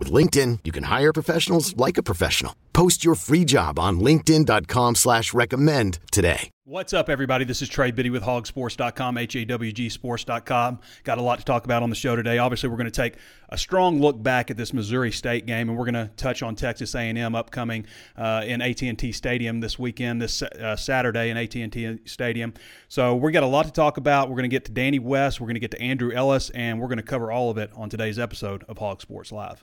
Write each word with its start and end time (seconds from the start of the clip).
With 0.00 0.10
LinkedIn, 0.10 0.60
you 0.64 0.72
can 0.72 0.84
hire 0.84 1.12
professionals 1.12 1.76
like 1.76 1.98
a 1.98 2.02
professional. 2.02 2.56
Post 2.72 3.04
your 3.04 3.14
free 3.14 3.44
job 3.44 3.78
on 3.78 4.00
linkedin.com 4.00 4.94
slash 4.94 5.34
recommend 5.34 5.98
today. 6.10 6.48
What's 6.64 6.94
up, 6.94 7.10
everybody? 7.10 7.44
This 7.44 7.60
is 7.60 7.68
Trey 7.68 7.90
Biddy 7.90 8.08
with 8.08 8.22
hawgsports.com, 8.22 9.18
H-A-W-G 9.18 9.90
sports.com. 9.90 10.78
Got 11.04 11.18
a 11.18 11.20
lot 11.20 11.38
to 11.40 11.44
talk 11.44 11.66
about 11.66 11.82
on 11.82 11.90
the 11.90 11.96
show 11.96 12.16
today. 12.16 12.38
Obviously, 12.38 12.70
we're 12.70 12.78
going 12.78 12.86
to 12.86 12.90
take 12.90 13.16
a 13.50 13.58
strong 13.58 14.00
look 14.00 14.22
back 14.22 14.50
at 14.50 14.56
this 14.56 14.72
Missouri 14.72 15.12
State 15.12 15.44
game, 15.44 15.68
and 15.68 15.76
we're 15.76 15.90
going 15.90 16.06
to 16.06 16.10
touch 16.16 16.42
on 16.42 16.54
Texas 16.54 16.94
A&M 16.94 17.34
upcoming 17.34 17.84
uh, 18.16 18.42
in 18.46 18.62
AT&T 18.62 19.12
Stadium 19.12 19.60
this 19.60 19.78
weekend, 19.78 20.22
this 20.22 20.40
uh, 20.40 20.76
Saturday 20.76 21.28
in 21.28 21.36
AT&T 21.36 21.98
Stadium. 22.06 22.54
So 22.88 23.16
we 23.16 23.32
got 23.32 23.42
a 23.42 23.46
lot 23.46 23.66
to 23.66 23.72
talk 23.72 23.98
about. 23.98 24.30
We're 24.30 24.36
going 24.36 24.44
to 24.44 24.48
get 24.48 24.64
to 24.64 24.72
Danny 24.72 24.98
West. 24.98 25.42
We're 25.42 25.48
going 25.48 25.56
to 25.56 25.60
get 25.60 25.72
to 25.72 25.82
Andrew 25.82 26.10
Ellis, 26.10 26.48
and 26.50 26.80
we're 26.80 26.88
going 26.88 26.96
to 26.96 27.02
cover 27.02 27.30
all 27.30 27.50
of 27.50 27.58
it 27.58 27.70
on 27.76 27.90
today's 27.90 28.18
episode 28.18 28.64
of 28.66 28.78
Hawg 28.78 29.02
Sports 29.02 29.30
Live. 29.30 29.62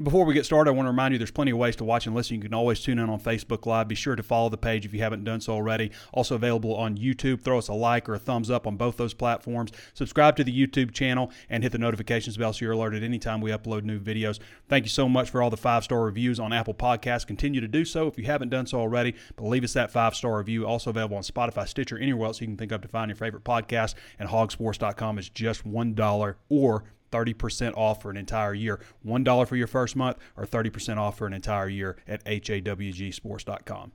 And 0.00 0.04
before 0.06 0.24
we 0.24 0.32
get 0.32 0.46
started, 0.46 0.70
I 0.70 0.72
want 0.72 0.86
to 0.86 0.92
remind 0.92 1.12
you 1.12 1.18
there's 1.18 1.30
plenty 1.30 1.50
of 1.50 1.58
ways 1.58 1.76
to 1.76 1.84
watch 1.84 2.06
and 2.06 2.16
listen. 2.16 2.36
You 2.36 2.40
can 2.40 2.54
always 2.54 2.80
tune 2.80 2.98
in 2.98 3.10
on 3.10 3.20
Facebook 3.20 3.66
Live. 3.66 3.86
Be 3.86 3.94
sure 3.94 4.16
to 4.16 4.22
follow 4.22 4.48
the 4.48 4.56
page 4.56 4.86
if 4.86 4.94
you 4.94 5.00
haven't 5.00 5.24
done 5.24 5.42
so 5.42 5.52
already. 5.52 5.90
Also 6.10 6.36
available 6.36 6.74
on 6.74 6.96
YouTube. 6.96 7.42
Throw 7.42 7.58
us 7.58 7.68
a 7.68 7.74
like 7.74 8.08
or 8.08 8.14
a 8.14 8.18
thumbs 8.18 8.50
up 8.50 8.66
on 8.66 8.78
both 8.78 8.96
those 8.96 9.12
platforms. 9.12 9.72
Subscribe 9.92 10.36
to 10.36 10.42
the 10.42 10.66
YouTube 10.66 10.94
channel 10.94 11.30
and 11.50 11.62
hit 11.62 11.72
the 11.72 11.76
notifications 11.78 12.38
bell 12.38 12.54
so 12.54 12.64
you're 12.64 12.72
alerted 12.72 13.04
anytime 13.04 13.42
we 13.42 13.50
upload 13.50 13.82
new 13.82 14.00
videos. 14.00 14.38
Thank 14.70 14.86
you 14.86 14.88
so 14.88 15.06
much 15.06 15.28
for 15.28 15.42
all 15.42 15.50
the 15.50 15.58
five 15.58 15.84
star 15.84 16.02
reviews 16.02 16.40
on 16.40 16.50
Apple 16.50 16.72
Podcasts. 16.72 17.26
Continue 17.26 17.60
to 17.60 17.68
do 17.68 17.84
so 17.84 18.06
if 18.06 18.16
you 18.16 18.24
haven't 18.24 18.48
done 18.48 18.64
so 18.64 18.80
already. 18.80 19.14
But 19.36 19.48
leave 19.48 19.64
us 19.64 19.74
that 19.74 19.90
five 19.90 20.14
star 20.14 20.38
review. 20.38 20.66
Also 20.66 20.88
available 20.88 21.18
on 21.18 21.24
Spotify, 21.24 21.68
Stitcher, 21.68 21.98
anywhere 21.98 22.28
else 22.28 22.40
you 22.40 22.46
can 22.46 22.56
think 22.56 22.72
of 22.72 22.80
to 22.80 22.88
find 22.88 23.10
your 23.10 23.16
favorite 23.16 23.44
podcast. 23.44 23.96
And 24.18 24.30
hawgsports.com 24.30 25.18
is 25.18 25.28
just 25.28 25.70
$1 25.70 26.34
or 26.48 26.84
30% 27.10 27.76
off 27.76 28.02
for 28.02 28.10
an 28.10 28.16
entire 28.16 28.54
year. 28.54 28.80
$1 29.06 29.46
for 29.46 29.56
your 29.56 29.66
first 29.66 29.96
month 29.96 30.18
or 30.36 30.44
30% 30.44 30.96
off 30.96 31.18
for 31.18 31.26
an 31.26 31.32
entire 31.32 31.68
year 31.68 31.96
at 32.06 32.24
hawgsports.com. 32.24 33.92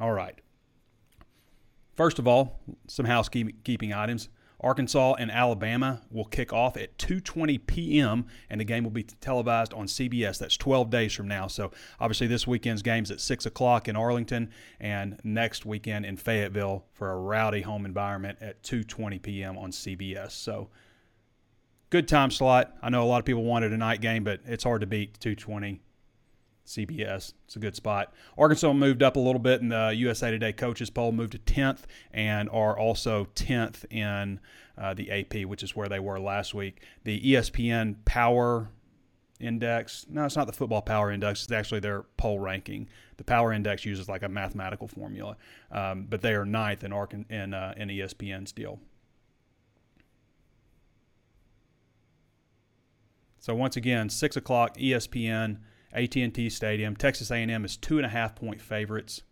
All 0.00 0.12
right. 0.12 0.40
First 1.94 2.18
of 2.18 2.26
all, 2.26 2.60
some 2.86 3.06
housekeeping 3.06 3.92
items. 3.92 4.28
Arkansas 4.62 5.14
and 5.14 5.30
Alabama 5.30 6.02
will 6.10 6.24
kick 6.24 6.52
off 6.52 6.76
at 6.76 6.96
2:20 6.96 7.66
p.m. 7.66 8.26
and 8.48 8.60
the 8.60 8.64
game 8.64 8.84
will 8.84 8.92
be 8.92 9.02
televised 9.02 9.74
on 9.74 9.86
CBS. 9.86 10.38
That's 10.38 10.56
12 10.56 10.88
days 10.88 11.12
from 11.12 11.26
now. 11.26 11.48
So 11.48 11.72
obviously 11.98 12.28
this 12.28 12.46
weekend's 12.46 12.82
games 12.82 13.10
at 13.10 13.20
six 13.20 13.44
o'clock 13.44 13.88
in 13.88 13.96
Arlington 13.96 14.50
and 14.78 15.18
next 15.24 15.66
weekend 15.66 16.06
in 16.06 16.16
Fayetteville 16.16 16.84
for 16.92 17.10
a 17.10 17.16
rowdy 17.16 17.62
home 17.62 17.84
environment 17.84 18.38
at 18.40 18.62
2:20 18.62 19.20
p.m. 19.20 19.58
on 19.58 19.72
CBS. 19.72 20.30
So 20.30 20.70
good 21.92 22.08
time 22.08 22.30
slot. 22.30 22.74
I 22.80 22.88
know 22.88 23.04
a 23.04 23.04
lot 23.04 23.18
of 23.18 23.26
people 23.26 23.44
wanted 23.44 23.70
a 23.70 23.76
night 23.76 24.00
game, 24.00 24.24
but 24.24 24.40
it's 24.46 24.64
hard 24.64 24.80
to 24.80 24.86
beat 24.86 25.20
220 25.20 25.82
CBS. 26.66 27.34
It's 27.44 27.54
a 27.54 27.58
good 27.58 27.76
spot. 27.76 28.14
Arkansas 28.38 28.72
moved 28.72 29.02
up 29.02 29.16
a 29.16 29.20
little 29.20 29.38
bit 29.38 29.60
in 29.60 29.68
the 29.68 29.92
USA 29.96 30.30
Today 30.30 30.54
coaches 30.54 30.88
poll, 30.88 31.12
moved 31.12 31.32
to 31.32 31.38
10th, 31.38 31.80
and 32.10 32.48
are 32.48 32.78
also 32.78 33.28
10th 33.34 33.84
in 33.92 34.40
uh, 34.78 34.94
the 34.94 35.10
AP, 35.10 35.46
which 35.46 35.62
is 35.62 35.76
where 35.76 35.86
they 35.86 36.00
were 36.00 36.18
last 36.18 36.54
week. 36.54 36.80
The 37.04 37.20
ESPN 37.20 37.96
Power 38.06 38.70
Index, 39.38 40.06
no, 40.08 40.24
it's 40.24 40.36
not 40.36 40.46
the 40.46 40.54
Football 40.54 40.80
Power 40.80 41.10
Index. 41.10 41.42
It's 41.42 41.52
actually 41.52 41.80
their 41.80 42.04
poll 42.16 42.38
ranking. 42.38 42.88
The 43.18 43.24
Power 43.24 43.52
Index 43.52 43.84
uses 43.84 44.08
like 44.08 44.22
a 44.22 44.30
mathematical 44.30 44.88
formula, 44.88 45.36
um, 45.70 46.06
but 46.08 46.22
they 46.22 46.32
are 46.32 46.46
ninth 46.46 46.84
in, 46.84 46.92
Arkan- 46.92 47.30
in, 47.30 47.52
uh, 47.52 47.74
in 47.76 47.88
ESPN's 47.88 48.52
deal. 48.52 48.80
So 53.42 53.56
once 53.56 53.76
again, 53.76 54.08
six 54.08 54.36
o'clock, 54.36 54.76
ESPN, 54.76 55.58
AT&T 55.92 56.48
Stadium. 56.48 56.94
Texas 56.94 57.28
A&M 57.32 57.64
is 57.64 57.76
two 57.76 57.96
and 57.96 58.06
a 58.06 58.08
half 58.08 58.36
point 58.36 58.60
favorites. 58.60 59.22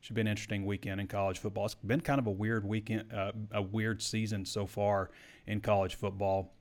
Should 0.00 0.16
be 0.16 0.22
an 0.22 0.26
interesting 0.26 0.66
weekend 0.66 1.00
in 1.00 1.06
college 1.06 1.38
football. 1.38 1.66
It's 1.66 1.76
been 1.76 2.00
kind 2.00 2.18
of 2.18 2.26
a 2.26 2.32
weird 2.32 2.66
weekend, 2.66 3.12
uh, 3.12 3.30
a 3.52 3.62
weird 3.62 4.02
season 4.02 4.44
so 4.44 4.66
far 4.66 5.12
in 5.46 5.60
college 5.60 5.94
football. 5.94 6.52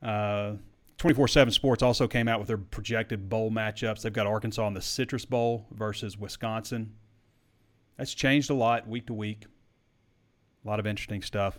Uh, 0.00 0.54
24/7 0.98 1.52
Sports 1.52 1.82
also 1.82 2.06
came 2.06 2.28
out 2.28 2.38
with 2.38 2.46
their 2.46 2.58
projected 2.58 3.28
bowl 3.28 3.50
matchups. 3.50 4.02
They've 4.02 4.12
got 4.12 4.28
Arkansas 4.28 4.68
in 4.68 4.74
the 4.74 4.80
Citrus 4.80 5.24
Bowl 5.24 5.66
versus 5.72 6.16
Wisconsin. 6.16 6.94
That's 7.96 8.14
changed 8.14 8.50
a 8.50 8.54
lot 8.54 8.86
week 8.86 9.08
to 9.08 9.14
week. 9.14 9.46
A 10.64 10.68
lot 10.68 10.78
of 10.78 10.86
interesting 10.86 11.22
stuff 11.22 11.58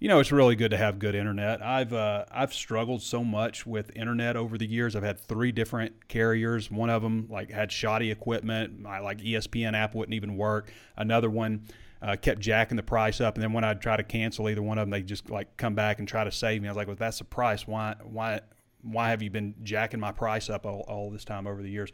you 0.00 0.08
know, 0.08 0.18
it's 0.18 0.32
really 0.32 0.56
good 0.56 0.70
to 0.72 0.76
have 0.76 0.98
good 0.98 1.14
internet. 1.14 1.62
I've 1.62 1.92
uh, 1.92 2.24
I've 2.30 2.52
struggled 2.52 3.02
so 3.02 3.22
much 3.22 3.64
with 3.64 3.96
internet 3.96 4.36
over 4.36 4.58
the 4.58 4.66
years. 4.66 4.96
I've 4.96 5.02
had 5.02 5.18
three 5.18 5.52
different 5.52 6.08
carriers. 6.08 6.70
One 6.70 6.90
of 6.90 7.02
them 7.02 7.26
like 7.30 7.50
had 7.50 7.70
shoddy 7.70 8.10
equipment. 8.10 8.78
My 8.78 8.98
like 8.98 9.18
ESPN 9.18 9.74
app 9.74 9.94
wouldn't 9.94 10.14
even 10.14 10.36
work. 10.36 10.72
Another 10.96 11.30
one 11.30 11.66
uh, 12.02 12.16
kept 12.16 12.40
jacking 12.40 12.76
the 12.76 12.82
price 12.82 13.20
up, 13.20 13.36
and 13.36 13.42
then 13.42 13.52
when 13.52 13.64
I'd 13.64 13.80
try 13.80 13.96
to 13.96 14.02
cancel 14.02 14.48
either 14.50 14.62
one 14.62 14.78
of 14.78 14.82
them, 14.82 14.90
they 14.90 15.02
just 15.02 15.30
like 15.30 15.56
come 15.56 15.74
back 15.74 16.00
and 16.00 16.08
try 16.08 16.24
to 16.24 16.32
save 16.32 16.60
me. 16.60 16.68
I 16.68 16.72
was 16.72 16.76
like, 16.76 16.88
well, 16.88 16.96
that's 16.98 17.18
the 17.18 17.24
price. 17.24 17.66
Why 17.66 17.94
why 18.02 18.40
why 18.82 19.10
have 19.10 19.22
you 19.22 19.30
been 19.30 19.54
jacking 19.62 20.00
my 20.00 20.12
price 20.12 20.50
up 20.50 20.66
all, 20.66 20.84
all 20.88 21.10
this 21.10 21.24
time 21.24 21.46
over 21.46 21.62
the 21.62 21.70
years? 21.70 21.90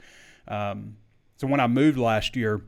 Um, 0.49 0.97
so 1.37 1.47
when 1.47 1.61
I 1.61 1.69
moved 1.69 1.99
last 1.99 2.35
year, 2.35 2.63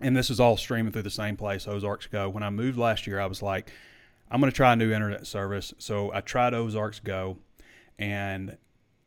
and 0.00 0.16
this 0.16 0.30
is 0.30 0.40
all 0.40 0.56
streaming 0.56 0.92
through 0.92 1.02
the 1.02 1.10
same 1.10 1.36
place, 1.36 1.68
Ozarks 1.68 2.06
Go. 2.06 2.28
When 2.28 2.42
I 2.42 2.50
moved 2.50 2.78
last 2.78 3.06
year, 3.06 3.20
I 3.20 3.26
was 3.26 3.42
like 3.42 3.70
I'm 4.32 4.40
going 4.40 4.50
to 4.50 4.56
try 4.56 4.72
a 4.72 4.76
new 4.76 4.90
internet 4.90 5.26
service. 5.26 5.74
So 5.76 6.10
I 6.12 6.22
tried 6.22 6.54
Ozarks 6.54 7.00
Go, 7.00 7.36
and 7.98 8.56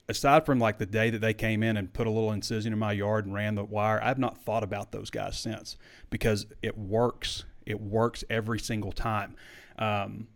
aside 0.08 0.46
from 0.46 0.60
like 0.60 0.78
the 0.78 0.86
day 0.86 1.10
that 1.10 1.20
they 1.20 1.34
came 1.34 1.64
in 1.64 1.78
and 1.78 1.92
put 1.92 2.06
a 2.06 2.12
little 2.12 2.32
incision 2.32 2.72
in 2.72 2.78
my 2.78 2.92
yard 2.92 3.26
and 3.26 3.34
ran 3.34 3.56
the 3.56 3.64
wire, 3.64 4.00
I've 4.04 4.20
not 4.20 4.38
thought 4.38 4.64
about 4.64 4.92
those 4.92 5.10
guys 5.10 5.36
since 5.40 5.78
because 6.12 6.46
it 6.62 6.78
works. 6.78 7.44
It 7.66 7.82
works 7.82 8.24
every 8.30 8.60
single 8.60 8.92
time. 8.92 9.36
Um, 9.80 10.28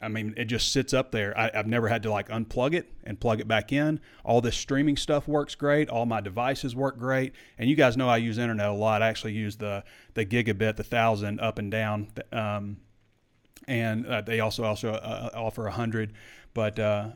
I 0.00 0.06
mean, 0.06 0.34
it 0.36 0.44
just 0.44 0.72
sits 0.72 0.94
up 0.94 1.10
there. 1.10 1.36
I, 1.36 1.50
have 1.52 1.66
never 1.66 1.88
had 1.88 2.04
to 2.04 2.10
like 2.10 2.28
unplug 2.28 2.74
it 2.74 2.88
and 3.02 3.18
plug 3.18 3.40
it 3.40 3.48
back 3.48 3.72
in. 3.72 4.00
All 4.24 4.40
this 4.40 4.56
streaming 4.56 4.96
stuff 4.96 5.26
works 5.26 5.56
great. 5.56 5.88
All 5.88 6.06
my 6.06 6.20
devices 6.20 6.76
work 6.76 6.98
great. 6.98 7.32
And 7.58 7.68
you 7.68 7.74
guys 7.74 7.96
know 7.96 8.08
I 8.08 8.18
use 8.18 8.38
internet 8.38 8.68
a 8.68 8.72
lot. 8.72 9.02
I 9.02 9.08
actually 9.08 9.32
use 9.32 9.56
the 9.56 9.82
the 10.14 10.24
gigabit, 10.24 10.76
the 10.76 10.84
thousand 10.84 11.40
up 11.40 11.58
and 11.58 11.70
down. 11.70 12.08
Um, 12.32 12.76
and 13.68 14.06
uh, 14.06 14.20
they 14.20 14.40
also 14.40 14.64
also 14.64 14.92
uh, 14.92 15.30
uh 15.32 15.38
offer 15.38 15.66
a 15.66 15.72
hundred. 15.72 16.12
But 16.54 16.78
uh, 16.78 17.10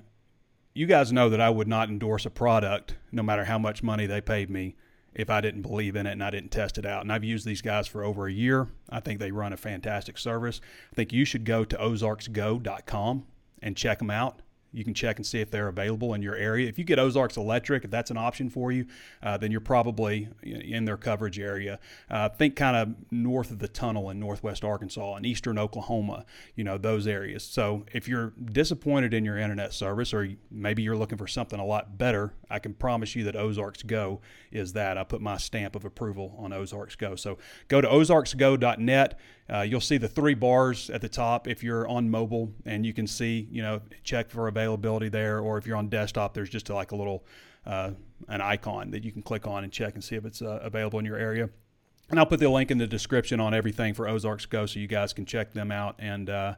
you 0.75 0.87
guys 0.87 1.13
know 1.13 1.29
that 1.31 1.41
I 1.41 1.51
would 1.51 1.69
not 1.69 1.89
endorse 1.89 2.27
a 2.27 2.31
product, 2.31 2.97
no 3.13 3.23
matter 3.23 3.45
how 3.45 3.59
much 3.59 3.83
money 3.83 4.07
they 4.07 4.21
paid 4.21 4.51
me, 4.51 4.77
if 5.15 5.31
I 5.31 5.41
didn't 5.41 5.63
believe 5.63 5.97
in 5.97 6.07
it 6.07 6.13
and 6.13 6.23
I 6.23 6.31
didn't 6.31 6.51
test 6.51 6.77
it 6.77 6.85
out. 6.85 7.03
And 7.03 7.13
I've 7.13 7.25
used 7.25 7.47
these 7.47 7.63
guys 7.63 7.87
for 7.87 8.05
over 8.05 8.27
a 8.27 8.33
year. 8.33 8.69
I 8.91 9.01
think 9.01 9.19
they 9.19 9.31
run 9.31 9.53
a 9.53 9.57
fantastic 9.57 10.19
service. 10.19 10.61
I 10.93 10.95
think 10.95 11.13
you 11.13 11.25
should 11.25 11.45
go 11.45 11.65
to 11.65 11.77
ozarksgo.com 11.77 13.27
and 13.63 13.77
check 13.77 13.99
them 13.99 14.11
out. 14.11 14.43
You 14.77 14.85
can 14.85 14.93
check 14.93 15.17
and 15.17 15.27
see 15.27 15.41
if 15.41 15.51
they're 15.51 15.69
available 15.69 16.13
in 16.13 16.21
your 16.21 16.35
area. 16.35 16.69
If 16.69 16.79
you 16.79 16.85
get 16.85 16.99
Ozarks 16.99 17.39
Electric, 17.39 17.85
if 17.85 17.91
that's 17.91 18.11
an 18.11 18.19
option 18.19 18.51
for 18.51 18.71
you, 18.71 18.85
uh, 19.23 19.39
then 19.39 19.51
you're 19.51 19.63
probably 19.63 20.29
in 20.43 20.85
their 20.85 20.99
coverage 20.99 21.39
area. 21.39 21.79
Uh, 22.11 22.29
think 22.29 22.57
kind 22.57 22.77
of 22.77 22.95
north 23.11 23.51
of 23.51 23.59
the 23.59 23.69
tunnel 23.69 24.11
in 24.11 24.21
northwest 24.21 24.65
Arkansas 24.65 25.15
and 25.15 25.25
eastern 25.25 25.59
Oklahoma, 25.59 26.27
you 26.57 26.63
know, 26.63 26.77
those 26.77 27.07
areas. 27.07 27.43
So 27.43 27.87
if 27.95 28.07
you're 28.07 28.35
disappointed 28.53 29.15
in 29.15 29.25
your 29.25 29.39
internet 29.39 29.73
service 29.73 30.13
or 30.13 30.29
maybe 30.51 30.83
you're 30.83 30.95
looking 30.95 31.17
for 31.17 31.27
something 31.27 31.59
a 31.59 31.65
lot 31.65 31.97
better, 31.97 32.35
I 32.51 32.59
can 32.59 32.75
promise 32.75 33.17
you 33.17 33.25
that 33.25 33.35
Ozarks 33.35 33.83
Go 33.83 34.21
is 34.53 34.75
that. 34.75 34.99
I 34.99 35.05
put 35.05 35.23
my 35.23 35.39
stamp 35.39 35.75
of 35.75 35.87
approval 35.87 36.35
on 36.39 36.53
Ozarks 36.53 36.97
Go. 36.97 37.17
So 37.17 37.39
go 37.69 37.81
to 37.81 37.89
ozarksgo.net. 37.89 39.19
Uh, 39.53 39.61
you'll 39.61 39.81
see 39.81 39.97
the 39.97 40.09
three 40.09 40.35
bars 40.35 40.91
at 40.91 41.01
the 41.01 41.09
top 41.09 41.47
if 41.47 41.63
you're 41.63 41.87
on 41.89 42.11
mobile, 42.11 42.53
and 42.65 42.85
you 42.85 42.93
can 42.93 43.07
see, 43.07 43.47
you 43.51 43.63
know, 43.63 43.81
check 44.03 44.29
for 44.31 44.49
availability 44.49 45.09
there. 45.09 45.39
Or 45.39 45.57
if 45.57 45.67
you're 45.67 45.77
on 45.77 45.89
desktop, 45.89 46.35
there's 46.35 46.51
just 46.51 46.69
like 46.69 46.93
a 46.93 46.97
little 46.97 47.25
uh, 47.65 47.91
an 48.29 48.41
icon 48.41 48.91
that 48.91 49.05
you 49.05 49.13
can 49.13 49.23
click 49.23 49.47
on 49.47 49.65
and 49.65 49.73
check 49.73 49.95
and 49.95 50.03
see 50.03 50.17
if 50.17 50.25
it's 50.25 50.43
uh, 50.43 50.61
available 50.63 50.99
in 50.99 51.05
your 51.05 51.17
area. 51.17 51.49
And 52.09 52.19
I'll 52.19 52.27
put 52.27 52.41
the 52.41 52.49
link 52.49 52.71
in 52.71 52.79
the 52.79 52.87
description 52.87 53.41
on 53.41 53.53
everything 53.53 53.95
for 53.95 54.09
Ozarks 54.09 54.47
Go 54.47 54.67
so 54.67 54.79
you 54.79 54.87
guys 54.87 55.13
can 55.13 55.27
check 55.27 55.53
them 55.53 55.73
out. 55.73 55.97
And 55.99 56.31
uh, 56.31 56.55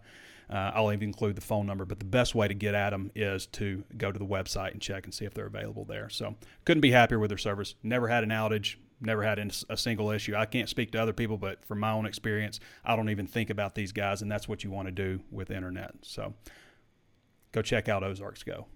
uh, 0.51 0.73
I'll 0.75 0.93
even 0.93 1.09
include 1.09 1.37
the 1.37 1.43
phone 1.43 1.67
number. 1.67 1.85
But 1.85 1.99
the 1.99 2.05
best 2.05 2.35
way 2.35 2.49
to 2.49 2.55
get 2.55 2.75
at 2.75 2.91
them 2.91 3.11
is 3.15 3.47
to 3.47 3.83
go 3.97 4.13
to 4.13 4.19
the 4.19 4.27
website 4.27 4.73
and 4.73 4.81
check 4.81 5.05
and 5.05 5.15
see 5.15 5.25
if 5.25 5.33
they're 5.33 5.47
available 5.47 5.85
there. 5.85 6.11
So 6.11 6.37
couldn't 6.65 6.83
be 6.83 6.91
happier 6.91 7.19
with 7.19 7.31
their 7.31 7.39
service. 7.39 7.75
Never 7.83 8.09
had 8.09 8.25
an 8.25 8.31
outage 8.31 8.77
never 9.01 9.23
had 9.23 9.39
a 9.69 9.77
single 9.77 10.11
issue. 10.11 10.35
I 10.35 10.47
can't 10.47 10.69
speak 10.69 10.93
to 10.93 11.03
other 11.03 11.13
people, 11.13 11.39
but 11.39 11.65
from 11.65 11.81
my 11.81 11.93
own 11.93 12.07
experience, 12.07 12.61
I 12.85 12.97
don't 12.97 13.11
even 13.11 13.27
think 13.27 13.51
about 13.51 13.75
these 13.75 13.93
guys, 13.93 14.23
and 14.23 14.31
that's 14.31 14.49
what 14.49 14.65
you 14.65 14.71
want 14.71 14.87
to 14.87 14.93
do 14.93 15.21
with 15.31 15.51
internet. 15.51 15.95
So 16.03 16.35
go 17.53 17.63
check 17.63 17.89
out 17.89 18.03
Ozarks 18.03 18.43
Go. 18.43 18.67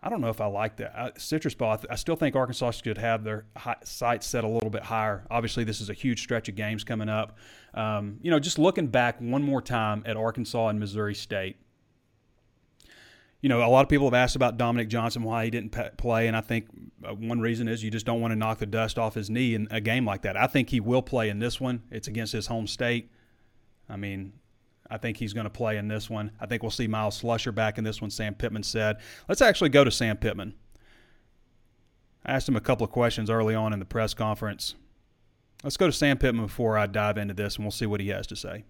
I 0.00 0.10
don't 0.10 0.20
know 0.20 0.28
if 0.28 0.40
I 0.40 0.46
like 0.46 0.76
that. 0.76 0.96
I, 0.96 1.10
Citrus 1.18 1.54
Bowl, 1.54 1.76
I 1.90 1.96
still 1.96 2.14
think 2.14 2.36
Arkansas 2.36 2.70
should 2.70 2.98
have 2.98 3.24
their 3.24 3.46
sights 3.84 4.26
set 4.26 4.44
a 4.44 4.48
little 4.48 4.70
bit 4.70 4.84
higher. 4.84 5.26
Obviously, 5.28 5.64
this 5.64 5.80
is 5.80 5.90
a 5.90 5.92
huge 5.92 6.22
stretch 6.22 6.48
of 6.48 6.54
games 6.54 6.84
coming 6.84 7.08
up. 7.08 7.36
Um, 7.74 8.18
you 8.22 8.30
know, 8.30 8.38
just 8.38 8.58
looking 8.58 8.86
back 8.86 9.20
one 9.20 9.42
more 9.42 9.60
time 9.60 10.04
at 10.06 10.16
Arkansas 10.16 10.68
and 10.68 10.78
Missouri 10.78 11.16
State, 11.16 11.56
you 13.40 13.48
know, 13.48 13.62
a 13.62 13.68
lot 13.68 13.82
of 13.82 13.88
people 13.88 14.06
have 14.06 14.14
asked 14.14 14.36
about 14.36 14.56
Dominique 14.56 14.88
Johnson, 14.88 15.22
why 15.22 15.44
he 15.44 15.50
didn't 15.50 15.76
play, 15.96 16.26
and 16.26 16.36
I 16.36 16.40
think 16.40 16.66
uh, 17.04 17.14
one 17.14 17.40
reason 17.40 17.68
is 17.68 17.84
you 17.84 17.90
just 17.90 18.04
don't 18.04 18.20
want 18.20 18.32
to 18.32 18.36
knock 18.36 18.58
the 18.58 18.66
dust 18.66 18.98
off 18.98 19.14
his 19.14 19.30
knee 19.30 19.54
in 19.54 19.68
a 19.70 19.80
game 19.80 20.04
like 20.04 20.22
that. 20.22 20.36
I 20.36 20.48
think 20.48 20.70
he 20.70 20.80
will 20.80 21.02
play 21.02 21.28
in 21.28 21.38
this 21.38 21.60
one. 21.60 21.82
It's 21.90 22.08
against 22.08 22.32
his 22.32 22.48
home 22.48 22.66
state. 22.66 23.12
I 23.88 23.96
mean, 23.96 24.32
I 24.90 24.98
think 24.98 25.18
he's 25.18 25.32
going 25.32 25.44
to 25.44 25.50
play 25.50 25.76
in 25.76 25.86
this 25.86 26.10
one. 26.10 26.32
I 26.40 26.46
think 26.46 26.62
we'll 26.62 26.70
see 26.70 26.88
Myles 26.88 27.20
Slusher 27.22 27.54
back 27.54 27.78
in 27.78 27.84
this 27.84 28.00
one, 28.00 28.10
Sam 28.10 28.34
Pittman 28.34 28.64
said. 28.64 28.96
Let's 29.28 29.42
actually 29.42 29.70
go 29.70 29.84
to 29.84 29.90
Sam 29.90 30.16
Pittman. 30.16 30.54
I 32.24 32.32
asked 32.32 32.48
him 32.48 32.56
a 32.56 32.60
couple 32.60 32.84
of 32.84 32.90
questions 32.90 33.30
early 33.30 33.54
on 33.54 33.72
in 33.72 33.78
the 33.78 33.84
press 33.84 34.14
conference. 34.14 34.74
Let's 35.62 35.76
go 35.76 35.86
to 35.86 35.92
Sam 35.92 36.18
Pittman 36.18 36.46
before 36.46 36.76
I 36.76 36.86
dive 36.86 37.18
into 37.18 37.34
this, 37.34 37.56
and 37.56 37.64
we'll 37.64 37.72
see 37.72 37.86
what 37.86 38.00
he 38.00 38.08
has 38.08 38.26
to 38.28 38.36
say. 38.36 38.64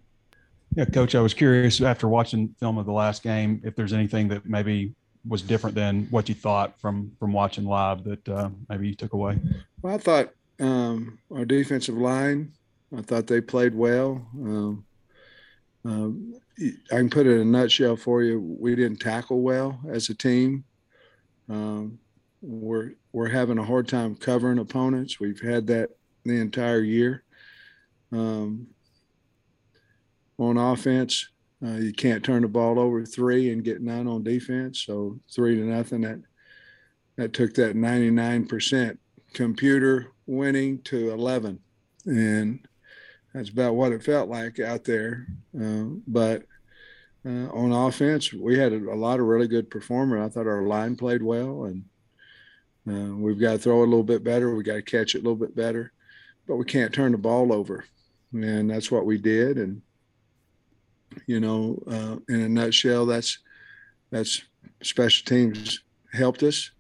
Yeah, 0.75 0.85
coach, 0.85 1.15
I 1.15 1.21
was 1.21 1.35
curious 1.35 1.81
after 1.81 2.09
watching 2.09 2.55
film 2.61 2.79
of 2.79 2.87
the 2.87 2.93
last 2.93 3.23
game 3.23 3.61
if 3.65 3.75
there's 3.75 3.93
anything 3.93 4.29
that 4.29 4.47
maybe 4.47 4.95
was 5.27 5.43
different 5.43 5.75
than 5.75 6.07
what 6.11 6.29
you 6.29 6.35
thought 6.35 6.79
from 6.81 7.13
from 7.19 7.33
watching 7.33 7.65
live 7.65 8.05
that 8.05 8.29
uh, 8.29 8.51
maybe 8.69 8.89
you 8.89 8.95
took 8.95 9.13
away. 9.13 9.39
Well, 9.83 9.95
I 9.95 9.99
thought 9.99 10.31
um, 10.61 11.19
our 11.31 11.45
defensive 11.45 11.97
line, 11.97 12.53
I 12.97 13.03
thought 13.03 13.27
they 13.27 13.41
played 13.41 13.75
well. 13.75 14.27
Um, 14.35 14.85
um, 15.85 16.35
I 16.61 16.97
can 16.97 17.11
put 17.11 17.27
it 17.27 17.35
in 17.35 17.41
a 17.41 17.45
nutshell 17.45 17.97
for 17.97 18.23
you. 18.23 18.41
We 18.41 18.75
didn't 18.75 18.99
tackle 18.99 19.41
well 19.41 19.79
as 19.91 20.09
a 20.09 20.15
team. 20.15 20.65
Um, 21.49 21.99
we're 22.43 22.93
we're 23.13 23.29
having 23.29 23.59
a 23.59 23.65
hard 23.65 23.89
time 23.89 24.15
covering 24.15 24.59
opponents. 24.59 25.19
We've 25.21 25.41
had 25.41 25.67
that 25.69 25.91
the 26.25 26.41
entire 26.41 26.81
year. 26.81 27.25
Um, 28.13 28.69
on 30.39 30.57
offense. 30.57 31.29
Uh, 31.65 31.73
you 31.73 31.93
can't 31.93 32.25
turn 32.25 32.43
the 32.43 32.49
ball 32.49 32.79
over 32.79 33.05
three 33.05 33.51
and 33.51 33.65
get 33.65 33.83
none 33.83 34.07
on 34.07 34.23
defense. 34.23 34.81
So 34.81 35.19
three 35.31 35.57
to 35.57 35.63
nothing. 35.63 36.03
That 36.03 36.21
that 37.17 37.33
took 37.33 37.55
that 37.55 37.75
99% 37.75 38.97
computer 39.35 40.13
winning 40.27 40.81
to 40.83 41.11
11, 41.11 41.59
and 42.07 42.61
that's 43.35 43.51
about 43.51 43.75
what 43.75 43.91
it 43.91 44.05
felt 44.05 44.29
like 44.29 44.61
out 44.61 44.85
there. 44.85 45.27
Uh, 45.61 45.97
but 46.07 46.45
uh, 47.27 47.49
on 47.51 47.73
offense, 47.73 48.33
we 48.33 48.57
had 48.57 48.73
a, 48.73 48.77
a, 48.77 48.95
lot 48.95 49.19
of 49.19 49.27
really 49.27 49.49
good 49.49 49.69
performers. 49.69 50.25
I 50.25 50.29
thought 50.33 50.47
our 50.47 50.63
line 50.63 50.95
played 50.95 51.23
well, 51.23 51.65
and 51.65 51.85
uh, 52.89 53.17
we've 53.17 53.41
got 53.41 53.53
to 53.53 53.59
throw 53.59 53.81
a 53.81 53.85
little 53.85 54.05
bit 54.05 54.23
better. 54.23 54.55
We 54.55 54.63
got 54.63 54.75
to 54.75 54.83
catch 54.83 55.17
it 55.17 55.19
a 55.19 55.23
little 55.23 55.35
bit 55.35 55.57
better, 55.57 55.93
but 56.47 56.57
we 56.57 56.65
can't 56.65 56.95
turn 56.95 57.11
the 57.11 57.19
ball 57.19 57.53
over, 57.53 57.85
and 58.33 58.71
that's 58.71 58.93
what 58.93 59.07
we 59.07 59.19
did. 59.19 59.59
And 59.59 59.83
you 61.27 61.41
know, 61.41 61.83
uh, 61.87 62.17
in 62.29 62.41
a 62.41 62.49
nutshell, 62.49 63.07
that's 63.07 63.39
that's 64.11 64.43
special 64.83 65.25
teams 65.25 65.81
helped 66.13 66.43
us. 66.43 66.71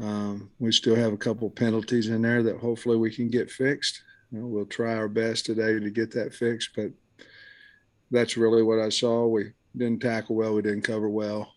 Um, 0.00 0.50
we 0.58 0.72
still 0.72 0.96
have 0.96 1.12
a 1.12 1.18
couple 1.18 1.48
penalties 1.48 2.08
in 2.08 2.22
there 2.22 2.42
that 2.42 2.58
hopefully 2.58 2.96
we 2.96 3.10
can 3.10 3.28
get 3.28 3.50
fixed. 3.50 4.02
You 4.30 4.40
know, 4.40 4.46
we'll 4.46 4.66
try 4.66 4.94
our 4.94 5.08
best 5.08 5.46
today 5.46 5.78
to 5.78 5.90
get 5.90 6.10
that 6.12 6.34
fixed, 6.34 6.70
but 6.76 6.90
that's 8.10 8.36
really 8.36 8.62
what 8.62 8.80
I 8.80 8.88
saw. 8.88 9.26
We 9.26 9.52
didn't 9.76 10.02
tackle 10.02 10.36
well, 10.36 10.54
we 10.54 10.62
didn't 10.62 10.82
cover 10.82 11.08
well, 11.08 11.52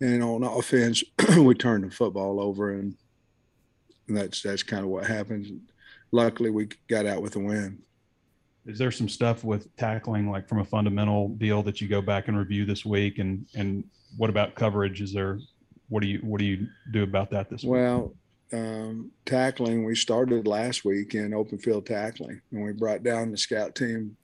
and 0.00 0.22
on 0.22 0.44
offense, 0.44 1.02
we 1.38 1.54
turned 1.54 1.84
the 1.84 1.90
football 1.90 2.40
over, 2.40 2.72
and 2.72 2.96
that's 4.08 4.42
that's 4.42 4.62
kind 4.62 4.84
of 4.84 4.90
what 4.90 5.06
happened. 5.06 5.60
Luckily, 6.12 6.50
we 6.50 6.68
got 6.88 7.06
out 7.06 7.22
with 7.22 7.36
a 7.36 7.40
win 7.40 7.82
is 8.66 8.78
there 8.78 8.90
some 8.90 9.08
stuff 9.08 9.44
with 9.44 9.74
tackling 9.76 10.30
like 10.30 10.48
from 10.48 10.60
a 10.60 10.64
fundamental 10.64 11.28
deal 11.28 11.62
that 11.62 11.80
you 11.80 11.88
go 11.88 12.00
back 12.00 12.28
and 12.28 12.38
review 12.38 12.64
this 12.64 12.84
week? 12.84 13.18
And 13.18 13.46
and 13.54 13.84
what 14.16 14.30
about 14.30 14.54
coverage? 14.54 15.00
Is 15.00 15.12
there 15.12 15.38
what 15.88 16.02
do 16.02 16.08
you 16.08 16.18
what 16.18 16.38
do 16.38 16.44
you 16.44 16.66
do 16.92 17.02
about 17.02 17.30
that 17.30 17.50
this 17.50 17.62
week? 17.62 17.72
Well 17.72 18.14
um, 18.54 19.10
tackling 19.24 19.84
we 19.84 19.94
started 19.94 20.46
last 20.46 20.84
week 20.84 21.14
in 21.14 21.34
open 21.34 21.58
field 21.58 21.86
tackling 21.86 22.40
and 22.52 22.64
we 22.64 22.72
brought 22.72 23.02
down 23.02 23.30
the 23.30 23.36
scout 23.36 23.74
team 23.74 24.16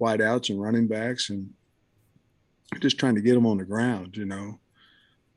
wideouts 0.00 0.50
and 0.50 0.60
running 0.60 0.86
backs 0.86 1.30
and 1.30 1.50
just 2.80 2.98
trying 2.98 3.14
to 3.14 3.20
get 3.20 3.34
them 3.34 3.46
on 3.46 3.58
the 3.58 3.64
ground 3.64 4.16
you 4.16 4.26
know? 4.26 4.58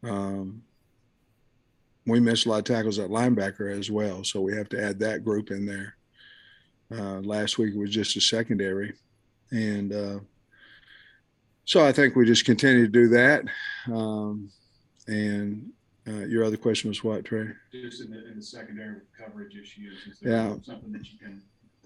Um, 0.04 0.64
we 2.06 2.20
missed 2.20 2.46
a 2.46 2.50
lot 2.50 2.58
of 2.60 2.64
tackles 2.66 3.00
at 3.00 3.10
linebacker 3.10 3.72
as 3.72 3.90
well 3.90 4.24
so 4.24 4.42
we 4.42 4.56
have 4.56 4.70
to 4.70 4.84
add 4.84 5.00
that 5.00 5.24
group 5.24 5.52
in 5.52 5.66
there 5.66 5.96
uh, 6.94 7.20
last 7.22 7.58
week 7.58 7.74
was 7.76 7.90
just 7.90 8.16
a 8.16 8.22
secondary, 8.22 8.94
and 9.52 9.94
uh, 9.94 10.20
so 11.66 11.86
I 11.86 11.92
think 11.92 12.16
we 12.16 12.26
just 12.26 12.46
continue 12.46 12.86
to 12.86 12.92
do 12.92 13.08
that. 13.10 13.44
Um, 13.88 14.50
and 15.08 15.72
uh, 16.08 16.26
your 16.26 16.44
other 16.44 16.58
question 16.58 16.90
was 16.90 17.04
what, 17.04 17.26
Trey? 17.26 17.50
Just 17.72 18.02
in 18.02 18.12
the, 18.12 18.28
in 18.28 18.38
the 18.38 18.44
secondary 18.44 19.02
coverage 19.18 19.56
issues. 19.56 20.08
Is 20.10 20.20
there 20.20 20.34
yeah. 20.34 20.56
something 20.64 20.92
that 20.92 21.12
you 21.12 21.18
can 21.18 21.42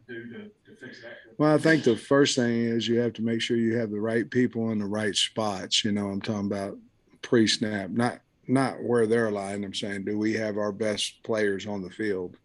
do 0.07 0.25
to, 0.25 0.37
to 0.65 0.75
fix 0.79 1.01
that? 1.01 1.17
Well, 1.37 1.53
I 1.53 1.57
think 1.57 1.83
the 1.83 1.95
first 1.95 2.35
thing 2.35 2.65
is 2.65 2.87
you 2.87 2.99
have 2.99 3.13
to 3.13 3.21
make 3.21 3.41
sure 3.41 3.57
you 3.57 3.77
have 3.77 3.91
the 3.91 3.99
right 3.99 4.29
people 4.29 4.71
in 4.71 4.79
the 4.79 4.85
right 4.85 5.15
spots. 5.15 5.83
You 5.83 5.91
know, 5.91 6.07
I'm 6.07 6.21
talking 6.21 6.47
about 6.47 6.77
pre-snap, 7.21 7.91
not 7.91 8.21
not 8.47 8.81
where 8.81 9.05
they're 9.05 9.29
lying. 9.29 9.65
I'm 9.65 9.73
saying, 9.73 10.05
do 10.05 10.17
we 10.17 10.33
have 10.33 10.57
our 10.57 10.71
best 10.71 11.21
players 11.23 11.67
on 11.67 11.81
the 11.81 11.89
field? 11.89 12.37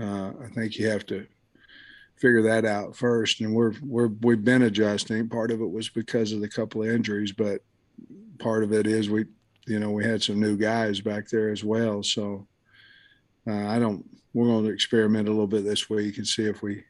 Uh, 0.00 0.30
I 0.42 0.48
think 0.54 0.78
you 0.78 0.88
have 0.88 1.04
to 1.06 1.26
figure 2.16 2.42
that 2.42 2.64
out 2.64 2.96
first. 2.96 3.40
And 3.40 3.54
we're 3.54 3.74
we're 3.82 4.08
we've 4.08 4.44
been 4.44 4.62
adjusting. 4.62 5.28
Part 5.28 5.50
of 5.50 5.60
it 5.60 5.70
was 5.70 5.88
because 5.88 6.32
of 6.32 6.40
the 6.40 6.48
couple 6.48 6.82
of 6.82 6.88
injuries, 6.88 7.32
but 7.32 7.62
part 8.38 8.62
of 8.62 8.72
it 8.72 8.86
is 8.86 9.10
we, 9.10 9.26
you 9.66 9.78
know, 9.78 9.90
we 9.90 10.04
had 10.04 10.22
some 10.22 10.40
new 10.40 10.56
guys 10.56 11.00
back 11.00 11.28
there 11.28 11.50
as 11.50 11.64
well. 11.64 12.02
So 12.02 12.46
uh, 13.46 13.66
I 13.68 13.78
don't. 13.78 14.04
We're 14.34 14.46
going 14.46 14.64
to 14.66 14.70
experiment 14.70 15.28
a 15.28 15.30
little 15.30 15.46
bit 15.46 15.64
this 15.64 15.88
week 15.88 16.18
and 16.18 16.26
see 16.26 16.44
if 16.44 16.62
we 16.62 16.84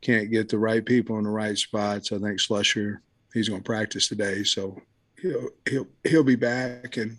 can't 0.00 0.30
get 0.30 0.48
the 0.48 0.58
right 0.58 0.84
people 0.84 1.18
in 1.18 1.24
the 1.24 1.30
right 1.30 1.58
spots. 1.58 2.12
I 2.12 2.18
think 2.18 2.38
Slusher, 2.38 2.98
he's 3.32 3.48
going 3.48 3.60
to 3.60 3.64
practice 3.64 4.06
today, 4.06 4.44
so 4.44 4.80
he'll 5.20 5.48
he'll 5.68 5.88
he'll 6.04 6.22
be 6.22 6.36
back, 6.36 6.96
and 6.96 7.18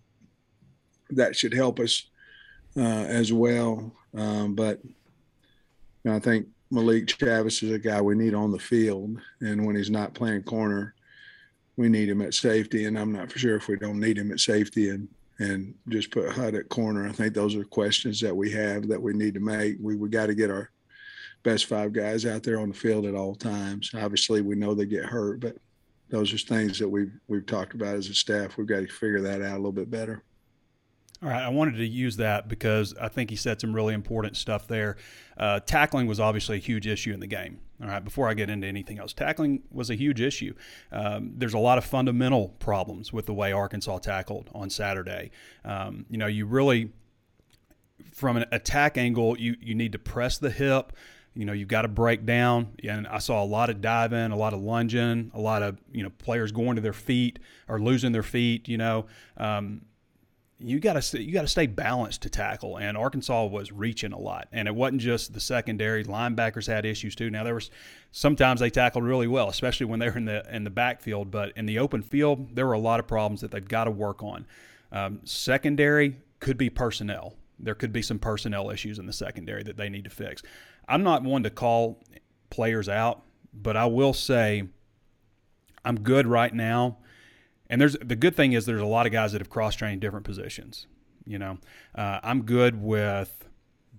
that 1.10 1.36
should 1.36 1.53
help 1.53 1.79
us 1.79 2.10
uh, 2.77 2.79
as 2.79 3.34
well. 3.34 3.91
Um, 4.15 4.55
but 4.55 4.79
you 4.86 4.93
know, 6.05 6.15
I 6.15 6.19
think 6.19 6.48
Malik 6.72 7.05
Chavis 7.05 7.63
is 7.63 7.72
a 7.72 7.79
guy 7.79 8.01
we 8.01 8.15
need 8.15 8.34
on 8.34 8.51
the 8.51 8.60
field, 8.60 9.19
and 9.41 9.65
when 9.65 9.75
he's 9.75 9.91
not 9.91 10.13
playing 10.13 10.43
corner, 10.43 10.95
we 11.77 11.89
need 11.89 12.10
him 12.10 12.22
at 12.22 12.34
safety. 12.34 12.86
And 12.86 12.98
I'm 12.98 13.12
not 13.12 13.31
for 13.31 13.39
sure 13.39 13.55
if 13.55 13.67
we 13.67 13.77
don't 13.77 14.00
need 14.00 14.17
him 14.17 14.31
at 14.31 14.39
safety 14.39 14.89
and 14.89 15.07
and 15.38 15.75
just 15.89 16.12
put 16.12 16.31
Hud 16.31 16.55
at 16.55 16.69
corner. 16.69 17.07
I 17.07 17.12
think 17.12 17.34
those 17.34 17.55
are 17.55 17.65
questions 17.65 18.22
that 18.22 18.36
we 18.36 18.50
have 18.51 18.88
that 18.88 19.01
we 19.01 19.13
need 19.13 19.34
to 19.34 19.41
make. 19.41 19.77
We 19.81 19.95
we 19.95 20.10
got 20.10 20.27
to 20.27 20.36
get 20.36 20.50
our 20.50 20.72
best 21.43 21.65
five 21.65 21.93
guys 21.93 22.25
out 22.25 22.43
there 22.43 22.60
on 22.60 22.69
the 22.69 22.75
field 22.75 23.05
at 23.05 23.15
all 23.15 23.36
times. 23.36 23.91
Obviously, 23.93 24.41
we 24.41 24.55
know 24.55 24.74
they 24.74 24.86
get 24.86 25.05
hurt, 25.05 25.41
but 25.41 25.57
those 26.10 26.34
are 26.34 26.38
things 26.38 26.79
that 26.79 26.89
we've 26.89 27.12
we've 27.27 27.45
talked 27.45 27.74
about 27.74 27.95
as 27.95 28.10
a 28.10 28.13
staff. 28.13 28.57
We've 28.57 28.67
got 28.67 28.79
to 28.79 28.88
figure 28.88 29.22
that 29.22 29.41
out 29.41 29.53
a 29.53 29.57
little 29.57 29.72
bit 29.72 29.91
better. 29.91 30.24
All 31.24 31.29
right, 31.29 31.43
I 31.43 31.50
wanted 31.50 31.77
to 31.77 31.88
use 31.88 32.17
that 32.17 32.50
because 32.50 32.93
I 33.00 33.07
think 33.07 33.29
he 33.29 33.36
said 33.36 33.62
some 33.62 33.74
really 33.74 33.93
important 33.93 34.36
stuff 34.36 34.67
there. 34.67 34.98
Uh, 35.38 35.62
tackling 35.62 36.07
was 36.07 36.19
obviously 36.19 36.57
a 36.57 36.60
huge 36.60 36.88
issue 36.88 37.13
in 37.13 37.19
the 37.22 37.27
game. 37.27 37.60
All 37.81 37.88
right, 37.88 38.03
before 38.03 38.27
I 38.27 38.34
get 38.34 38.50
into 38.50 38.67
anything 38.67 39.00
else, 39.00 39.13
tackling 39.13 39.63
was 39.72 39.89
a 39.89 39.95
huge 39.95 40.19
issue. 40.19 40.53
Um, 40.91 41.34
there's 41.36 41.53
a 41.53 41.60
lot 41.60 41.77
of 41.77 41.86
fundamental 41.86 42.50
problems 42.60 43.13
with 43.13 43.25
the 43.25 43.34
way 43.34 43.51
Arkansas 43.51 44.00
tackled 44.00 44.50
on 44.53 44.69
Saturday. 44.69 45.31
Um, 45.63 46.05
you 46.10 46.17
know, 46.17 46.27
you 46.27 46.45
really, 46.45 46.91
from 48.13 48.38
an 48.38 48.45
attack 48.51 48.98
angle, 48.98 49.38
you 49.38 49.55
you 49.62 49.75
need 49.75 49.93
to 49.93 50.00
press 50.00 50.38
the 50.38 50.50
hip. 50.50 50.93
You 51.34 51.45
know, 51.45 51.53
you've 51.53 51.67
got 51.67 51.81
to 51.81 51.89
break 51.89 52.25
down. 52.25 52.75
And 52.88 53.07
I 53.07 53.17
saw 53.19 53.43
a 53.43 53.45
lot 53.45 53.69
of 53.69 53.81
diving, 53.81 54.31
a 54.31 54.38
lot 54.38 54.53
of 54.53 54.62
lunging, 54.62 55.31
a 55.34 55.39
lot 55.39 55.63
of 55.63 55.79
you 55.91 56.03
know 56.03 56.12
players 56.17 56.51
going 56.51 56.75
to 56.75 56.81
their 56.81 56.93
feet 56.93 57.39
or 57.67 57.79
losing 57.79 58.12
their 58.12 58.24
feet. 58.24 58.67
You 58.67 58.77
know. 58.77 59.05
Um, 59.38 59.81
you 60.57 60.79
got 60.79 61.01
to 61.01 61.21
you 61.21 61.33
got 61.33 61.41
to 61.41 61.47
stay 61.47 61.67
balanced 61.67 62.21
to 62.21 62.29
tackle. 62.29 62.77
And 62.77 62.97
Arkansas 62.97 63.45
was 63.45 63.71
reaching 63.71 64.13
a 64.13 64.19
lot, 64.19 64.47
and 64.51 64.67
it 64.67 64.75
wasn't 64.75 65.01
just 65.01 65.33
the 65.33 65.39
secondary. 65.39 66.03
Linebackers 66.03 66.67
had 66.67 66.85
issues 66.85 67.15
too. 67.15 67.29
Now 67.29 67.43
there 67.43 67.55
was 67.55 67.69
sometimes 68.12 68.62
they 68.62 68.69
tackled 68.69 69.03
really 69.03 69.27
well, 69.27 69.50
especially 69.50 69.88
when 69.88 70.00
they 70.00 70.09
were 70.09 70.17
in 70.17 70.25
the 70.25 70.45
in 70.55 70.63
the 70.63 70.69
backfield. 70.69 71.29
But 71.29 71.51
in 71.57 71.65
the 71.65 71.79
open 71.79 72.01
field, 72.01 72.55
there 72.55 72.65
were 72.65 72.74
a 72.74 72.79
lot 72.79 73.00
of 73.00 73.07
problems 73.07 73.41
that 73.41 73.51
they've 73.51 73.67
got 73.67 73.85
to 73.85 73.91
work 73.91 74.24
on. 74.24 74.45
Um, 74.91 75.19
secondary 75.25 76.17
could 76.39 76.57
be 76.57 76.69
personnel. 76.69 77.35
There 77.59 77.75
could 77.75 77.91
be 77.91 78.01
some 78.01 78.19
personnel 78.19 78.69
issues 78.69 79.00
in 79.00 79.05
the 79.05 79.13
secondary 79.13 79.63
that 79.63 79.77
they 79.77 79.89
need 79.89 80.05
to 80.05 80.09
fix. 80.09 80.41
I'm 80.88 81.03
not 81.03 81.24
one 81.24 81.43
to 81.43 81.50
call 81.50 82.03
players 82.50 82.88
out, 82.88 83.24
but 83.53 83.75
I 83.75 83.85
will 83.88 84.13
say 84.13 84.63
I'm 85.83 86.00
good 86.00 86.27
right 86.27 86.53
now 86.53 86.97
and 87.69 87.81
there's 87.81 87.98
the 87.98 88.15
good 88.15 88.36
thing 88.36 88.53
is 88.53 88.65
there's 88.65 88.81
a 88.81 88.86
lot 88.86 89.05
of 89.05 89.12
guys 89.12 89.31
that 89.31 89.41
have 89.41 89.50
cross 89.50 89.75
trained 89.75 90.01
different 90.01 90.25
positions. 90.25 90.88
You 91.25 91.39
know, 91.39 91.57
uh, 91.95 92.19
I'm 92.24 92.43
good 92.43 92.81
with 92.81 93.48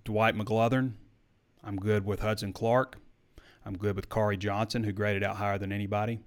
Dwight 0.05 0.35
McGlothern. 0.35 0.93
I'm 1.63 1.75
good 1.75 2.05
with 2.05 2.21
Hudson 2.21 2.53
Clark. 2.53 2.97
I'm 3.65 3.77
good 3.77 3.97
with 3.97 4.07
Khari 4.07 4.39
Johnson, 4.39 4.83
who 4.83 4.93
graded 4.93 5.23
out 5.23 5.35
higher 5.35 5.57
than 5.57 5.73
anybody. 5.73 6.19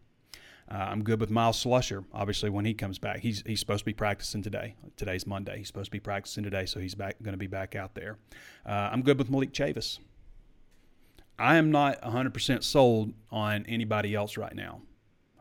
Uh, 0.71 0.77
I'm 0.77 1.03
good 1.03 1.19
with 1.19 1.31
Myles 1.31 1.65
Slusher. 1.65 2.05
Obviously, 2.13 2.51
when 2.51 2.65
he 2.65 2.75
comes 2.75 2.99
back, 2.99 3.21
he's 3.21 3.43
he's 3.47 3.59
supposed 3.59 3.81
to 3.81 3.85
be 3.87 3.95
practicing 3.95 4.43
today. 4.43 4.77
Today's 4.97 5.27
Monday. 5.27 5.59
He's 5.59 5.67
supposed 5.67 5.87
to 5.87 5.91
be 5.91 6.01
practicing 6.01 6.45
today, 6.45 6.67
so 6.67 6.79
he's 6.79 6.95
back 6.95 7.17
going 7.23 7.33
to 7.33 7.39
be 7.39 7.47
back 7.47 7.75
out 7.75 7.95
there. 7.95 8.19
Uh, 8.65 8.91
I'm 8.93 9.03
good 9.03 9.19
with 9.19 9.31
Malik 9.31 9.53
Chavis. 9.53 9.99
I 11.39 11.57
am 11.57 11.71
not 11.71 12.01
100% 12.03 12.63
sold 12.63 13.15
on 13.31 13.65
anybody 13.67 14.15
else 14.15 14.37
right 14.37 14.55
now. 14.55 14.83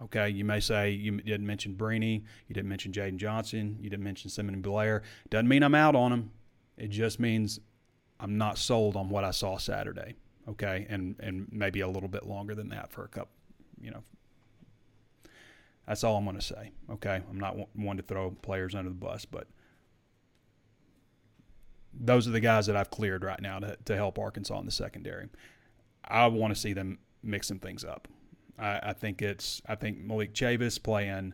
Okay, 0.01 0.29
you 0.29 0.46
may 0.46 0.62
say 0.62 0.91
you 0.91 1.20
didn't 1.20 1.46
mention 1.46 1.75
Brini, 1.75 2.24
you 2.48 2.53
didn't 2.53 2.70
mention 2.70 2.91
Jayden 2.91 3.18
Johnson, 3.18 3.77
you 3.82 3.89
didn't 3.89 4.03
mention 4.03 4.29
Simeon 4.29 4.62
Blair. 4.62 5.03
Doesn't 5.29 5.48
mean 5.48 5.62
I'm 5.62 5.75
out 5.75 5.96
on 5.96 6.12
them. 6.12 6.32
It 6.77 6.89
just 6.89 7.20
means 7.20 7.60
I'm 8.20 8.38
not 8.38 8.58
sold 8.58 8.96
on 8.96 9.10
what 9.10 9.25
I 9.25 9.32
saw 9.32 9.58
Saturday. 9.58 10.15
Okay, 10.48 10.88
and 10.89 11.15
and 11.20 11.48
maybe 11.51 11.82
a 11.82 11.88
little 11.88 12.10
bit 12.10 12.25
longer 12.25 12.56
than 12.56 12.70
that 12.70 12.91
for 12.91 13.03
a 13.03 13.08
couple. 13.08 13.34
You 13.82 13.91
know, 13.91 14.03
that's 15.86 16.03
all 16.03 16.15
I'm 16.15 16.24
going 16.24 16.38
to 16.38 16.41
say. 16.41 16.72
Okay, 16.89 17.22
I'm 17.29 17.39
not 17.39 17.56
one 17.75 17.98
to 17.98 18.03
throw 18.03 18.32
players 18.32 18.75
under 18.75 18.89
the 18.89 18.96
bus, 18.96 19.25
but 19.25 19.48
those 21.94 22.27
are 22.27 22.32
the 22.32 22.39
guys 22.39 22.68
that 22.68 22.75
I've 22.75 22.89
cleared 22.89 23.24
right 23.24 23.41
now 23.41 23.60
to, 23.60 23.77
to 23.86 23.96
help 23.96 24.18
Arkansas 24.18 24.60
in 24.60 24.65
the 24.65 24.72
secondary. 24.72 25.27
I 26.06 26.27
want 26.27 26.53
to 26.53 26.60
see 26.60 26.74
them 26.74 27.00
mixing 27.22 27.60
things 27.60 27.84
up. 27.84 28.08
I, 28.60 28.80
I 28.84 28.94
think 28.94 29.22
it's 29.22 29.62
I 29.68 29.75
think 29.75 30.00
Malik 30.00 30.34
Chavis 30.34 30.82
playing 30.82 31.34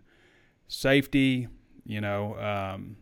safety. 0.67 1.47
You 1.85 2.01
know, 2.01 2.37
um, 2.39 2.97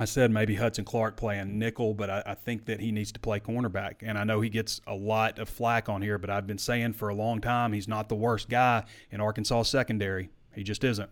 I 0.00 0.04
said 0.04 0.30
maybe 0.30 0.54
Hudson 0.54 0.84
Clark 0.84 1.16
playing 1.16 1.58
nickel, 1.58 1.94
but 1.94 2.08
I, 2.08 2.22
I, 2.26 2.34
think 2.34 2.66
that 2.66 2.80
he 2.80 2.92
needs 2.92 3.10
to 3.12 3.20
play 3.20 3.40
cornerback. 3.40 3.96
And 4.02 4.16
I 4.16 4.24
know 4.24 4.40
he 4.40 4.48
gets 4.48 4.80
a 4.86 4.94
lot 4.94 5.38
of 5.38 5.48
flack 5.48 5.88
on 5.88 6.02
here, 6.02 6.18
but 6.18 6.30
I've 6.30 6.46
been 6.46 6.58
saying 6.58 6.92
for 6.92 7.08
a 7.08 7.14
long 7.14 7.40
time 7.40 7.72
he's 7.72 7.88
not 7.88 8.08
the 8.08 8.14
worst 8.14 8.48
guy 8.48 8.84
in 9.10 9.20
Arkansas 9.20 9.64
secondary. 9.64 10.30
He 10.54 10.62
just 10.62 10.84
isn't. 10.84 11.10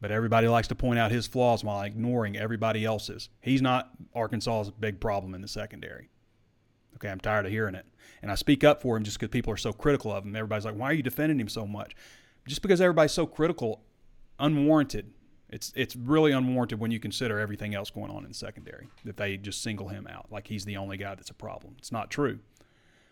But 0.00 0.10
everybody 0.10 0.48
likes 0.48 0.68
to 0.68 0.74
point 0.74 0.98
out 0.98 1.10
his 1.10 1.26
flaws 1.26 1.64
while 1.64 1.82
ignoring 1.82 2.36
everybody 2.36 2.84
else's. 2.84 3.28
He's 3.40 3.62
not 3.62 3.90
Arkansas's 4.14 4.70
big 4.70 5.00
problem 5.00 5.34
in 5.34 5.40
the 5.40 5.48
secondary. 5.48 6.10
Okay, 7.04 7.12
I'm 7.12 7.20
tired 7.20 7.44
of 7.44 7.52
hearing 7.52 7.74
it. 7.74 7.84
And 8.22 8.30
I 8.30 8.34
speak 8.34 8.64
up 8.64 8.80
for 8.80 8.96
him 8.96 9.04
just 9.04 9.18
because 9.20 9.30
people 9.30 9.52
are 9.52 9.58
so 9.58 9.74
critical 9.74 10.10
of 10.10 10.24
him. 10.24 10.34
Everybody's 10.34 10.64
like, 10.64 10.76
why 10.76 10.86
are 10.86 10.94
you 10.94 11.02
defending 11.02 11.38
him 11.38 11.48
so 11.48 11.66
much? 11.66 11.94
Just 12.46 12.62
because 12.62 12.80
everybody's 12.80 13.12
so 13.12 13.26
critical, 13.26 13.82
unwarranted. 14.38 15.12
It's 15.50 15.72
it's 15.76 15.94
really 15.94 16.32
unwarranted 16.32 16.80
when 16.80 16.90
you 16.90 16.98
consider 16.98 17.38
everything 17.38 17.74
else 17.74 17.90
going 17.90 18.10
on 18.10 18.24
in 18.24 18.32
secondary 18.32 18.88
that 19.04 19.18
they 19.18 19.36
just 19.36 19.62
single 19.62 19.88
him 19.88 20.06
out 20.10 20.26
like 20.30 20.48
he's 20.48 20.64
the 20.64 20.78
only 20.78 20.96
guy 20.96 21.14
that's 21.14 21.30
a 21.30 21.34
problem. 21.34 21.74
It's 21.78 21.92
not 21.92 22.10
true. 22.10 22.38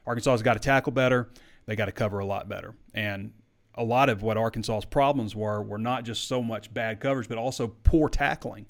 Arkansas's 0.07 0.43
got 0.43 0.55
to 0.55 0.59
tackle 0.59 0.93
better. 0.93 1.31
They 1.67 1.77
got 1.77 1.87
to 1.87 1.93
cover 1.93 2.19
a 2.19 2.27
lot 2.27 2.49
better. 2.49 2.75
And 2.95 3.33
a 3.75 3.85
lot 3.85 4.09
of 4.09 4.23
what 4.23 4.39
Arkansas's 4.39 4.87
problems 4.87 5.37
were 5.37 5.63
were 5.63 5.79
not 5.79 6.05
just 6.05 6.27
so 6.27 6.43
much 6.43 6.73
bad 6.73 6.99
coverage, 6.99 7.29
but 7.29 7.37
also 7.37 7.69
poor 7.85 8.09
tackling. 8.09 8.67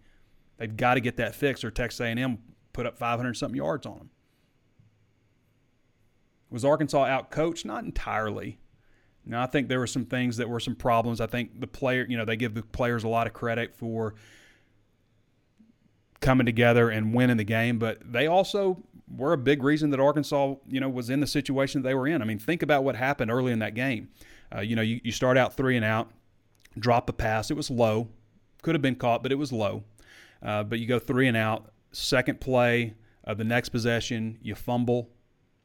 They've 0.59 0.77
got 0.77 0.95
to 0.95 1.01
get 1.01 1.17
that 1.17 1.35
fixed, 1.35 1.65
or 1.65 1.71
Texas 1.71 2.01
A&M 2.01 2.39
put 2.73 2.87
up 2.87 2.99
500 2.99 3.35
something 3.35 3.57
yards 3.57 3.87
on 3.87 3.99
them. 3.99 4.11
Was 6.53 6.65
Arkansas 6.65 7.05
out 7.05 7.31
coached? 7.31 7.65
Not 7.65 7.85
entirely. 7.85 8.59
Now, 9.25 9.43
I 9.43 9.47
think 9.47 9.69
there 9.69 9.79
were 9.79 9.87
some 9.87 10.05
things 10.05 10.37
that 10.37 10.49
were 10.49 10.61
some 10.61 10.75
problems. 10.75 11.21
I 11.21 11.27
think 11.27 11.61
the 11.61 11.67
player, 11.67 12.07
you 12.09 12.17
know, 12.17 12.25
they 12.25 12.37
give 12.37 12.55
the 12.55 12.63
players 12.63 13.05
a 13.05 13.09
lot 13.09 13.27
of 13.27 13.33
credit 13.33 13.75
for 13.75 14.15
coming 16.21 16.45
together 16.45 16.91
and 16.91 17.15
winning 17.15 17.37
the 17.37 17.45
game, 17.45 17.79
but 17.79 18.01
they 18.13 18.27
also 18.27 18.83
were 19.17 19.33
a 19.33 19.39
big 19.39 19.63
reason 19.63 19.91
that 19.91 20.01
Arkansas, 20.01 20.55
you 20.69 20.81
know, 20.81 20.89
was 20.89 21.09
in 21.11 21.21
the 21.21 21.27
situation 21.27 21.83
that 21.83 21.89
they 21.89 21.95
were 21.95 22.07
in. 22.07 22.21
I 22.21 22.25
mean, 22.25 22.39
think 22.39 22.63
about 22.63 22.85
what 22.85 22.97
happened 22.97 23.31
early 23.31 23.53
in 23.53 23.61
that 23.61 23.75
game. 23.75 24.09
Uh, 24.55 24.61
you 24.61 24.77
know, 24.77 24.83
you, 24.83 25.01
you 25.05 25.13
start 25.13 25.37
out 25.37 25.55
three 25.55 25.77
and 25.77 25.85
out, 25.85 26.11
drop 26.79 27.09
a 27.09 27.13
pass. 27.13 27.51
It 27.51 27.57
was 27.57 27.71
low, 27.71 28.09
could 28.63 28.75
have 28.75 28.83
been 28.83 28.97
caught, 28.97 29.23
but 29.23 29.33
it 29.33 29.37
was 29.37 29.53
low. 29.53 29.85
Uh, 30.43 30.65
but 30.65 30.79
you 30.79 30.87
go 30.87 30.99
three 30.99 31.29
and 31.29 31.37
out. 31.37 31.71
Second 31.93 32.41
play 32.41 32.95
of 33.25 33.39
the 33.39 33.45
next 33.45 33.69
possession, 33.69 34.39
you 34.43 34.55
fumble 34.55 35.11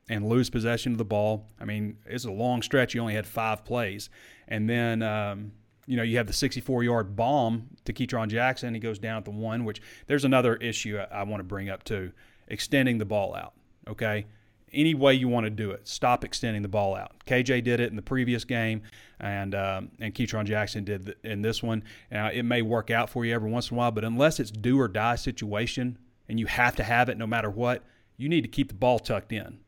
and 0.09 0.27
lose 0.27 0.49
possession 0.49 0.93
of 0.93 0.97
the 0.97 1.05
ball. 1.05 1.47
I 1.59 1.65
mean, 1.65 1.97
it's 2.05 2.25
a 2.25 2.31
long 2.31 2.61
stretch. 2.61 2.93
You 2.93 3.01
only 3.01 3.13
had 3.13 3.27
five 3.27 3.65
plays. 3.65 4.09
And 4.47 4.69
then, 4.69 5.01
um, 5.03 5.51
you 5.85 5.97
know, 5.97 6.03
you 6.03 6.17
have 6.17 6.27
the 6.27 6.33
64 6.33 6.83
yard 6.83 7.15
bomb 7.15 7.67
to 7.85 7.93
Ketron 7.93 8.29
Jackson. 8.29 8.73
He 8.73 8.79
goes 8.79 8.99
down 8.99 9.17
at 9.17 9.25
the 9.25 9.31
one, 9.31 9.65
which 9.65 9.81
there's 10.07 10.25
another 10.25 10.55
issue 10.55 10.97
I, 10.97 11.19
I 11.19 11.23
want 11.23 11.39
to 11.39 11.45
bring 11.45 11.69
up 11.69 11.83
too 11.83 12.11
extending 12.47 12.97
the 12.97 13.05
ball 13.05 13.35
out. 13.35 13.53
Okay. 13.87 14.25
Any 14.73 14.93
way 14.93 15.13
you 15.13 15.29
want 15.29 15.45
to 15.45 15.49
do 15.49 15.71
it, 15.71 15.87
stop 15.87 16.25
extending 16.25 16.61
the 16.61 16.67
ball 16.67 16.93
out. 16.93 17.13
KJ 17.25 17.63
did 17.63 17.79
it 17.79 17.89
in 17.89 17.95
the 17.95 18.01
previous 18.01 18.43
game, 18.43 18.81
and 19.17 19.55
um, 19.55 19.91
and 20.01 20.13
Ketron 20.13 20.43
Jackson 20.43 20.83
did 20.83 21.15
in 21.23 21.41
this 21.41 21.63
one. 21.63 21.85
Now, 22.11 22.27
it 22.27 22.43
may 22.43 22.61
work 22.61 22.91
out 22.91 23.09
for 23.09 23.23
you 23.23 23.33
every 23.33 23.49
once 23.49 23.71
in 23.71 23.75
a 23.75 23.77
while, 23.77 23.91
but 23.91 24.03
unless 24.03 24.41
it's 24.41 24.51
do 24.51 24.77
or 24.77 24.89
die 24.89 25.15
situation 25.15 25.97
and 26.27 26.37
you 26.37 26.47
have 26.47 26.75
to 26.75 26.83
have 26.83 27.07
it 27.07 27.17
no 27.17 27.25
matter 27.25 27.49
what, 27.49 27.83
you 28.17 28.27
need 28.27 28.41
to 28.41 28.49
keep 28.49 28.67
the 28.67 28.73
ball 28.73 28.99
tucked 28.99 29.31
in 29.31 29.59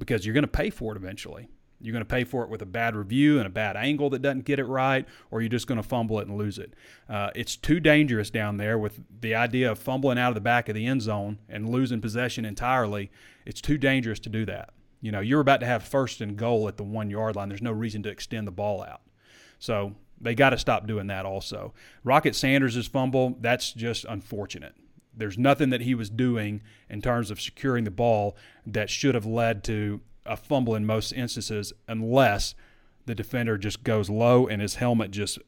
because 0.00 0.26
you're 0.26 0.34
going 0.34 0.42
to 0.42 0.48
pay 0.48 0.70
for 0.70 0.92
it 0.92 0.96
eventually. 0.96 1.48
You're 1.80 1.92
going 1.92 2.04
to 2.04 2.08
pay 2.08 2.24
for 2.24 2.42
it 2.42 2.50
with 2.50 2.60
a 2.60 2.66
bad 2.66 2.94
review 2.94 3.38
and 3.38 3.46
a 3.46 3.50
bad 3.50 3.76
angle 3.76 4.10
that 4.10 4.20
doesn't 4.20 4.44
get 4.44 4.58
it 4.58 4.64
right, 4.64 5.06
or 5.30 5.40
you're 5.40 5.48
just 5.48 5.66
going 5.66 5.80
to 5.80 5.88
fumble 5.88 6.18
it 6.18 6.26
and 6.26 6.36
lose 6.36 6.58
it. 6.58 6.74
Uh, 7.08 7.30
it's 7.34 7.56
too 7.56 7.80
dangerous 7.80 8.28
down 8.28 8.58
there 8.58 8.78
with 8.78 9.00
the 9.20 9.34
idea 9.34 9.70
of 9.70 9.78
fumbling 9.78 10.18
out 10.18 10.28
of 10.28 10.34
the 10.34 10.42
back 10.42 10.68
of 10.68 10.74
the 10.74 10.86
end 10.86 11.00
zone 11.00 11.38
and 11.48 11.70
losing 11.70 12.00
possession 12.00 12.44
entirely. 12.44 13.10
It's 13.46 13.62
too 13.62 13.78
dangerous 13.78 14.20
to 14.20 14.28
do 14.28 14.44
that. 14.46 14.70
You 15.00 15.10
know, 15.10 15.20
you're 15.20 15.40
about 15.40 15.60
to 15.60 15.66
have 15.66 15.82
first 15.82 16.20
and 16.20 16.36
goal 16.36 16.68
at 16.68 16.76
the 16.76 16.84
one 16.84 17.08
yard 17.08 17.36
line. 17.36 17.48
There's 17.48 17.62
no 17.62 17.72
reason 17.72 18.02
to 18.02 18.10
extend 18.10 18.46
the 18.46 18.52
ball 18.52 18.82
out. 18.82 19.00
So 19.58 19.94
they 20.20 20.34
got 20.34 20.50
to 20.50 20.58
stop 20.58 20.86
doing 20.86 21.06
that 21.06 21.24
also. 21.24 21.72
Rocket 22.04 22.36
Sanders' 22.36 22.86
fumble, 22.86 23.38
that's 23.40 23.72
just 23.72 24.04
unfortunate. 24.04 24.74
There's 25.14 25.38
nothing 25.38 25.70
that 25.70 25.82
he 25.82 25.94
was 25.94 26.10
doing 26.10 26.62
in 26.88 27.02
terms 27.02 27.30
of 27.30 27.40
securing 27.40 27.84
the 27.84 27.90
ball 27.90 28.36
that 28.66 28.90
should 28.90 29.14
have 29.14 29.26
led 29.26 29.64
to 29.64 30.00
a 30.24 30.36
fumble 30.36 30.74
in 30.74 30.86
most 30.86 31.12
instances, 31.12 31.72
unless 31.88 32.54
the 33.06 33.14
defender 33.14 33.58
just 33.58 33.82
goes 33.82 34.08
low 34.08 34.46
and 34.46 34.62
his 34.62 34.76
helmet 34.76 35.10
just. 35.10 35.38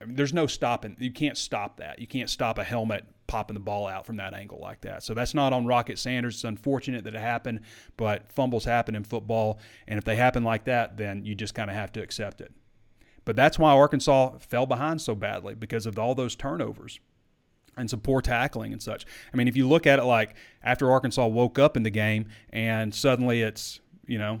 I 0.00 0.04
mean, 0.04 0.16
there's 0.16 0.34
no 0.34 0.48
stopping. 0.48 0.96
You 0.98 1.12
can't 1.12 1.38
stop 1.38 1.76
that. 1.76 2.00
You 2.00 2.08
can't 2.08 2.28
stop 2.28 2.58
a 2.58 2.64
helmet 2.64 3.04
popping 3.28 3.54
the 3.54 3.60
ball 3.60 3.86
out 3.86 4.04
from 4.04 4.16
that 4.16 4.34
angle 4.34 4.58
like 4.60 4.80
that. 4.80 5.02
So 5.02 5.14
that's 5.14 5.32
not 5.32 5.52
on 5.52 5.64
Rocket 5.64 5.98
Sanders. 5.98 6.34
It's 6.34 6.44
unfortunate 6.44 7.04
that 7.04 7.14
it 7.14 7.20
happened, 7.20 7.60
but 7.96 8.30
fumbles 8.32 8.64
happen 8.64 8.96
in 8.96 9.04
football. 9.04 9.60
And 9.86 9.98
if 9.98 10.04
they 10.04 10.16
happen 10.16 10.42
like 10.42 10.64
that, 10.64 10.96
then 10.96 11.24
you 11.24 11.34
just 11.34 11.54
kind 11.54 11.70
of 11.70 11.76
have 11.76 11.92
to 11.92 12.02
accept 12.02 12.40
it. 12.40 12.52
But 13.24 13.36
that's 13.36 13.58
why 13.58 13.72
Arkansas 13.72 14.38
fell 14.38 14.66
behind 14.66 15.00
so 15.00 15.14
badly 15.14 15.54
because 15.54 15.86
of 15.86 15.98
all 15.98 16.14
those 16.14 16.34
turnovers 16.34 16.98
and 17.76 17.88
some 17.88 18.00
poor 18.00 18.20
tackling 18.20 18.72
and 18.72 18.82
such. 18.82 19.06
I 19.32 19.36
mean, 19.36 19.48
if 19.48 19.56
you 19.56 19.68
look 19.68 19.86
at 19.86 19.98
it 19.98 20.04
like 20.04 20.34
after 20.62 20.90
Arkansas 20.90 21.26
woke 21.26 21.58
up 21.58 21.76
in 21.76 21.82
the 21.82 21.90
game 21.90 22.26
and 22.50 22.94
suddenly 22.94 23.42
it's, 23.42 23.80
you 24.06 24.18
know, 24.18 24.40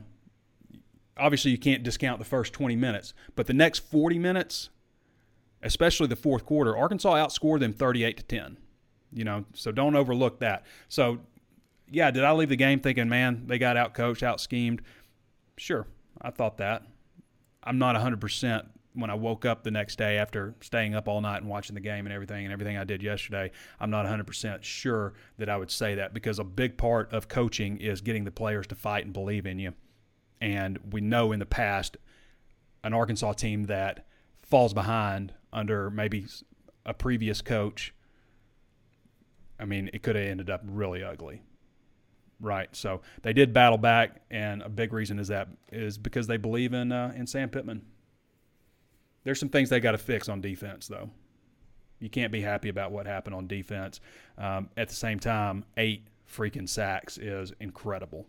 obviously 1.16 1.50
you 1.50 1.58
can't 1.58 1.82
discount 1.82 2.18
the 2.18 2.24
first 2.24 2.52
20 2.52 2.76
minutes, 2.76 3.14
but 3.34 3.46
the 3.46 3.54
next 3.54 3.80
40 3.80 4.18
minutes, 4.18 4.70
especially 5.62 6.08
the 6.08 6.16
fourth 6.16 6.44
quarter, 6.44 6.76
Arkansas 6.76 7.14
outscored 7.14 7.60
them 7.60 7.72
38 7.72 8.16
to 8.18 8.22
10. 8.24 8.56
You 9.14 9.24
know, 9.24 9.44
so 9.52 9.72
don't 9.72 9.94
overlook 9.94 10.40
that. 10.40 10.64
So, 10.88 11.18
yeah, 11.90 12.10
did 12.10 12.24
I 12.24 12.32
leave 12.32 12.48
the 12.48 12.56
game 12.56 12.80
thinking, 12.80 13.10
man, 13.10 13.44
they 13.46 13.58
got 13.58 13.76
out 13.76 13.92
coached, 13.92 14.22
out 14.22 14.40
schemed? 14.40 14.80
Sure, 15.58 15.86
I 16.20 16.30
thought 16.30 16.56
that. 16.56 16.82
I'm 17.62 17.78
not 17.78 17.94
100% 17.94 18.66
when 18.94 19.10
I 19.10 19.14
woke 19.14 19.44
up 19.44 19.62
the 19.62 19.70
next 19.70 19.96
day 19.96 20.18
after 20.18 20.54
staying 20.60 20.94
up 20.94 21.08
all 21.08 21.20
night 21.20 21.38
and 21.38 21.48
watching 21.48 21.74
the 21.74 21.80
game 21.80 22.06
and 22.06 22.12
everything 22.12 22.44
and 22.44 22.52
everything 22.52 22.76
I 22.76 22.84
did 22.84 23.02
yesterday, 23.02 23.50
I'm 23.80 23.90
not 23.90 24.06
100% 24.06 24.62
sure 24.62 25.14
that 25.38 25.48
I 25.48 25.56
would 25.56 25.70
say 25.70 25.94
that 25.94 26.12
because 26.12 26.38
a 26.38 26.44
big 26.44 26.76
part 26.76 27.12
of 27.12 27.28
coaching 27.28 27.78
is 27.78 28.00
getting 28.00 28.24
the 28.24 28.30
players 28.30 28.66
to 28.68 28.74
fight 28.74 29.04
and 29.04 29.12
believe 29.12 29.46
in 29.46 29.58
you. 29.58 29.72
And 30.40 30.78
we 30.90 31.00
know 31.00 31.32
in 31.32 31.38
the 31.38 31.46
past, 31.46 31.96
an 32.84 32.92
Arkansas 32.92 33.32
team 33.34 33.64
that 33.64 34.06
falls 34.42 34.74
behind 34.74 35.32
under 35.52 35.88
maybe 35.90 36.26
a 36.84 36.92
previous 36.92 37.40
coach, 37.40 37.94
I 39.58 39.64
mean, 39.64 39.88
it 39.92 40.02
could 40.02 40.16
have 40.16 40.26
ended 40.26 40.50
up 40.50 40.62
really 40.64 41.02
ugly. 41.02 41.42
Right. 42.40 42.74
So 42.74 43.02
they 43.22 43.32
did 43.32 43.52
battle 43.52 43.78
back, 43.78 44.22
and 44.28 44.62
a 44.62 44.68
big 44.68 44.92
reason 44.92 45.20
is 45.20 45.28
that 45.28 45.46
is 45.70 45.96
because 45.96 46.26
they 46.26 46.38
believe 46.38 46.74
in 46.74 46.90
uh, 46.90 47.12
in 47.14 47.28
Sam 47.28 47.48
Pittman. 47.48 47.82
There's 49.24 49.38
some 49.38 49.48
things 49.48 49.68
they 49.70 49.80
got 49.80 49.92
to 49.92 49.98
fix 49.98 50.28
on 50.28 50.40
defense, 50.40 50.88
though. 50.88 51.10
You 52.00 52.10
can't 52.10 52.32
be 52.32 52.40
happy 52.40 52.68
about 52.68 52.90
what 52.90 53.06
happened 53.06 53.36
on 53.36 53.46
defense. 53.46 54.00
Um, 54.36 54.70
at 54.76 54.88
the 54.88 54.94
same 54.94 55.20
time, 55.20 55.64
eight 55.76 56.08
freaking 56.28 56.68
sacks 56.68 57.16
is 57.16 57.52
incredible. 57.60 58.26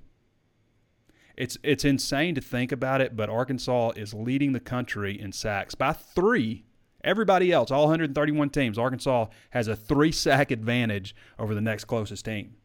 It's 1.35 1.57
it's 1.63 1.83
insane 1.83 2.35
to 2.35 2.41
think 2.41 2.71
about 2.71 3.01
it, 3.01 3.15
but 3.15 3.29
Arkansas 3.29 3.91
is 3.95 4.13
leading 4.13 4.53
the 4.53 4.59
country 4.59 5.19
in 5.19 5.31
sacks 5.31 5.73
by 5.73 5.93
three. 5.93 6.65
Everybody 7.03 7.51
else, 7.51 7.71
all 7.71 7.85
131 7.85 8.51
teams, 8.51 8.77
Arkansas 8.77 9.25
has 9.49 9.67
a 9.67 9.75
three 9.75 10.11
sack 10.11 10.51
advantage 10.51 11.15
over 11.39 11.55
the 11.55 11.59
next 11.61 11.85
closest 11.85 12.23
team, 12.23 12.55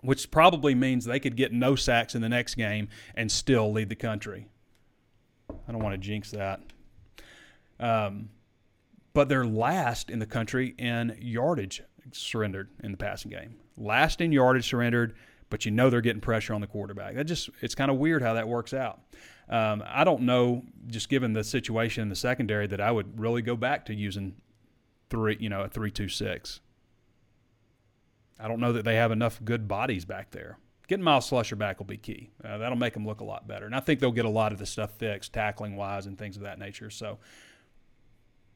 which 0.00 0.30
probably 0.30 0.74
means 0.74 1.04
they 1.04 1.20
could 1.20 1.36
get 1.36 1.52
no 1.52 1.74
sacks 1.74 2.14
in 2.14 2.22
the 2.22 2.28
next 2.28 2.54
game 2.54 2.88
and 3.16 3.30
still 3.30 3.72
lead 3.72 3.88
the 3.88 3.96
country. 3.96 4.46
I 5.50 5.72
don't 5.72 5.82
want 5.82 5.94
to 5.94 5.98
jinx 5.98 6.30
that. 6.30 6.60
Um, 7.80 8.30
but 9.12 9.28
they're 9.28 9.46
last 9.46 10.10
in 10.10 10.18
the 10.18 10.26
country 10.26 10.74
in 10.78 11.16
yardage 11.20 11.82
surrendered 12.12 12.68
in 12.82 12.92
the 12.92 12.98
passing 12.98 13.30
game. 13.30 13.56
Last 13.76 14.20
in 14.20 14.32
yardage 14.32 14.68
surrendered, 14.68 15.14
but 15.50 15.64
you 15.64 15.70
know 15.70 15.90
they're 15.90 16.00
getting 16.00 16.20
pressure 16.20 16.54
on 16.54 16.60
the 16.60 16.66
quarterback. 16.66 17.14
That 17.14 17.24
just 17.24 17.50
it's 17.60 17.74
kind 17.74 17.90
of 17.90 17.96
weird 17.98 18.22
how 18.22 18.34
that 18.34 18.48
works 18.48 18.74
out. 18.74 19.00
Um, 19.48 19.82
I 19.86 20.04
don't 20.04 20.22
know, 20.22 20.62
just 20.88 21.08
given 21.08 21.32
the 21.32 21.42
situation 21.42 22.02
in 22.02 22.10
the 22.10 22.16
secondary, 22.16 22.66
that 22.66 22.80
I 22.80 22.90
would 22.90 23.18
really 23.18 23.40
go 23.40 23.56
back 23.56 23.86
to 23.86 23.94
using 23.94 24.36
three, 25.08 25.38
you 25.40 25.48
know, 25.48 25.62
a 25.62 25.68
three-two-six. 25.68 26.60
I 28.38 28.46
don't 28.46 28.60
know 28.60 28.72
that 28.74 28.84
they 28.84 28.96
have 28.96 29.10
enough 29.10 29.40
good 29.42 29.66
bodies 29.66 30.04
back 30.04 30.30
there. 30.32 30.58
Getting 30.86 31.02
Myles 31.02 31.28
Slusher 31.28 31.56
back 31.56 31.78
will 31.78 31.86
be 31.86 31.96
key. 31.96 32.30
Uh, 32.44 32.58
that'll 32.58 32.78
make 32.78 32.94
them 32.94 33.06
look 33.06 33.20
a 33.20 33.24
lot 33.24 33.48
better, 33.48 33.66
and 33.66 33.74
I 33.74 33.80
think 33.80 34.00
they'll 34.00 34.12
get 34.12 34.26
a 34.26 34.30
lot 34.30 34.52
of 34.52 34.58
the 34.58 34.66
stuff 34.66 34.92
fixed, 34.92 35.32
tackling 35.32 35.76
wise, 35.76 36.06
and 36.06 36.16
things 36.18 36.36
of 36.36 36.42
that 36.42 36.58
nature. 36.58 36.90
So 36.90 37.18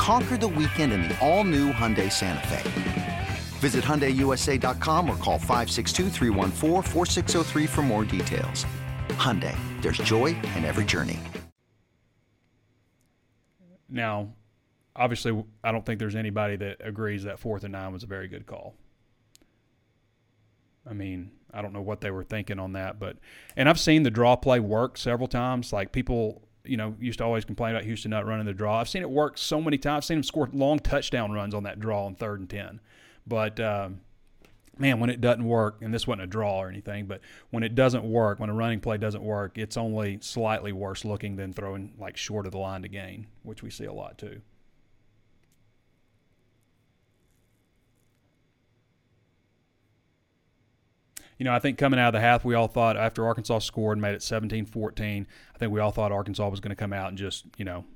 Conquer 0.00 0.38
the 0.38 0.48
weekend 0.48 0.94
in 0.94 1.02
the 1.02 1.18
all-new 1.20 1.74
Hyundai 1.74 2.10
Santa 2.10 2.46
Fe. 2.46 3.28
Visit 3.58 3.84
HyundaiUSA.com 3.84 5.10
or 5.10 5.16
call 5.16 5.38
562 5.38 6.08
for 7.66 7.82
more 7.82 8.04
details. 8.06 8.64
Hyundai, 9.10 9.54
there's 9.82 9.98
joy 9.98 10.28
in 10.56 10.64
every 10.64 10.86
journey. 10.86 11.18
Now, 13.90 14.30
obviously, 14.96 15.44
I 15.62 15.70
don't 15.70 15.84
think 15.84 15.98
there's 15.98 16.16
anybody 16.16 16.56
that 16.56 16.78
agrees 16.82 17.24
that 17.24 17.38
fourth 17.38 17.64
and 17.64 17.72
nine 17.72 17.92
was 17.92 18.02
a 18.02 18.06
very 18.06 18.26
good 18.26 18.46
call. 18.46 18.74
I 20.88 20.94
mean, 20.94 21.30
I 21.52 21.60
don't 21.60 21.74
know 21.74 21.82
what 21.82 22.00
they 22.00 22.10
were 22.10 22.24
thinking 22.24 22.58
on 22.58 22.72
that, 22.72 22.98
but 22.98 23.18
and 23.54 23.68
I've 23.68 23.78
seen 23.78 24.04
the 24.04 24.10
draw 24.10 24.34
play 24.34 24.60
work 24.60 24.96
several 24.96 25.28
times. 25.28 25.74
Like 25.74 25.92
people 25.92 26.48
you 26.70 26.76
know, 26.76 26.94
used 27.00 27.18
to 27.18 27.24
always 27.24 27.44
complain 27.44 27.74
about 27.74 27.84
Houston 27.84 28.12
not 28.12 28.26
running 28.26 28.46
the 28.46 28.54
draw. 28.54 28.78
I've 28.78 28.88
seen 28.88 29.02
it 29.02 29.10
work 29.10 29.36
so 29.36 29.60
many 29.60 29.76
times. 29.76 30.04
I've 30.04 30.04
seen 30.04 30.16
him 30.18 30.22
score 30.22 30.48
long 30.52 30.78
touchdown 30.78 31.32
runs 31.32 31.52
on 31.52 31.64
that 31.64 31.80
draw 31.80 32.06
on 32.06 32.14
third 32.14 32.38
and 32.38 32.48
10. 32.48 32.80
But, 33.26 33.58
um, 33.58 34.00
man, 34.78 35.00
when 35.00 35.10
it 35.10 35.20
doesn't 35.20 35.44
work, 35.44 35.78
and 35.80 35.92
this 35.92 36.06
wasn't 36.06 36.22
a 36.22 36.26
draw 36.28 36.60
or 36.60 36.68
anything, 36.68 37.06
but 37.06 37.20
when 37.50 37.64
it 37.64 37.74
doesn't 37.74 38.04
work, 38.04 38.38
when 38.38 38.50
a 38.50 38.54
running 38.54 38.80
play 38.80 38.98
doesn't 38.98 39.22
work, 39.22 39.58
it's 39.58 39.76
only 39.76 40.18
slightly 40.22 40.72
worse 40.72 41.04
looking 41.04 41.34
than 41.34 41.52
throwing 41.52 41.92
like 41.98 42.16
short 42.16 42.46
of 42.46 42.52
the 42.52 42.58
line 42.58 42.82
to 42.82 42.88
gain, 42.88 43.26
which 43.42 43.62
we 43.62 43.70
see 43.70 43.84
a 43.84 43.92
lot 43.92 44.16
too. 44.16 44.40
You 51.40 51.44
know, 51.44 51.54
I 51.54 51.58
think 51.58 51.78
coming 51.78 51.98
out 51.98 52.08
of 52.08 52.12
the 52.12 52.20
half, 52.20 52.44
we 52.44 52.54
all 52.54 52.68
thought 52.68 52.98
after 52.98 53.24
Arkansas 53.24 53.60
scored 53.60 53.96
and 53.96 54.02
made 54.02 54.14
it 54.14 54.22
17 54.22 54.66
14, 54.66 55.26
I 55.54 55.58
think 55.58 55.72
we 55.72 55.80
all 55.80 55.90
thought 55.90 56.12
Arkansas 56.12 56.46
was 56.46 56.60
going 56.60 56.68
to 56.68 56.76
come 56.76 56.92
out 56.92 57.08
and 57.08 57.16
just, 57.16 57.46
you 57.56 57.64
know, 57.64 57.86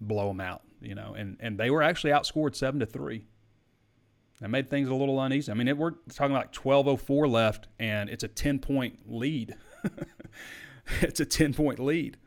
blow 0.00 0.28
them 0.28 0.40
out, 0.40 0.62
you 0.80 0.94
know, 0.94 1.12
and, 1.18 1.36
and 1.40 1.58
they 1.58 1.68
were 1.68 1.82
actually 1.82 2.12
outscored 2.12 2.54
7 2.54 2.78
to 2.78 2.86
3. 2.86 3.26
That 4.40 4.50
made 4.50 4.70
things 4.70 4.88
a 4.88 4.94
little 4.94 5.20
uneasy. 5.20 5.50
I 5.50 5.56
mean, 5.56 5.66
it, 5.66 5.76
we're 5.76 5.94
talking 6.12 6.32
like 6.32 6.52
12:04 6.52 7.28
left, 7.28 7.66
and 7.80 8.08
it's 8.08 8.22
a 8.22 8.28
10 8.28 8.60
point 8.60 9.00
lead. 9.06 9.56
it's 11.00 11.18
a 11.18 11.26
10 11.26 11.54
point 11.54 11.80
lead. 11.80 12.18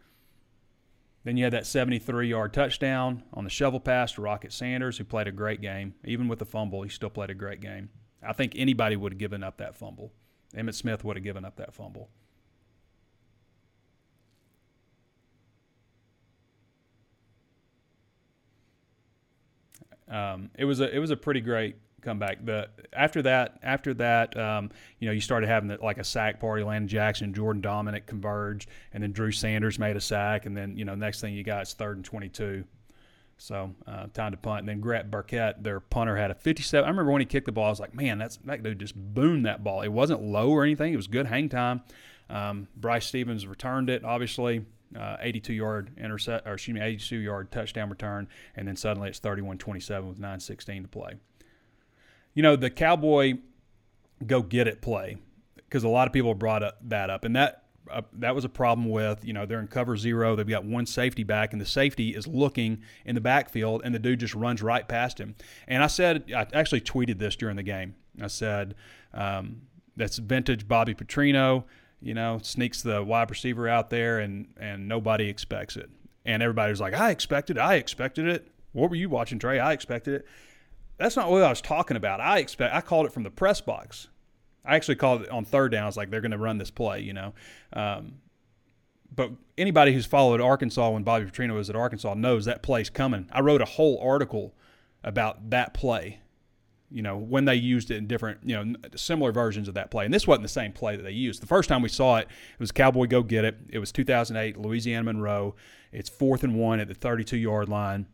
Then 1.23 1.37
you 1.37 1.45
had 1.45 1.53
that 1.53 1.65
73 1.65 2.27
yard 2.27 2.53
touchdown 2.53 3.23
on 3.33 3.45
the 3.45 3.49
shovel 3.49 3.79
pass 3.79 4.11
to 4.13 4.21
Rocket 4.21 4.51
Sanders, 4.51 4.97
who 4.97 5.05
played 5.05 5.27
a 5.27 5.31
great 5.31 5.61
game. 5.61 5.95
Even 6.03 6.27
with 6.27 6.39
the 6.39 6.45
fumble, 6.45 6.83
he 6.83 6.89
still 6.89 7.09
played 7.09 7.29
a 7.29 7.33
great 7.33 7.61
game. 7.61 7.91
I 8.21 8.33
think 8.33 8.53
anybody 8.57 8.97
would 8.97 9.13
have 9.13 9.19
given 9.19 9.41
up 9.41 9.57
that 9.59 9.77
fumble. 9.77 10.11
Emmitt 10.53 10.75
Smith 10.75 11.03
would 11.03 11.17
have 11.17 11.23
given 11.23 11.45
up 11.45 11.55
that 11.57 11.73
fumble. 11.73 12.09
Um, 20.07 20.51
it 20.55 20.65
was 20.65 20.79
a 20.79 20.95
it 20.95 20.99
was 20.99 21.11
a 21.11 21.17
pretty 21.17 21.41
great 21.41 21.77
comeback. 22.01 22.45
The 22.45 22.69
after 22.93 23.21
that 23.23 23.57
after 23.63 23.93
that 23.95 24.37
um, 24.37 24.69
you 24.99 25.07
know 25.07 25.11
you 25.11 25.21
started 25.21 25.47
having 25.47 25.67
the, 25.69 25.77
like 25.81 25.97
a 25.97 26.03
sack 26.03 26.39
party. 26.39 26.63
Landon 26.63 26.87
Jackson, 26.87 27.33
Jordan 27.33 27.61
Domineck 27.61 28.05
converged, 28.05 28.69
and 28.93 29.01
then 29.01 29.11
Drew 29.11 29.31
Sanders 29.31 29.79
made 29.79 29.95
a 29.95 30.01
sack, 30.01 30.45
and 30.45 30.55
then 30.55 30.77
you 30.77 30.85
know 30.85 30.95
next 30.95 31.21
thing 31.21 31.33
you 31.33 31.43
got 31.43 31.63
is 31.63 31.73
third 31.73 31.97
and 31.97 32.05
twenty 32.05 32.29
two. 32.29 32.63
So 33.37 33.75
uh, 33.85 34.07
time 34.13 34.31
to 34.31 34.37
punt. 34.37 34.61
And 34.61 34.69
then 34.69 34.79
Grant 34.79 35.11
Burkett, 35.11 35.63
their 35.63 35.79
punter, 35.79 36.15
had 36.15 36.31
a 36.31 36.35
57. 36.35 36.85
I 36.85 36.89
remember 36.89 37.11
when 37.11 37.21
he 37.21 37.25
kicked 37.25 37.45
the 37.45 37.51
ball, 37.51 37.65
I 37.65 37.69
was 37.69 37.79
like, 37.79 37.93
man, 37.93 38.17
that's 38.17 38.37
that 38.45 38.63
dude 38.63 38.79
just 38.79 38.95
boomed 38.95 39.45
that 39.45 39.63
ball. 39.63 39.81
It 39.81 39.89
wasn't 39.89 40.21
low 40.21 40.49
or 40.49 40.63
anything. 40.63 40.93
It 40.93 40.97
was 40.97 41.07
good 41.07 41.27
hang 41.27 41.49
time. 41.49 41.81
Um, 42.29 42.67
Bryce 42.75 43.05
Stephens 43.05 43.45
returned 43.45 43.89
it, 43.89 44.03
obviously. 44.03 44.65
Uh, 44.97 45.17
82 45.19 45.53
yard 45.53 45.91
intercept, 45.97 46.47
or 46.47 46.53
excuse 46.53 46.73
me, 46.73 46.79
82 46.79 47.17
yard 47.17 47.51
touchdown 47.51 47.89
return, 47.89 48.29
and 48.55 48.67
then 48.67 48.77
suddenly 48.77 49.09
it's 49.09 49.19
31-27 49.19 50.07
with 50.07 50.19
9:16 50.19 50.83
to 50.83 50.87
play. 50.87 51.15
You 52.33 52.43
know 52.43 52.55
the 52.55 52.69
Cowboy 52.69 53.39
go 54.25 54.41
get 54.41 54.67
it 54.67 54.81
play 54.81 55.17
because 55.55 55.83
a 55.83 55.89
lot 55.89 56.07
of 56.07 56.13
people 56.13 56.33
brought 56.33 56.63
up, 56.63 56.77
that 56.81 57.09
up, 57.09 57.25
and 57.25 57.35
that 57.35 57.64
uh, 57.91 58.01
that 58.13 58.35
was 58.35 58.45
a 58.45 58.49
problem 58.49 58.89
with 58.89 59.23
you 59.25 59.33
know 59.33 59.45
they're 59.45 59.59
in 59.59 59.67
cover 59.67 59.97
zero. 59.97 60.35
They've 60.35 60.47
got 60.47 60.65
one 60.65 60.85
safety 60.85 61.23
back, 61.23 61.53
and 61.53 61.61
the 61.61 61.65
safety 61.65 62.15
is 62.15 62.27
looking 62.27 62.81
in 63.05 63.15
the 63.15 63.21
backfield, 63.21 63.81
and 63.83 63.93
the 63.93 63.99
dude 63.99 64.19
just 64.19 64.35
runs 64.35 64.61
right 64.61 64.87
past 64.87 65.19
him. 65.19 65.35
And 65.67 65.83
I 65.83 65.87
said, 65.87 66.31
I 66.35 66.47
actually 66.53 66.81
tweeted 66.81 67.19
this 67.19 67.35
during 67.35 67.55
the 67.55 67.63
game. 67.63 67.95
I 68.21 68.27
said, 68.27 68.75
um, 69.13 69.61
that's 69.95 70.17
vintage 70.17 70.67
Bobby 70.67 70.93
Petrino. 70.93 71.65
You 72.01 72.13
know, 72.13 72.39
sneaks 72.41 72.81
the 72.81 73.03
wide 73.03 73.29
receiver 73.29 73.67
out 73.67 73.89
there, 73.89 74.19
and 74.19 74.47
and 74.57 74.87
nobody 74.87 75.29
expects 75.29 75.75
it. 75.75 75.89
And 76.25 76.41
everybody 76.41 76.71
was 76.71 76.81
like, 76.81 76.93
I 76.93 77.11
expected, 77.11 77.57
it. 77.57 77.59
I 77.59 77.75
expected 77.75 78.27
it. 78.27 78.47
What 78.71 78.89
were 78.89 78.95
you 78.95 79.09
watching, 79.09 79.37
Trey? 79.39 79.59
I 79.59 79.73
expected 79.73 80.15
it. 80.15 80.25
That's 80.97 81.15
not 81.15 81.29
what 81.29 81.43
I 81.43 81.49
was 81.49 81.61
talking 81.61 81.97
about. 81.97 82.19
I 82.19 82.39
expect. 82.39 82.73
I 82.73 82.81
called 82.81 83.05
it 83.05 83.11
from 83.11 83.23
the 83.23 83.29
press 83.29 83.61
box. 83.61 84.07
I 84.67 84.75
actually 84.75 84.95
called 84.95 85.23
it 85.23 85.29
on 85.29 85.45
third 85.45 85.71
down. 85.71 85.85
I 85.85 85.91
like, 85.95 86.09
they're 86.09 86.21
going 86.21 86.31
to 86.31 86.37
run 86.37 86.57
this 86.57 86.71
play, 86.71 87.01
you 87.01 87.13
know. 87.13 87.33
Um, 87.73 88.15
but 89.15 89.31
anybody 89.57 89.93
who's 89.93 90.05
followed 90.05 90.41
Arkansas 90.41 90.89
when 90.89 91.03
Bobby 91.03 91.25
Petrino 91.25 91.53
was 91.53 91.69
at 91.69 91.75
Arkansas 91.75 92.13
knows 92.15 92.45
that 92.45 92.63
play's 92.63 92.89
coming. 92.89 93.29
I 93.31 93.41
wrote 93.41 93.61
a 93.61 93.65
whole 93.65 93.99
article 93.99 94.53
about 95.03 95.49
that 95.51 95.73
play. 95.73 96.19
You 96.91 97.01
know, 97.01 97.17
when 97.17 97.45
they 97.45 97.55
used 97.55 97.91
it 97.91 97.97
in 97.97 98.07
different, 98.07 98.39
you 98.43 98.55
know, 98.55 98.75
similar 98.95 99.31
versions 99.31 99.67
of 99.67 99.73
that 99.73 99.89
play. 99.89 100.05
And 100.05 100.13
this 100.13 100.27
wasn't 100.27 100.43
the 100.43 100.49
same 100.49 100.71
play 100.71 100.95
that 100.95 101.03
they 101.03 101.11
used. 101.11 101.41
The 101.41 101.47
first 101.47 101.67
time 101.67 101.81
we 101.81 101.89
saw 101.89 102.17
it, 102.17 102.27
it 102.27 102.59
was 102.59 102.71
Cowboy 102.71 103.07
Go 103.07 103.23
Get 103.23 103.43
It. 103.43 103.57
It 103.69 103.79
was 103.79 103.91
2008, 103.91 104.57
Louisiana 104.57 105.03
Monroe. 105.03 105.55
It's 105.91 106.09
fourth 106.09 106.43
and 106.43 106.55
one 106.55 106.79
at 106.79 106.87
the 106.87 106.93
32 106.93 107.37
yard 107.37 107.69
line. 107.69 108.07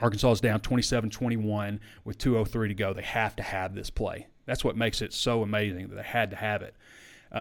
Arkansas 0.00 0.32
is 0.32 0.40
down 0.40 0.60
27 0.60 1.10
21 1.10 1.80
with 2.04 2.18
2.03 2.18 2.68
to 2.68 2.74
go. 2.74 2.92
They 2.92 3.02
have 3.02 3.36
to 3.36 3.42
have 3.42 3.74
this 3.74 3.90
play. 3.90 4.26
That's 4.46 4.64
what 4.64 4.76
makes 4.76 5.02
it 5.02 5.12
so 5.12 5.42
amazing 5.42 5.88
that 5.88 5.96
they 5.96 6.02
had 6.02 6.30
to 6.30 6.36
have 6.36 6.62
it. 6.62 6.74
Uh, 7.30 7.40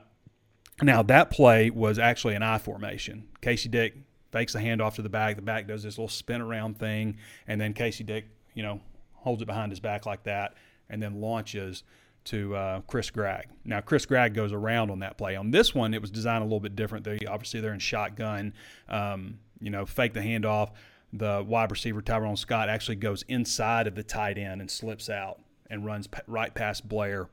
now, 0.81 1.01
that 1.03 1.31
play 1.31 1.69
was 1.69 1.99
actually 1.99 2.35
an 2.35 2.43
I 2.43 2.57
formation. 2.57 3.27
Casey 3.41 3.69
Dick 3.69 3.95
fakes 4.31 4.53
the 4.53 4.59
handoff 4.59 4.95
to 4.95 5.01
the 5.01 5.09
back. 5.09 5.35
The 5.35 5.41
back 5.41 5.67
does 5.67 5.83
this 5.83 5.97
little 5.97 6.07
spin 6.07 6.41
around 6.41 6.77
thing, 6.77 7.17
and 7.47 7.59
then 7.59 7.73
Casey 7.73 8.03
Dick, 8.03 8.25
you 8.53 8.63
know, 8.63 8.81
holds 9.13 9.41
it 9.41 9.45
behind 9.45 9.71
his 9.71 9.79
back 9.79 10.05
like 10.05 10.23
that, 10.23 10.55
and 10.89 11.01
then 11.01 11.21
launches 11.21 11.83
to 12.23 12.55
uh, 12.55 12.81
Chris 12.81 13.09
Gragg. 13.09 13.47
Now, 13.65 13.81
Chris 13.81 14.05
Gragg 14.05 14.33
goes 14.33 14.53
around 14.53 14.91
on 14.91 14.99
that 14.99 15.17
play. 15.17 15.35
On 15.35 15.49
this 15.51 15.73
one, 15.73 15.93
it 15.93 16.01
was 16.01 16.11
designed 16.11 16.43
a 16.43 16.45
little 16.45 16.59
bit 16.59 16.75
different. 16.75 17.03
They 17.03 17.19
obviously 17.27 17.61
they're 17.61 17.73
in 17.73 17.79
shotgun. 17.79 18.53
Um, 18.87 19.39
you 19.59 19.69
know, 19.69 19.85
fake 19.85 20.13
the 20.13 20.19
handoff. 20.19 20.71
The 21.13 21.43
wide 21.45 21.71
receiver 21.71 22.01
Tyrone 22.01 22.37
Scott 22.37 22.69
actually 22.69 22.95
goes 22.95 23.23
inside 23.27 23.87
of 23.87 23.95
the 23.95 24.03
tight 24.03 24.37
end 24.37 24.61
and 24.61 24.69
slips 24.69 25.09
out 25.09 25.39
and 25.71 25.85
runs 25.85 26.07
right 26.27 26.53
past 26.53 26.87
Blair 26.87 27.29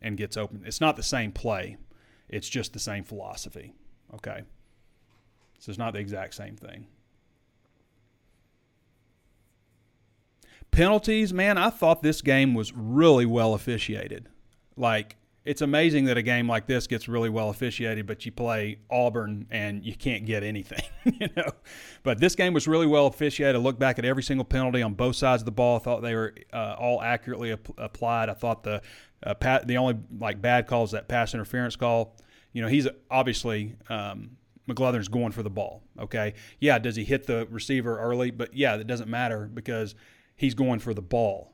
and 0.00 0.16
gets 0.16 0.36
open. 0.36 0.62
It's 0.64 0.80
not 0.80 0.96
the 0.96 1.02
same 1.02 1.32
play, 1.32 1.76
it's 2.28 2.48
just 2.48 2.72
the 2.72 2.78
same 2.78 3.04
philosophy. 3.04 3.74
Okay. 4.14 4.44
So 5.58 5.70
it's 5.70 5.78
not 5.78 5.92
the 5.92 5.98
exact 5.98 6.34
same 6.34 6.56
thing. 6.56 6.86
Penalties, 10.70 11.32
man, 11.32 11.58
I 11.58 11.70
thought 11.70 12.02
this 12.02 12.20
game 12.22 12.54
was 12.54 12.72
really 12.72 13.26
well 13.26 13.54
officiated. 13.54 14.28
Like, 14.76 15.16
it's 15.44 15.60
amazing 15.60 16.06
that 16.06 16.16
a 16.16 16.22
game 16.22 16.48
like 16.48 16.66
this 16.66 16.86
gets 16.86 17.06
really 17.06 17.28
well 17.28 17.50
officiated, 17.50 18.06
but 18.06 18.24
you 18.24 18.32
play 18.32 18.78
Auburn 18.90 19.46
and 19.50 19.84
you 19.84 19.94
can't 19.94 20.24
get 20.24 20.42
anything, 20.42 20.82
you 21.04 21.28
know. 21.36 21.50
But 22.02 22.18
this 22.18 22.34
game 22.34 22.54
was 22.54 22.66
really 22.66 22.86
well 22.86 23.06
officiated. 23.06 23.56
I 23.56 23.58
look 23.58 23.78
back 23.78 23.98
at 23.98 24.06
every 24.06 24.22
single 24.22 24.46
penalty 24.46 24.80
on 24.80 24.94
both 24.94 25.16
sides 25.16 25.42
of 25.42 25.44
the 25.46 25.52
ball. 25.52 25.76
I 25.76 25.80
thought 25.80 26.00
they 26.00 26.14
were 26.14 26.34
uh, 26.52 26.76
all 26.78 27.02
accurately 27.02 27.52
ap- 27.52 27.68
applied. 27.76 28.30
I 28.30 28.34
thought 28.34 28.62
the 28.62 28.80
uh, 29.22 29.34
pat, 29.34 29.66
the 29.66 29.76
only 29.76 29.98
like 30.18 30.40
bad 30.40 30.66
call 30.66 30.84
is 30.84 30.92
that 30.92 31.08
pass 31.08 31.34
interference 31.34 31.76
call. 31.76 32.16
You 32.54 32.62
know, 32.62 32.68
he's 32.68 32.88
obviously 33.10 33.76
um, 33.90 34.36
going 34.66 35.32
for 35.32 35.42
the 35.42 35.50
ball. 35.50 35.82
Okay, 36.00 36.32
yeah, 36.58 36.78
does 36.78 36.96
he 36.96 37.04
hit 37.04 37.26
the 37.26 37.46
receiver 37.50 37.98
early? 37.98 38.30
But 38.30 38.54
yeah, 38.56 38.78
that 38.78 38.86
doesn't 38.86 39.10
matter 39.10 39.50
because 39.52 39.94
he's 40.36 40.54
going 40.54 40.78
for 40.78 40.94
the 40.94 41.02
ball 41.02 41.53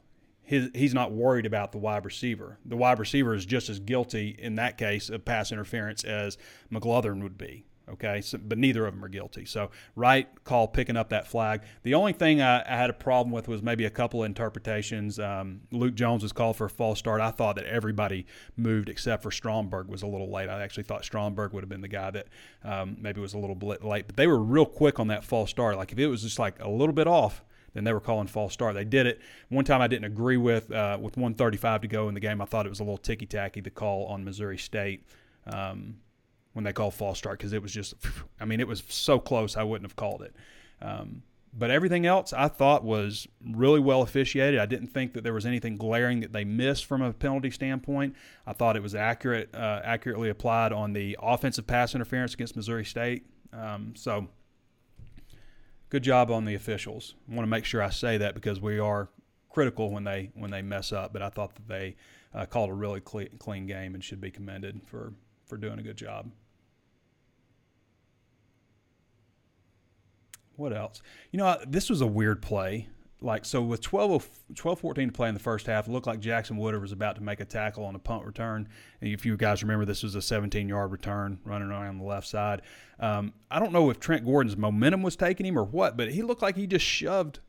his, 0.51 0.69
he's 0.75 0.93
not 0.93 1.13
worried 1.13 1.47
about 1.47 1.71
the 1.71 1.79
wide 1.79 2.05
receiver. 2.05 2.59
The 2.65 2.77
wide 2.77 2.99
receiver 2.99 3.35
is 3.35 3.47
just 3.47 3.69
as 3.69 3.79
guilty 3.79 4.35
in 4.37 4.57
that 4.57 4.79
case 4.79 5.09
of 5.09 5.25
pass 5.25 5.53
interference 5.53 6.03
as 6.03 6.37
McGlothern 6.73 7.23
would 7.23 7.39
be. 7.39 7.67
Okay, 7.89 8.21
so, 8.21 8.37
but 8.37 8.59
neither 8.59 8.85
of 8.85 8.95
them 8.95 9.05
are 9.05 9.09
guilty. 9.09 9.45
So, 9.45 9.71
right 9.95 10.29
call 10.43 10.67
picking 10.67 10.97
up 10.97 11.11
that 11.11 11.29
flag. 11.29 11.63
The 11.85 11.95
only 11.95 12.13
thing 12.13 12.43
I, 12.43 12.63
I 12.63 12.77
had 12.77 12.91
a 12.91 12.93
problem 12.93 13.33
with 13.33 13.47
was 13.47 13.63
maybe 13.63 13.85
a 13.85 13.91
couple 13.91 14.23
of 14.23 14.27
interpretations. 14.27 15.21
Um, 15.21 15.61
Luke 15.71 15.95
Jones 15.95 16.25
was 16.25 16.33
called 16.33 16.57
for 16.57 16.65
a 16.65 16.71
false 16.71 16.99
start. 16.99 17.21
I 17.21 17.31
thought 17.31 17.55
that 17.55 17.67
everybody 17.67 18.27
moved 18.57 18.89
except 18.89 19.23
for 19.23 19.31
Stromberg 19.31 19.87
was 19.87 20.03
a 20.03 20.09
little 20.09 20.33
late. 20.33 20.49
I 20.49 20.63
actually 20.63 20.85
thought 20.85 21.05
Stromberg 21.05 21.53
would 21.53 21.63
have 21.63 21.69
been 21.69 21.81
the 21.81 21.89
guy 21.89 22.11
that 22.11 22.27
um, 22.65 22.97
maybe 23.01 23.21
was 23.21 23.35
a 23.35 23.39
little 23.39 23.57
bit 23.57 23.85
late. 23.85 24.09
But 24.09 24.17
they 24.17 24.27
were 24.27 24.41
real 24.41 24.67
quick 24.67 24.99
on 24.99 25.07
that 25.09 25.25
false 25.25 25.51
start. 25.51 25.77
Like 25.77 25.93
if 25.93 25.99
it 25.99 26.09
was 26.09 26.23
just 26.23 26.41
like 26.41 26.61
a 26.61 26.69
little 26.69 26.95
bit 26.95 27.07
off, 27.07 27.45
then 27.75 27.85
they 27.85 27.93
were 27.93 28.01
calling 28.01 28.27
false 28.27 28.53
start. 28.53 28.75
They 28.75 28.85
did 28.85 29.07
it. 29.07 29.21
One 29.49 29.65
time 29.65 29.81
I 29.81 29.87
didn't 29.87 30.05
agree 30.05 30.37
with 30.37 30.71
uh, 30.73 30.99
with 31.01 31.17
135 31.17 31.83
to 31.83 31.89
go 31.89 32.09
in 32.09 32.15
the 32.15 32.21
game. 32.21 32.41
I 32.41 32.45
thought 32.45 32.67
it 32.67 32.71
was 32.71 32.81
a 32.81 32.85
little 32.85 32.99
ticky 32.99 33.27
tacky 33.27 33.61
the 33.61 33.71
call 33.71 34.07
on 34.07 34.25
Missouri 34.25 34.59
State 34.59 35.05
um, 35.47 35.97
when 36.53 36.65
they 36.65 36.73
called 36.73 36.95
false 36.95 37.19
start 37.19 37.39
because 37.39 37.53
it 37.53 37.63
was 37.63 37.73
just, 37.73 37.95
I 38.41 38.45
mean, 38.45 38.61
it 38.61 38.69
was 38.69 38.83
so 38.89 39.19
close 39.19 39.57
I 39.57 39.63
wouldn't 39.63 39.89
have 39.89 39.97
called 39.97 40.23
it. 40.23 40.35
Um, 40.83 41.23
but 41.53 41.71
everything 41.71 42.07
else 42.07 42.33
I 42.33 42.49
thought 42.49 42.85
was 42.85 43.27
really 43.45 43.81
well 43.81 44.03
officiated. 44.03 44.61
I 44.61 44.67
didn't 44.67 44.89
think 44.89 45.15
that 45.15 45.25
there 45.25 45.35
was 45.35 45.45
anything 45.45 45.77
glaring 45.77 46.21
that 46.21 46.33
they 46.33 46.45
missed 46.45 46.85
from 46.85 47.03
a 47.03 47.13
penalty 47.13 47.51
standpoint. 47.51 48.15
I 48.47 48.53
thought 48.53 48.77
it 48.77 48.83
was 48.83 48.95
accurate, 48.95 49.53
uh, 49.55 49.81
accurately 49.83 50.29
applied 50.29 50.73
on 50.73 50.93
the 50.93 51.17
offensive 51.21 51.67
pass 51.67 51.95
interference 51.95 52.35
against 52.35 52.55
Missouri 52.55 52.85
State. 52.85 53.27
Um, 53.53 53.95
so 53.97 54.29
good 55.91 56.03
job 56.03 56.31
on 56.31 56.45
the 56.45 56.55
officials. 56.55 57.15
I 57.31 57.35
want 57.35 57.47
to 57.47 57.51
make 57.51 57.65
sure 57.65 57.83
I 57.83 57.91
say 57.91 58.17
that 58.19 58.35
because 58.35 58.61
we 58.61 58.79
are 58.79 59.11
critical 59.51 59.91
when 59.91 60.05
they 60.05 60.31
when 60.35 60.51
they 60.51 60.63
mess 60.63 60.93
up. 60.93 61.13
But 61.13 61.23
I 61.23 61.29
thought 61.29 61.55
that 61.57 61.69
they 61.69 61.97
uh, 62.35 62.47
called 62.47 62.71
a 62.71 62.75
really 62.75 63.01
clean, 63.01 63.29
clean 63.39 63.67
game 63.67 63.95
and 63.95 64.03
should 64.03 64.21
be 64.21 64.31
commended 64.31 64.81
for 64.87 65.13
for 65.45 65.57
doing 65.57 65.79
a 65.79 65.83
good 65.83 65.97
job. 65.97 66.31
What 70.57 70.73
else? 70.73 71.03
You 71.33 71.39
know, 71.39 71.59
this 71.67 71.91
was 71.91 72.01
a 72.01 72.07
weird 72.07 72.43
play 72.43 72.89
like 73.23 73.45
so 73.45 73.61
with 73.61 73.81
12, 73.81 74.29
12 74.55 74.81
14 74.81 75.09
to 75.09 75.13
play 75.13 75.29
in 75.29 75.35
the 75.35 75.41
first 75.41 75.67
half 75.67 75.87
it 75.87 75.91
looked 75.91 76.07
like 76.07 76.21
jackson 76.21 76.57
woodard 76.57 76.81
was 76.81 76.93
about 76.93 77.17
to 77.17 77.23
make 77.23 77.41
a 77.41 77.45
tackle 77.45 77.85
on 77.85 77.95
a 77.95 77.99
punt 77.99 78.25
return 78.25 78.69
and 79.01 79.13
if 79.13 79.27
you 79.27 79.37
guys 79.37 79.63
remember 79.63 79.85
this 79.85 80.03
was 80.03 80.15
a 80.15 80.23
17 80.23 80.69
yard 80.69 80.91
return 80.91 81.39
running 81.45 81.71
around 81.71 81.99
the 81.99 82.05
left 82.05 82.27
side 82.27 82.63
um, 82.99 83.33
i 83.51 83.59
don't 83.59 83.73
know 83.73 83.91
if 83.91 84.01
trent 84.01 84.25
gordon's 84.25 84.57
momentum 84.57 85.03
was 85.03 85.17
taking 85.17 85.47
him 85.47 85.59
or 85.59 85.65
what 85.65 85.97
but 85.97 86.11
he 86.13 86.23
looked 86.23 86.43
like 86.43 86.57
he 86.57 86.67
just 86.67 86.85
shoved 86.85 87.41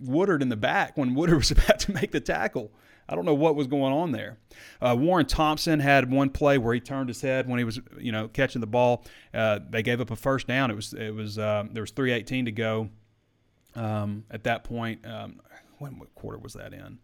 woodard 0.00 0.42
in 0.42 0.48
the 0.48 0.56
back 0.56 0.96
when 0.96 1.14
woodard 1.14 1.36
was 1.38 1.50
about 1.50 1.78
to 1.78 1.92
make 1.92 2.12
the 2.12 2.20
tackle 2.20 2.70
I 3.08 3.14
don't 3.14 3.26
know 3.26 3.34
what 3.34 3.54
was 3.54 3.66
going 3.66 3.92
on 3.92 4.12
there. 4.12 4.38
Uh, 4.80 4.96
Warren 4.98 5.26
Thompson 5.26 5.80
had 5.80 6.10
one 6.10 6.30
play 6.30 6.56
where 6.56 6.72
he 6.72 6.80
turned 6.80 7.08
his 7.08 7.20
head 7.20 7.48
when 7.48 7.58
he 7.58 7.64
was, 7.64 7.78
you 7.98 8.12
know, 8.12 8.28
catching 8.28 8.60
the 8.60 8.66
ball. 8.66 9.04
Uh, 9.32 9.60
they 9.68 9.82
gave 9.82 10.00
up 10.00 10.10
a 10.10 10.16
first 10.16 10.46
down. 10.46 10.70
It 10.70 10.74
was, 10.74 10.94
it 10.94 11.14
was, 11.14 11.38
uh, 11.38 11.64
there 11.70 11.82
was 11.82 11.92
3:18 11.92 12.46
to 12.46 12.52
go 12.52 12.88
um, 13.74 14.24
at 14.30 14.44
that 14.44 14.64
point. 14.64 15.04
Um, 15.06 15.40
when 15.78 15.98
what 15.98 16.14
quarter 16.14 16.38
was 16.38 16.54
that 16.54 16.72
in? 16.72 16.98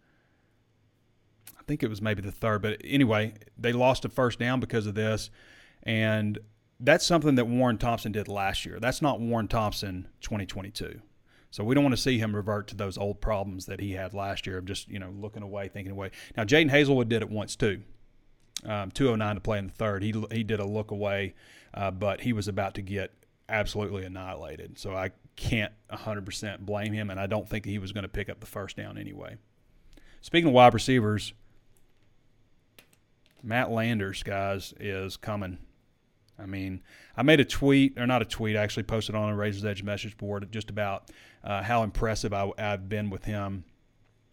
I 1.58 1.62
think 1.66 1.82
it 1.82 1.90
was 1.90 2.00
maybe 2.00 2.22
the 2.22 2.32
third, 2.32 2.62
but 2.62 2.80
anyway, 2.84 3.34
they 3.58 3.72
lost 3.72 4.04
a 4.04 4.08
first 4.08 4.38
down 4.38 4.60
because 4.60 4.86
of 4.86 4.94
this, 4.94 5.30
and 5.82 6.38
that's 6.78 7.04
something 7.04 7.34
that 7.34 7.46
Warren 7.46 7.78
Thompson 7.78 8.12
did 8.12 8.28
last 8.28 8.64
year. 8.64 8.78
That's 8.80 9.02
not 9.02 9.20
Warren 9.20 9.48
Thompson 9.48 10.08
2022. 10.22 11.00
So 11.50 11.64
we 11.64 11.74
don't 11.74 11.84
want 11.84 11.96
to 11.96 12.00
see 12.00 12.18
him 12.18 12.34
revert 12.34 12.68
to 12.68 12.76
those 12.76 12.96
old 12.96 13.20
problems 13.20 13.66
that 13.66 13.80
he 13.80 13.92
had 13.92 14.14
last 14.14 14.46
year 14.46 14.58
of 14.58 14.64
just 14.64 14.88
you 14.88 14.98
know 14.98 15.10
looking 15.10 15.42
away, 15.42 15.68
thinking 15.68 15.92
away. 15.92 16.10
Now 16.36 16.44
Jadon 16.44 16.70
Haselwood 16.70 17.08
did 17.08 17.22
it 17.22 17.30
once 17.30 17.56
too. 17.56 17.82
Um, 18.64 18.90
209 18.90 19.36
to 19.36 19.40
play 19.40 19.58
in 19.58 19.66
the 19.66 19.72
third. 19.72 20.02
He 20.02 20.14
he 20.30 20.44
did 20.44 20.60
a 20.60 20.66
look 20.66 20.90
away, 20.90 21.34
uh, 21.74 21.90
but 21.90 22.20
he 22.20 22.32
was 22.32 22.46
about 22.46 22.74
to 22.74 22.82
get 22.82 23.12
absolutely 23.50 24.04
annihilated. 24.04 24.78
So 24.78 24.94
I 24.94 25.10
can't 25.36 25.72
100% 25.92 26.60
blame 26.60 26.92
him, 26.92 27.10
and 27.10 27.18
I 27.18 27.26
don't 27.26 27.48
think 27.48 27.64
he 27.64 27.78
was 27.78 27.92
going 27.92 28.02
to 28.02 28.08
pick 28.08 28.28
up 28.28 28.40
the 28.40 28.46
first 28.46 28.76
down 28.76 28.96
anyway. 28.96 29.36
Speaking 30.22 30.48
of 30.48 30.54
wide 30.54 30.74
receivers, 30.74 31.32
Matt 33.42 33.70
Landers, 33.70 34.22
guys, 34.22 34.74
is 34.78 35.16
coming. 35.16 35.58
I 36.38 36.46
mean, 36.46 36.82
I 37.16 37.22
made 37.22 37.40
a 37.40 37.44
tweet, 37.44 37.98
or 37.98 38.06
not 38.06 38.22
a 38.22 38.26
tweet, 38.26 38.56
I 38.56 38.62
actually 38.62 38.84
posted 38.84 39.14
on 39.14 39.30
a 39.30 39.36
Razor's 39.36 39.64
Edge 39.64 39.82
message 39.82 40.16
board 40.16 40.50
just 40.50 40.70
about 40.70 41.10
uh, 41.44 41.62
how 41.62 41.82
impressive 41.82 42.32
I, 42.32 42.50
have 42.58 42.88
been 42.88 43.10
with 43.10 43.24
him. 43.24 43.64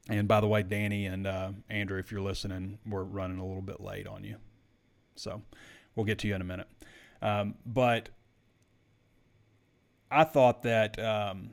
And 0.10 0.28
by 0.28 0.40
the 0.40 0.48
way, 0.48 0.64
Danny 0.64 1.06
and 1.06 1.28
uh, 1.28 1.52
Andrew, 1.70 2.00
if 2.00 2.12
you're 2.12 2.22
listening, 2.22 2.80
we're 2.86 3.04
running 3.04 3.40
a 3.40 3.46
little 3.46 3.62
bit 3.62 3.82
late 3.82 4.08
on 4.08 4.24
you. 4.24 4.38
So 5.16 5.42
we'll 5.96 6.06
get 6.06 6.20
to 6.20 6.28
you 6.28 6.36
in 6.36 6.42
a 6.42 6.46
minute. 6.46 6.68
Um, 7.22 7.56
but 7.66 8.10
I 10.10 10.24
thought 10.24 10.64
that, 10.64 11.00
um, 11.00 11.52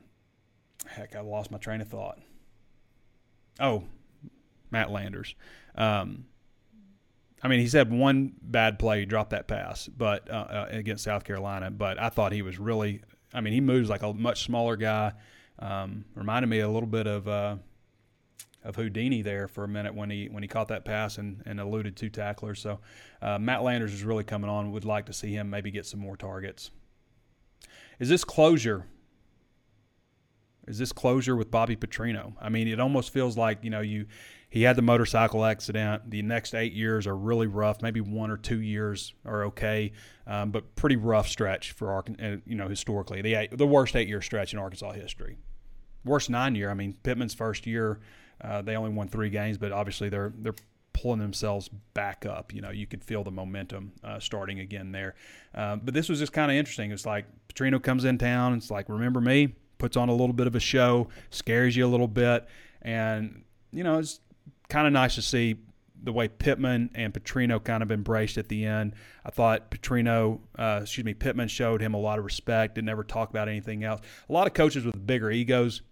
heck, 0.86 1.16
I 1.16 1.20
lost 1.20 1.50
my 1.50 1.58
train 1.58 1.80
of 1.80 1.88
thought. 1.88 2.18
Oh, 3.60 3.84
Matt 4.70 4.90
Landers. 4.90 5.34
Um, 5.74 6.26
I 7.42 7.48
mean, 7.48 7.60
he's 7.60 7.74
had 7.74 7.92
one 7.92 8.32
bad 8.40 8.78
play, 8.78 9.04
dropped 9.04 9.30
that 9.30 9.46
pass, 9.46 9.86
but 9.86 10.30
uh, 10.30 10.46
uh, 10.48 10.66
against 10.70 11.04
South 11.04 11.24
Carolina. 11.24 11.70
But 11.70 12.00
I 12.00 12.08
thought 12.08 12.32
he 12.32 12.42
was 12.42 12.58
really. 12.58 13.02
I 13.34 13.40
mean, 13.40 13.52
he 13.52 13.60
moves 13.60 13.90
like 13.90 14.02
a 14.02 14.12
much 14.12 14.44
smaller 14.44 14.76
guy. 14.76 15.12
Um, 15.58 16.04
reminded 16.14 16.48
me 16.48 16.60
a 16.60 16.68
little 16.68 16.88
bit 16.88 17.06
of 17.06 17.28
uh, 17.28 17.56
of 18.64 18.76
Houdini 18.76 19.20
there 19.22 19.46
for 19.46 19.64
a 19.64 19.68
minute 19.68 19.94
when 19.94 20.08
he 20.08 20.28
when 20.28 20.42
he 20.42 20.48
caught 20.48 20.68
that 20.68 20.84
pass 20.84 21.18
and, 21.18 21.42
and 21.44 21.60
eluded 21.60 21.96
two 21.96 22.08
tacklers. 22.08 22.60
So 22.60 22.80
uh, 23.20 23.38
Matt 23.38 23.62
Landers 23.62 23.92
is 23.92 24.04
really 24.04 24.24
coming 24.24 24.48
on. 24.48 24.72
Would 24.72 24.86
like 24.86 25.06
to 25.06 25.12
see 25.12 25.32
him 25.32 25.50
maybe 25.50 25.70
get 25.70 25.84
some 25.84 26.00
more 26.00 26.16
targets. 26.16 26.70
Is 27.98 28.08
this 28.08 28.24
closure? 28.24 28.86
Is 30.66 30.78
this 30.78 30.92
closure 30.92 31.36
with 31.36 31.50
Bobby 31.50 31.76
Petrino? 31.76 32.34
I 32.40 32.48
mean, 32.48 32.68
it 32.68 32.80
almost 32.80 33.12
feels 33.12 33.36
like 33.36 33.62
you 33.62 33.70
know 33.70 33.80
you 33.80 34.06
he 34.48 34.62
had 34.62 34.76
the 34.76 34.82
motorcycle 34.82 35.44
accident. 35.44 36.10
The 36.10 36.22
next 36.22 36.54
eight 36.54 36.72
years 36.72 37.06
are 37.06 37.16
really 37.16 37.46
rough. 37.46 37.82
Maybe 37.82 38.00
one 38.00 38.30
or 38.30 38.36
two 38.36 38.60
years 38.60 39.12
are 39.24 39.44
okay, 39.46 39.92
um, 40.26 40.52
but 40.52 40.74
pretty 40.76 40.96
rough 40.96 41.28
stretch 41.28 41.72
for 41.72 41.92
Arkansas. 41.92 42.36
You 42.46 42.54
know, 42.54 42.68
historically, 42.68 43.20
the 43.20 43.34
eight, 43.34 43.58
the 43.58 43.66
worst 43.66 43.94
eight 43.96 44.08
year 44.08 44.22
stretch 44.22 44.52
in 44.52 44.58
Arkansas 44.58 44.92
history. 44.92 45.36
Worst 46.04 46.30
nine 46.30 46.54
year. 46.54 46.70
I 46.70 46.74
mean, 46.74 46.96
Pittman's 47.02 47.34
first 47.34 47.66
year, 47.66 48.00
uh, 48.40 48.62
they 48.62 48.76
only 48.76 48.90
won 48.90 49.08
three 49.08 49.30
games, 49.30 49.58
but 49.58 49.72
obviously 49.72 50.08
they're 50.08 50.32
they're 50.36 50.54
pulling 50.94 51.20
themselves 51.20 51.68
back 51.92 52.24
up. 52.24 52.54
You 52.54 52.62
know, 52.62 52.70
you 52.70 52.86
could 52.86 53.04
feel 53.04 53.22
the 53.22 53.30
momentum 53.30 53.92
uh, 54.02 54.18
starting 54.18 54.60
again 54.60 54.92
there. 54.92 55.14
Uh, 55.54 55.76
but 55.76 55.92
this 55.92 56.08
was 56.08 56.18
just 56.18 56.32
kind 56.32 56.50
of 56.50 56.56
interesting. 56.56 56.90
It's 56.90 57.04
like 57.04 57.26
Petrino 57.48 57.82
comes 57.82 58.04
in 58.04 58.16
town. 58.16 58.54
It's 58.54 58.70
like, 58.70 58.88
remember 58.88 59.20
me? 59.20 59.54
Puts 59.76 59.96
on 59.98 60.08
a 60.08 60.14
little 60.14 60.32
bit 60.32 60.46
of 60.46 60.54
a 60.54 60.60
show, 60.60 61.08
scares 61.30 61.76
you 61.76 61.84
a 61.84 61.88
little 61.88 62.08
bit, 62.08 62.46
and 62.80 63.42
you 63.72 63.84
know, 63.84 63.98
it's 63.98 64.20
kind 64.68 64.86
of 64.86 64.92
nice 64.92 65.16
to 65.16 65.22
see 65.22 65.56
the 66.04 66.12
way 66.12 66.28
Pittman 66.28 66.90
and 66.94 67.12
Petrino 67.12 67.62
kind 67.62 67.82
of 67.82 67.90
embraced 67.90 68.38
at 68.38 68.48
the 68.48 68.64
end. 68.64 68.94
I 69.24 69.30
thought 69.30 69.70
Petrino, 69.70 70.40
uh, 70.58 70.80
excuse 70.82 71.04
me, 71.04 71.14
Pittman 71.14 71.48
showed 71.48 71.80
him 71.80 71.94
a 71.94 71.98
lot 71.98 72.18
of 72.18 72.24
respect 72.24 72.76
Didn't 72.76 72.90
ever 72.90 73.04
talk 73.04 73.30
about 73.30 73.48
anything 73.48 73.84
else. 73.84 74.00
A 74.28 74.32
lot 74.32 74.46
of 74.46 74.54
coaches 74.54 74.84
with 74.84 75.06
bigger 75.06 75.30
egos 75.30 75.82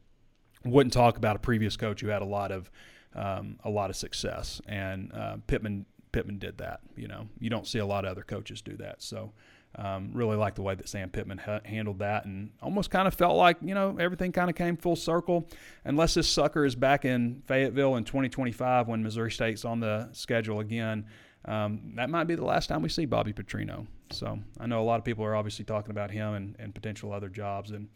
wouldn't 0.65 0.93
talk 0.93 1.17
about 1.17 1.37
a 1.37 1.39
previous 1.41 1.77
coach 1.77 2.01
who 2.03 2.09
had 2.09 2.23
a 2.23 2.27
lot 2.27 2.53
of 2.53 2.71
um, 3.15 3.59
a 3.65 3.71
lot 3.71 3.91
of 3.91 3.97
success, 3.97 4.61
and 4.67 5.13
uh, 5.13 5.37
Pittman 5.47 5.87
Pittman 6.13 6.39
did 6.39 6.59
that. 6.59 6.81
You 6.97 7.09
know, 7.09 7.29
you 7.39 7.51
don't 7.51 7.67
see 7.67 7.79
a 7.79 7.87
lot 7.87 8.05
of 8.05 8.11
other 8.11 8.23
coaches 8.23 8.63
do 8.63 8.77
that. 8.77 9.03
So 9.03 9.33
um, 9.77 10.11
really 10.13 10.37
like 10.37 10.55
the 10.55 10.63
way 10.63 10.75
that 10.75 10.89
Sam 10.89 11.09
Pittman 11.09 11.39
ha- 11.39 11.61
handled 11.65 12.01
that, 12.01 12.25
and 12.27 12.51
almost 12.63 12.91
kind 12.91 13.09
of 13.09 13.15
felt 13.15 13.37
like 13.37 13.57
you 13.63 13.75
know 13.75 13.97
everything 13.99 14.33
kind 14.33 14.51
of 14.51 14.57
came 14.57 14.77
full 14.77 14.97
circle. 14.97 15.49
Unless 15.85 16.15
this 16.15 16.29
sucker 16.29 16.65
is 16.65 16.75
back 16.75 17.05
in 17.05 17.43
Fayetteville 17.47 17.97
in 17.97 18.05
2025 18.05 18.89
when 18.89 19.03
Missouri 19.03 19.31
State's 19.31 19.65
on 19.65 19.81
the 19.81 20.09
schedule 20.13 20.61
again, 20.61 21.07
um, 21.47 21.93
that 21.97 22.11
might 22.11 22.25
be 22.25 22.35
the 22.35 22.45
last 22.45 22.67
time 22.69 22.83
we 22.83 22.89
see 22.89 23.07
Bobby 23.07 23.33
Petrino. 23.33 23.87
So 24.11 24.39
I 24.61 24.67
know 24.67 24.83
a 24.83 24.85
lot 24.85 24.99
of 24.99 25.05
people 25.05 25.25
are 25.25 25.35
obviously 25.35 25.65
talking 25.65 25.91
about 25.91 26.11
him 26.11 26.35
and, 26.35 26.57
and 26.59 26.75
potential 26.75 27.13
other 27.13 27.31
jobs, 27.31 27.71
and 27.71 27.89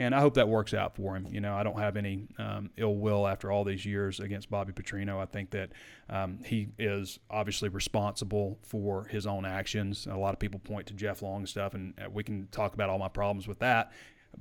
and 0.00 0.14
I 0.14 0.20
hope 0.20 0.32
that 0.34 0.48
works 0.48 0.72
out 0.72 0.96
for 0.96 1.14
him. 1.14 1.26
You 1.30 1.42
know, 1.42 1.54
I 1.54 1.62
don't 1.62 1.78
have 1.78 1.98
any 1.98 2.26
um, 2.38 2.70
ill 2.78 2.96
will 2.96 3.28
after 3.28 3.52
all 3.52 3.64
these 3.64 3.84
years 3.84 4.18
against 4.18 4.50
Bobby 4.50 4.72
Petrino. 4.72 5.20
I 5.20 5.26
think 5.26 5.50
that 5.50 5.72
um, 6.08 6.38
he 6.42 6.68
is 6.78 7.18
obviously 7.28 7.68
responsible 7.68 8.58
for 8.62 9.04
his 9.04 9.26
own 9.26 9.44
actions. 9.44 10.06
A 10.10 10.16
lot 10.16 10.32
of 10.32 10.38
people 10.38 10.58
point 10.58 10.86
to 10.86 10.94
Jeff 10.94 11.20
Long 11.20 11.40
and 11.40 11.48
stuff, 11.48 11.74
and 11.74 11.92
uh, 12.02 12.08
we 12.08 12.24
can 12.24 12.48
talk 12.50 12.72
about 12.72 12.88
all 12.88 12.98
my 12.98 13.08
problems 13.08 13.46
with 13.46 13.58
that. 13.58 13.92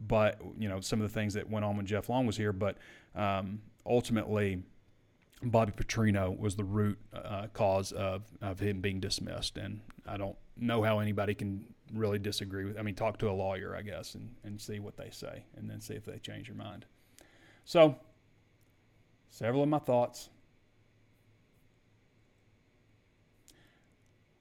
But 0.07 0.39
you 0.57 0.69
know, 0.69 0.79
some 0.79 1.01
of 1.01 1.09
the 1.09 1.13
things 1.13 1.33
that 1.33 1.49
went 1.49 1.65
on 1.65 1.75
when 1.75 1.85
Jeff 1.85 2.07
Long 2.07 2.25
was 2.25 2.37
here, 2.37 2.53
but 2.53 2.77
um, 3.13 3.61
ultimately. 3.85 4.63
Bobby 5.41 5.71
Petrino 5.71 6.37
was 6.37 6.57
the 6.57 6.65
root 6.65 6.99
uh, 7.13 7.47
cause 7.53 7.93
of, 7.93 8.23
of 8.41 8.59
him 8.59 8.81
being 8.81 8.99
dismissed, 8.99 9.57
and 9.57 9.79
I 10.05 10.17
don't 10.17 10.35
know 10.57 10.83
how 10.83 10.99
anybody 10.99 11.33
can 11.33 11.63
really 11.93 12.19
disagree 12.19 12.65
with. 12.65 12.77
I 12.77 12.81
mean, 12.81 12.95
talk 12.95 13.17
to 13.19 13.29
a 13.29 13.31
lawyer, 13.31 13.75
I 13.75 13.81
guess, 13.81 14.15
and, 14.15 14.35
and 14.43 14.59
see 14.59 14.79
what 14.79 14.97
they 14.97 15.09
say, 15.11 15.45
and 15.55 15.69
then 15.69 15.81
see 15.81 15.93
if 15.93 16.05
they 16.05 16.17
change 16.19 16.47
their 16.47 16.55
mind. 16.55 16.85
So, 17.65 17.95
several 19.29 19.63
of 19.63 19.69
my 19.69 19.79
thoughts. 19.79 20.29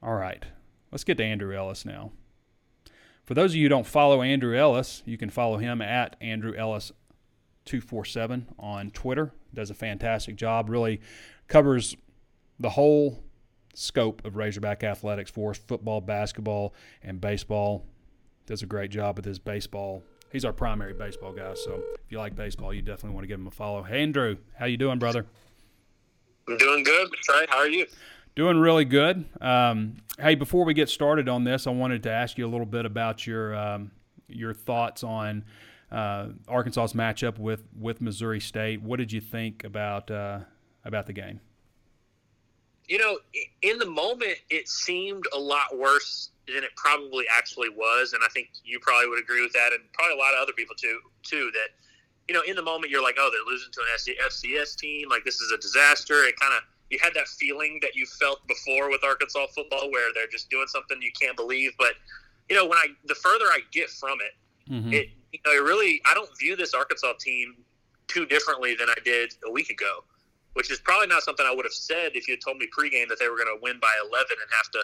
All 0.02 0.14
right, 0.14 0.44
let's 0.92 1.04
get 1.04 1.16
to 1.16 1.24
Andrew 1.24 1.56
Ellis 1.56 1.84
now. 1.84 2.12
For 3.24 3.34
those 3.34 3.50
of 3.50 3.56
you 3.56 3.64
who 3.64 3.68
don't 3.68 3.86
follow 3.86 4.22
Andrew 4.22 4.56
Ellis, 4.56 5.02
you 5.04 5.18
can 5.18 5.28
follow 5.28 5.58
him 5.58 5.82
at 5.82 6.16
Andrew 6.20 6.54
Ellis 6.54 6.92
247 7.66 8.54
on 8.58 8.90
Twitter. 8.90 9.32
Does 9.52 9.70
a 9.70 9.74
fantastic 9.74 10.36
job. 10.36 10.70
Really 10.70 11.02
covers 11.46 11.94
the 12.58 12.70
whole 12.70 13.22
scope 13.78 14.24
of 14.24 14.36
Razorback 14.36 14.82
athletics 14.82 15.30
for 15.30 15.50
us 15.50 15.58
football, 15.58 16.00
basketball, 16.00 16.74
and 17.02 17.20
baseball. 17.20 17.86
Does 18.46 18.62
a 18.62 18.66
great 18.66 18.90
job 18.90 19.16
with 19.16 19.24
his 19.24 19.38
baseball. 19.38 20.02
He's 20.32 20.44
our 20.44 20.52
primary 20.52 20.92
baseball 20.92 21.32
guy, 21.32 21.54
so 21.54 21.82
if 21.94 22.10
you 22.12 22.18
like 22.18 22.34
baseball, 22.36 22.74
you 22.74 22.82
definitely 22.82 23.14
want 23.14 23.24
to 23.24 23.28
give 23.28 23.40
him 23.40 23.46
a 23.46 23.50
follow. 23.50 23.82
Hey, 23.82 24.02
Andrew, 24.02 24.36
how 24.58 24.66
you 24.66 24.76
doing, 24.76 24.98
brother? 24.98 25.26
I'm 26.48 26.56
doing 26.56 26.82
good. 26.82 27.10
Trey, 27.22 27.46
how 27.48 27.58
are 27.58 27.68
you? 27.68 27.86
Doing 28.34 28.58
really 28.58 28.84
good. 28.84 29.24
Um, 29.40 29.96
hey, 30.18 30.34
before 30.34 30.64
we 30.64 30.74
get 30.74 30.88
started 30.88 31.28
on 31.28 31.44
this, 31.44 31.66
I 31.66 31.70
wanted 31.70 32.02
to 32.04 32.10
ask 32.10 32.38
you 32.38 32.46
a 32.46 32.48
little 32.50 32.66
bit 32.66 32.84
about 32.84 33.26
your 33.26 33.54
um, 33.54 33.90
your 34.28 34.54
thoughts 34.54 35.02
on 35.02 35.44
uh, 35.90 36.28
Arkansas's 36.46 36.94
matchup 36.94 37.38
with 37.38 37.64
with 37.78 38.00
Missouri 38.00 38.40
State. 38.40 38.82
What 38.82 38.98
did 38.98 39.12
you 39.12 39.20
think 39.20 39.64
about 39.64 40.10
uh, 40.10 40.40
about 40.84 41.06
the 41.06 41.12
game? 41.12 41.40
You 42.88 42.96
know, 42.96 43.18
in 43.62 43.78
the 43.78 43.86
moment, 43.86 44.36
it 44.48 44.66
seemed 44.66 45.24
a 45.34 45.38
lot 45.38 45.76
worse 45.76 46.30
than 46.46 46.64
it 46.64 46.70
probably 46.74 47.26
actually 47.30 47.68
was, 47.68 48.14
and 48.14 48.22
I 48.24 48.28
think 48.28 48.48
you 48.64 48.80
probably 48.80 49.08
would 49.10 49.20
agree 49.20 49.42
with 49.42 49.52
that, 49.52 49.72
and 49.72 49.82
probably 49.92 50.14
a 50.14 50.18
lot 50.18 50.32
of 50.32 50.40
other 50.40 50.54
people 50.54 50.74
too. 50.74 50.98
Too 51.22 51.50
that, 51.52 51.68
you 52.26 52.34
know, 52.34 52.40
in 52.48 52.56
the 52.56 52.62
moment, 52.62 52.90
you're 52.90 53.02
like, 53.02 53.16
oh, 53.18 53.30
they're 53.30 53.52
losing 53.52 53.70
to 53.72 53.80
an 53.80 54.26
FCS 54.26 54.76
team, 54.76 55.10
like 55.10 55.24
this 55.24 55.40
is 55.40 55.52
a 55.52 55.58
disaster. 55.58 56.24
It 56.24 56.40
kind 56.40 56.54
of 56.54 56.62
you 56.88 56.98
had 57.02 57.12
that 57.12 57.28
feeling 57.28 57.78
that 57.82 57.94
you 57.94 58.06
felt 58.06 58.46
before 58.48 58.88
with 58.88 59.04
Arkansas 59.04 59.46
football, 59.54 59.90
where 59.90 60.10
they're 60.14 60.26
just 60.26 60.48
doing 60.48 60.66
something 60.68 60.96
you 61.02 61.12
can't 61.20 61.36
believe. 61.36 61.72
But 61.78 61.92
you 62.48 62.56
know, 62.56 62.66
when 62.66 62.78
I 62.78 62.86
the 63.04 63.14
further 63.16 63.44
I 63.44 63.60
get 63.70 63.90
from 63.90 64.18
it, 64.22 64.72
mm-hmm. 64.72 64.94
it 64.94 65.08
you 65.32 65.40
know, 65.44 65.52
it 65.52 65.62
really 65.62 66.00
I 66.06 66.14
don't 66.14 66.30
view 66.38 66.56
this 66.56 66.72
Arkansas 66.72 67.12
team 67.20 67.56
too 68.06 68.24
differently 68.24 68.74
than 68.74 68.88
I 68.88 68.96
did 69.04 69.34
a 69.46 69.50
week 69.50 69.68
ago 69.68 70.04
which 70.58 70.72
is 70.72 70.80
probably 70.80 71.06
not 71.06 71.22
something 71.22 71.46
I 71.46 71.54
would 71.54 71.64
have 71.64 71.72
said 71.72 72.16
if 72.16 72.26
you 72.26 72.32
had 72.32 72.40
told 72.40 72.56
me 72.56 72.66
pregame 72.66 73.08
that 73.10 73.20
they 73.20 73.28
were 73.28 73.36
going 73.36 73.46
to 73.46 73.62
win 73.62 73.78
by 73.78 73.94
11 74.10 74.26
and 74.28 74.50
have 74.50 74.68
to, 74.72 74.80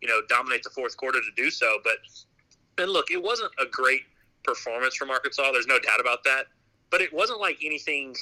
you 0.00 0.06
know, 0.06 0.20
dominate 0.28 0.62
the 0.62 0.70
fourth 0.70 0.96
quarter 0.96 1.18
to 1.18 1.30
do 1.34 1.50
so. 1.50 1.78
But 1.82 1.96
and 2.78 2.92
look, 2.92 3.10
it 3.10 3.20
wasn't 3.20 3.50
a 3.60 3.66
great 3.66 4.02
performance 4.44 4.94
from 4.94 5.10
Arkansas. 5.10 5.50
There's 5.50 5.66
no 5.66 5.80
doubt 5.80 5.98
about 5.98 6.22
that. 6.22 6.44
But 6.90 7.00
it 7.00 7.12
wasn't 7.12 7.40
like 7.40 7.58
anything 7.60 8.14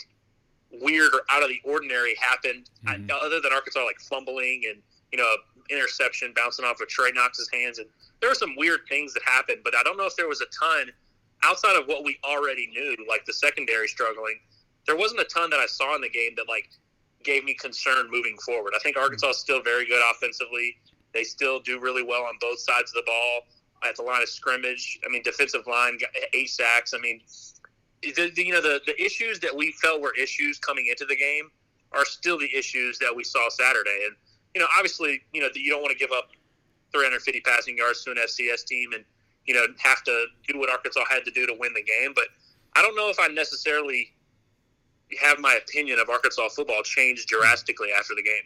weird 0.81 1.13
or 1.13 1.21
out 1.31 1.43
of 1.43 1.51
the 1.51 1.61
ordinary 1.63 2.15
happened, 2.19 2.71
mm-hmm. 2.87 3.11
other 3.23 3.39
than 3.39 3.53
Arkansas 3.53 3.85
like 3.85 4.01
fumbling 4.01 4.63
and 4.71 4.81
you 5.13 5.19
know 5.19 5.31
interception 5.69 6.33
bouncing 6.35 6.65
off 6.65 6.81
of 6.81 6.89
Trey 6.89 7.13
Knox's 7.13 7.51
hands. 7.53 7.81
And 7.81 7.89
there 8.21 8.31
were 8.31 8.35
some 8.35 8.57
weird 8.57 8.81
things 8.89 9.13
that 9.13 9.25
happened, 9.27 9.59
but 9.63 9.77
I 9.77 9.83
don't 9.83 9.99
know 9.99 10.07
if 10.07 10.17
there 10.17 10.29
was 10.29 10.41
a 10.41 10.47
ton 10.59 10.91
outside 11.43 11.77
of 11.77 11.87
what 11.87 12.03
we 12.03 12.17
already 12.25 12.69
knew, 12.69 12.97
like 13.07 13.27
the 13.27 13.35
secondary 13.35 13.89
struggling. 13.89 14.41
There 14.87 14.97
wasn't 14.97 15.21
a 15.21 15.25
ton 15.25 15.51
that 15.51 15.61
I 15.61 15.67
saw 15.67 15.95
in 15.95 16.01
the 16.01 16.09
game 16.09 16.33
that 16.37 16.49
like 16.49 16.71
gave 17.25 17.45
me 17.45 17.55
concern 17.55 18.11
moving 18.11 18.37
forward. 18.45 18.73
I 18.77 18.79
think 18.81 18.97
Arkansas 18.97 19.31
is 19.31 19.39
still 19.39 19.63
very 19.63 19.87
good 19.87 20.03
offensively. 20.13 20.77
They 21.13 21.25
still 21.25 21.61
do 21.61 21.81
really 21.81 22.03
well 22.03 22.23
on 22.23 22.35
both 22.41 22.59
sides 22.59 22.91
of 22.91 22.95
the 22.95 23.03
ball 23.07 23.43
at 23.89 23.97
the 23.97 24.03
line 24.03 24.23
of 24.23 24.29
scrimmage. 24.29 24.99
I 25.05 25.09
mean, 25.11 25.23
defensive 25.23 25.67
line, 25.67 25.99
eight 26.33 26.51
sacks. 26.51 26.95
I 26.95 26.99
mean, 26.99 27.21
the, 28.03 28.31
the, 28.35 28.45
you 28.45 28.53
know 28.53 28.61
the 28.61 28.81
the 28.87 29.03
issues 29.03 29.41
that 29.41 29.55
we 29.55 29.73
felt 29.73 30.01
were 30.01 30.15
issues 30.15 30.59
coming 30.59 30.87
into 30.89 31.05
the 31.07 31.17
game 31.17 31.51
are 31.93 32.05
still 32.05 32.39
the 32.39 32.49
issues 32.55 32.99
that 32.99 33.15
we 33.15 33.25
saw 33.25 33.49
Saturday. 33.49 34.05
And 34.07 34.17
you 34.55 34.61
know, 34.61 34.67
obviously, 34.77 35.23
you 35.33 35.41
know 35.41 35.49
you 35.55 35.71
don't 35.71 35.83
want 35.83 35.93
to 35.93 35.99
give 35.99 36.13
up 36.13 36.31
350 36.93 37.41
passing 37.41 37.77
yards 37.77 38.05
to 38.05 38.11
an 38.11 38.19
FCS 38.19 38.65
team 38.65 38.93
and 38.93 39.05
you 39.47 39.55
know 39.55 39.67
have 39.79 40.03
to 40.05 40.27
do 40.47 40.59
what 40.59 40.71
Arkansas 40.71 41.05
had 41.09 41.25
to 41.25 41.31
do 41.31 41.47
to 41.47 41.55
win 41.59 41.73
the 41.75 41.83
game. 41.83 42.13
But 42.15 42.27
I 42.77 42.83
don't 42.83 42.97
know 42.97 43.09
if 43.09 43.19
I 43.19 43.29
necessarily 43.29 44.14
have 45.21 45.39
my 45.39 45.55
opinion 45.55 45.99
of 45.99 46.09
Arkansas 46.09 46.49
football 46.51 46.83
changed 46.83 47.29
drastically 47.29 47.89
after 47.97 48.15
the 48.15 48.23
game. 48.23 48.43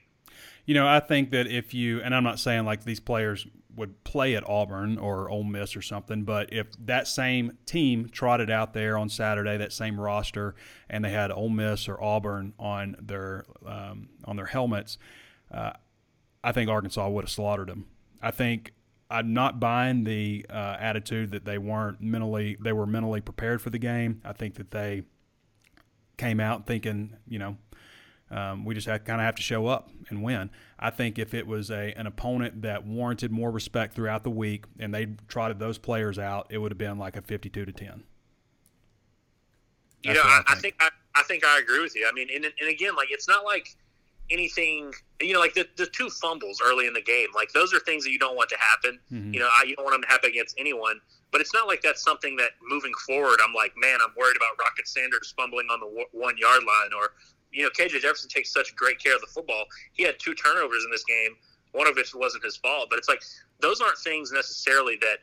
You 0.67 0.75
know, 0.75 0.87
I 0.87 1.01
think 1.01 1.31
that 1.31 1.47
if 1.47 1.73
you, 1.73 2.03
and 2.03 2.15
I'm 2.15 2.25
not 2.25 2.39
saying 2.39 2.65
like 2.67 2.85
these 2.85 3.01
players 3.01 3.47
would 3.75 4.03
play 4.05 4.35
at 4.35 4.47
Auburn 4.47 4.99
or 4.99 5.31
Ole 5.31 5.45
Miss 5.45 5.77
or 5.77 5.83
something, 5.83 6.25
but 6.25 6.53
if 6.53 6.67
that 6.85 7.09
same 7.09 7.57
team 7.65 8.09
trotted 8.11 8.51
out 8.51 8.75
there 8.75 8.99
on 8.99 9.09
Saturday, 9.09 9.57
that 9.57 9.73
same 9.73 9.99
roster, 9.99 10.55
and 10.91 11.05
they 11.05 11.11
had 11.11 11.31
Ole 11.31 11.49
Miss 11.49 11.89
or 11.89 12.03
Auburn 12.03 12.53
on 12.59 12.97
their 13.01 13.47
um, 13.65 14.11
on 14.25 14.37
their 14.37 14.47
helmets, 14.47 14.99
uh, 15.51 15.73
I 16.43 16.53
think 16.53 16.69
Arkansas 16.69 17.09
would 17.09 17.25
have 17.25 17.31
slaughtered 17.31 17.69
them. 17.69 17.87
I 18.21 18.33
think 18.33 18.73
I'm 19.11 19.33
not 19.33 19.61
buying 19.61 20.05
the 20.05 20.45
uh, 20.51 20.77
attitude 20.79 21.31
that 21.31 21.45
they 21.45 21.57
weren't 21.57 22.01
mentally 22.01 22.59
they 22.61 22.73
were 22.73 22.87
mentally 22.87 23.21
prepared 23.21 23.63
for 23.63 23.71
the 23.71 23.79
game. 23.79 24.21
I 24.25 24.33
think 24.33 24.57
that 24.57 24.71
they 24.71 25.03
came 26.19 26.41
out 26.41 26.67
thinking, 26.67 27.17
you 27.27 27.39
know, 27.39 27.57
um, 28.31 28.65
we 28.65 28.75
just 28.75 28.87
kind 28.87 29.01
of 29.01 29.21
have 29.21 29.37
to 29.37 29.43
show 29.43 29.67
up 29.67 29.91
and 30.11 30.23
win. 30.23 30.51
I 30.79 30.91
think 30.91 31.19
if 31.19 31.33
it 31.33 31.47
was 31.47 31.71
a 31.71 31.95
an 31.97 32.07
opponent 32.07 32.63
that 32.63 32.87
warranted 32.87 33.33
more 33.33 33.51
respect 33.51 33.95
throughout 33.95 34.23
the 34.23 34.31
week 34.31 34.67
and 34.79 34.95
they 34.95 35.07
trotted 35.29 35.59
those 35.59 35.79
players 35.79 36.19
out, 36.19 36.47
it 36.51 36.59
would 36.59 36.71
have 36.71 36.79
been 36.79 36.99
like 36.99 37.17
a 37.17 37.23
52 37.23 37.65
to 37.65 37.73
10. 37.73 38.05
you 40.03 40.15
know, 40.15 40.21
I, 40.23 40.43
I, 40.47 40.55
think 40.57 40.75
I, 40.81 40.91
I 41.15 41.23
think 41.23 41.45
I 41.45 41.59
agree 41.59 41.81
with 41.81 41.97
you. 41.97 42.07
I 42.07 42.13
mean, 42.13 42.29
and, 42.35 42.45
and 42.45 42.69
again, 42.69 42.95
like 42.95 43.09
it's 43.11 43.29
not 43.29 43.45
like 43.45 43.75
anything. 44.31 44.93
You 45.23 45.33
know, 45.33 45.41
like 45.41 45.55
the, 45.55 45.67
the 45.77 45.87
two 45.87 46.11
fumbles 46.11 46.61
early 46.63 46.87
in 46.87 46.93
the 46.93 47.03
game, 47.03 47.29
like 47.35 47.51
those 47.53 47.73
are 47.73 47.81
things 47.81 48.05
that 48.05 48.11
you 48.11 48.19
don't 48.19 48.37
want 48.37 48.51
to 48.51 48.59
happen. 48.59 49.01
Mm-hmm. 49.11 49.33
You 49.33 49.41
know, 49.41 49.49
I, 49.49 49.65
you 49.67 49.75
don't 49.75 49.87
want 49.87 49.95
them 49.95 50.03
to 50.03 50.09
happen 50.09 50.31
against 50.31 50.55
anyone. 50.59 51.01
But 51.31 51.41
it's 51.41 51.53
not 51.53 51.67
like 51.67 51.83
that's 51.83 52.03
something 52.03 52.37
that 52.37 52.53
moving 52.63 52.93
forward, 53.07 53.39
I'm 53.45 53.53
like, 53.53 53.73
man, 53.77 53.99
I'm 54.03 54.15
worried 54.17 54.37
about 54.37 54.59
Rocket 54.59 54.89
Sanders 54.89 55.35
fumbling 55.37 55.67
on 55.71 55.81
the 55.81 56.05
one 56.13 56.39
yard 56.39 56.63
line 56.65 56.93
or 56.97 57.13
you 57.53 57.63
know, 57.63 57.71
KJ 57.71 58.01
Jefferson 58.01 58.29
takes 58.29 58.53
such 58.53 58.77
great 58.77 59.03
care 59.03 59.15
of 59.15 59.21
the 59.21 59.27
football. 59.27 59.65
He 59.93 60.03
had 60.03 60.19
two 60.19 60.35
turnovers 60.35 60.85
in 60.85 60.91
this 60.91 61.05
game, 61.05 61.37
one 61.73 61.87
of 61.87 61.97
which 61.97 62.15
wasn't 62.15 62.45
his 62.45 62.57
fault. 62.57 62.89
But 62.91 62.99
it's 62.99 63.09
like 63.09 63.23
those 63.61 63.81
aren't 63.81 63.99
things 63.99 64.33
necessarily 64.33 64.99
that 65.01 65.19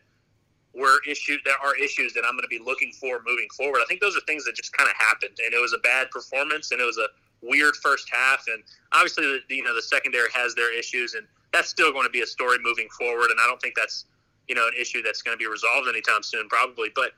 were 0.73 0.99
issues 1.07 1.39
that 1.45 1.55
are 1.63 1.75
issues 1.77 2.13
that 2.13 2.23
I'm 2.27 2.33
going 2.33 2.43
to 2.43 2.49
be 2.49 2.59
looking 2.59 2.91
for 2.99 3.21
moving 3.25 3.47
forward. 3.55 3.79
I 3.81 3.85
think 3.87 4.01
those 4.01 4.17
are 4.17 4.21
things 4.21 4.43
that 4.45 4.55
just 4.55 4.75
kind 4.75 4.89
of 4.89 4.95
happened, 4.97 5.37
and 5.43 5.53
it 5.53 5.61
was 5.61 5.73
a 5.73 5.79
bad 5.79 6.11
performance, 6.11 6.71
and 6.71 6.81
it 6.81 6.85
was 6.85 6.97
a 6.97 7.07
weird 7.41 7.75
first 7.77 8.09
half, 8.11 8.43
and 8.47 8.63
obviously, 8.91 9.39
the, 9.47 9.55
you 9.55 9.63
know, 9.63 9.75
the 9.75 9.81
secondary 9.81 10.27
has 10.33 10.53
their 10.55 10.77
issues, 10.77 11.13
and 11.13 11.25
that's 11.53 11.69
still 11.69 11.93
going 11.93 12.03
to 12.03 12.09
be 12.09 12.21
a 12.21 12.27
story 12.27 12.57
moving 12.61 12.89
forward. 12.89 13.31
And 13.31 13.39
I 13.39 13.47
don't 13.47 13.61
think 13.61 13.75
that's 13.75 14.05
you 14.47 14.55
know 14.55 14.67
an 14.67 14.73
issue 14.79 15.01
that's 15.01 15.21
going 15.21 15.37
to 15.37 15.39
be 15.39 15.49
resolved 15.49 15.87
anytime 15.87 16.23
soon, 16.23 16.47
probably. 16.49 16.89
But 16.93 17.11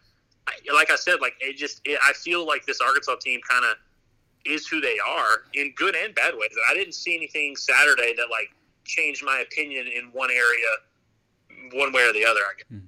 like 0.74 0.92
I 0.92 0.96
said, 0.96 1.16
like 1.22 1.34
it 1.40 1.58
just 1.58 1.82
it, 1.86 2.00
I 2.04 2.14
feel 2.14 2.46
like 2.46 2.66
this 2.66 2.82
Arkansas 2.82 3.16
team 3.16 3.40
kind 3.48 3.66
of 3.66 3.78
is 4.46 4.68
who 4.68 4.80
they 4.80 4.98
are 5.06 5.44
in 5.54 5.74
good 5.76 5.96
and 5.96 6.16
bad 6.16 6.34
ways. 6.36 6.52
I 6.70 6.74
didn't 6.74 6.94
see 6.94 7.16
anything 7.16 7.56
Saturday 7.56 8.14
that 8.16 8.28
like 8.32 8.50
changed 8.86 9.24
my 9.26 9.40
opinion 9.40 9.88
in 9.88 10.10
one 10.14 10.30
area, 10.32 11.74
one 11.74 11.92
way 11.94 12.08
or 12.08 12.14
the 12.14 12.26
other. 12.26 12.40
I 12.40 12.54
guess. 12.58 12.68
Hmm. 12.70 12.86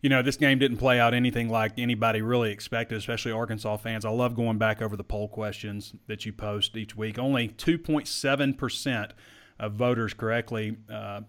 You 0.00 0.10
know, 0.10 0.22
this 0.22 0.36
game 0.36 0.60
didn't 0.60 0.76
play 0.76 1.00
out 1.00 1.12
anything 1.12 1.48
like 1.48 1.72
anybody 1.76 2.22
really 2.22 2.52
expected, 2.52 2.98
especially 2.98 3.32
Arkansas 3.32 3.78
fans. 3.78 4.04
I 4.04 4.10
love 4.10 4.36
going 4.36 4.56
back 4.56 4.80
over 4.80 4.96
the 4.96 5.02
poll 5.02 5.26
questions 5.26 5.92
that 6.06 6.24
you 6.24 6.32
post 6.32 6.76
each 6.76 6.96
week. 6.96 7.18
Only 7.18 7.48
2.7% 7.48 9.10
of 9.58 9.72
voters 9.72 10.14
correctly 10.14 10.76
uh, 10.92 11.22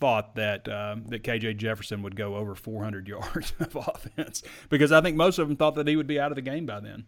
thought 0.00 0.34
that 0.36 0.68
uh, 0.68 0.96
that 1.06 1.22
KJ 1.22 1.56
Jefferson 1.56 2.02
would 2.02 2.16
go 2.16 2.36
over 2.36 2.54
400 2.54 3.08
yards 3.08 3.52
of 3.60 3.76
offense 3.76 4.42
because 4.68 4.92
I 4.92 5.00
think 5.00 5.16
most 5.16 5.38
of 5.38 5.48
them 5.48 5.56
thought 5.56 5.74
that 5.76 5.88
he 5.88 5.96
would 5.96 6.06
be 6.06 6.20
out 6.20 6.32
of 6.32 6.36
the 6.36 6.42
game 6.42 6.66
by 6.66 6.80
then. 6.80 7.04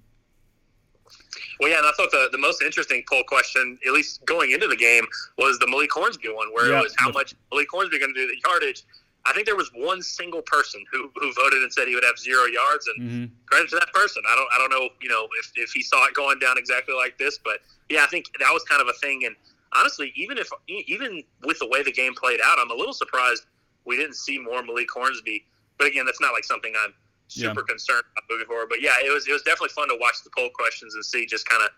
Well, 1.61 1.71
yeah, 1.71 1.79
and 1.79 1.87
I 1.87 1.93
thought 1.97 2.11
the, 2.11 2.29
the 2.33 2.39
most 2.39 2.63
interesting 2.63 3.03
poll 3.09 3.23
question, 3.27 3.79
at 3.87 3.93
least 3.93 4.25
going 4.27 4.51
into 4.51 4.67
the 4.67 4.77
game, 4.77 5.05
was 5.39 5.59
the 5.59 5.67
Malik 5.67 5.91
Hornsby 5.93 6.29
one, 6.29 6.49
where 6.53 6.71
yeah. 6.71 6.81
it 6.81 6.83
was 6.83 6.95
how 6.99 7.11
much 7.11 7.35
Malik 7.51 7.69
Hornsby 7.71 7.99
going 7.99 8.13
to 8.13 8.21
do 8.21 8.27
the 8.27 8.37
yardage. 8.47 8.83
I 9.25 9.33
think 9.33 9.47
there 9.47 9.57
was 9.57 9.71
one 9.75 10.03
single 10.03 10.43
person 10.43 10.85
who, 10.93 11.11
who 11.17 11.33
voted 11.33 11.63
and 11.63 11.73
said 11.73 11.89
he 11.89 11.95
would 11.95 12.05
have 12.05 12.19
zero 12.19 12.45
yards, 12.45 12.87
and 12.89 13.11
mm-hmm. 13.11 13.35
credit 13.47 13.71
to 13.71 13.77
that 13.77 13.93
person. 13.93 14.23
I 14.29 14.37
don't 14.37 14.49
I 14.55 14.59
don't 14.59 14.71
know 14.71 14.89
you 15.01 15.09
know 15.09 15.27
if, 15.41 15.51
if 15.57 15.73
he 15.73 15.83
saw 15.83 16.07
it 16.07 16.15
going 16.15 16.39
down 16.39 16.59
exactly 16.59 16.95
like 16.95 17.19
this, 17.19 17.39
but 17.43 17.59
yeah, 17.89 18.05
I 18.05 18.07
think 18.07 18.27
that 18.39 18.51
was 18.53 18.63
kind 18.65 18.81
of 18.81 18.89
a 18.89 18.93
thing. 18.95 19.25
And 19.25 19.35
honestly, 19.77 20.13
even 20.17 20.39
if 20.39 20.49
even 20.69 21.23
with 21.45 21.59
the 21.59 21.69
way 21.69 21.83
the 21.83 21.93
game 21.93 22.15
played 22.15 22.41
out, 22.45 22.59
I'm 22.59 22.71
a 22.71 22.75
little 22.75 22.95
surprised 22.95 23.47
we 23.85 23.97
didn't 23.97 24.17
see 24.17 24.39
more 24.39 24.63
Malik 24.63 24.89
Hornsby. 24.93 25.45
But 25.79 25.89
again, 25.89 26.07
that's 26.07 26.21
not 26.21 26.33
like 26.33 26.45
something 26.45 26.73
I'm 26.83 26.95
super 27.29 27.61
yeah. 27.61 27.67
concerned 27.69 28.05
about 28.13 28.25
moving 28.31 28.47
forward. 28.47 28.69
But 28.69 28.81
yeah, 28.81 28.95
it 29.05 29.13
was 29.13 29.29
it 29.29 29.33
was 29.33 29.43
definitely 29.43 29.71
fun 29.71 29.89
to 29.89 29.97
watch 30.01 30.23
the 30.25 30.31
poll 30.37 30.51
questions 30.55 30.95
and 30.95 31.05
see 31.05 31.27
just 31.27 31.49
kind 31.49 31.63
of 31.63 31.71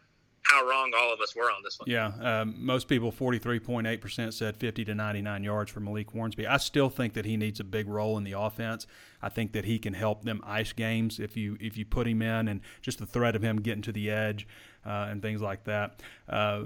how 0.43 0.67
wrong 0.67 0.93
all 0.97 1.13
of 1.13 1.21
us 1.21 1.37
were 1.37 1.51
on 1.51 1.63
this 1.63 1.79
one. 1.79 1.91
Yeah, 1.91 2.13
um, 2.21 2.55
most 2.59 2.89
people, 2.89 3.13
43.8% 3.13 4.33
said 4.33 4.57
50 4.57 4.85
to 4.87 4.95
99 4.95 5.45
yards 5.45 5.71
for 5.71 5.81
Malik 5.81 6.11
Hornsby. 6.11 6.47
I 6.47 6.57
still 6.57 6.89
think 6.89 7.13
that 7.15 7.27
he 7.27 7.37
needs 7.37 7.61
a 7.61 7.65
big 7.65 7.87
role 7.87 8.17
in 8.17 8.25
the 8.25 8.33
offense. 8.33 8.87
I 9.21 9.29
think 9.29 9.53
that 9.53 9.67
he 9.67 9.79
can 9.79 9.93
help 9.93 10.25
them 10.25 10.41
ice 10.47 10.73
games 10.73 11.19
if 11.19 11.37
you 11.37 11.59
if 11.61 11.77
you 11.77 11.85
put 11.85 12.07
him 12.07 12.23
in, 12.23 12.49
and 12.49 12.61
just 12.81 12.99
the 12.99 13.07
threat 13.07 13.37
of 13.37 13.43
him 13.43 13.61
getting 13.61 13.83
to 13.83 13.93
the 13.93 14.11
edge 14.11 14.47
uh, 14.87 15.09
and 15.11 15.21
things 15.21 15.43
like 15.43 15.65
that. 15.65 16.03
Uh, 16.29 16.65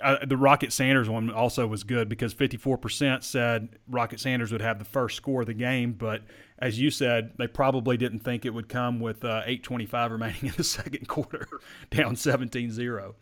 uh, 0.00 0.24
the 0.24 0.36
Rocket 0.36 0.72
Sanders 0.72 1.08
one 1.08 1.30
also 1.30 1.66
was 1.66 1.84
good 1.84 2.08
because 2.08 2.34
54% 2.34 3.22
said 3.22 3.68
Rocket 3.88 4.20
Sanders 4.20 4.52
would 4.52 4.60
have 4.60 4.78
the 4.78 4.84
first 4.84 5.16
score 5.16 5.40
of 5.40 5.46
the 5.46 5.54
game, 5.54 5.92
but 5.92 6.22
as 6.58 6.78
you 6.78 6.90
said, 6.90 7.32
they 7.38 7.46
probably 7.46 7.96
didn't 7.96 8.20
think 8.20 8.44
it 8.44 8.50
would 8.50 8.68
come 8.68 9.00
with 9.00 9.24
uh, 9.24 9.42
8:25 9.46 10.10
remaining 10.10 10.36
in 10.42 10.52
the 10.56 10.64
second 10.64 11.06
quarter, 11.08 11.48
down 11.90 12.14
17-0. 12.14 13.14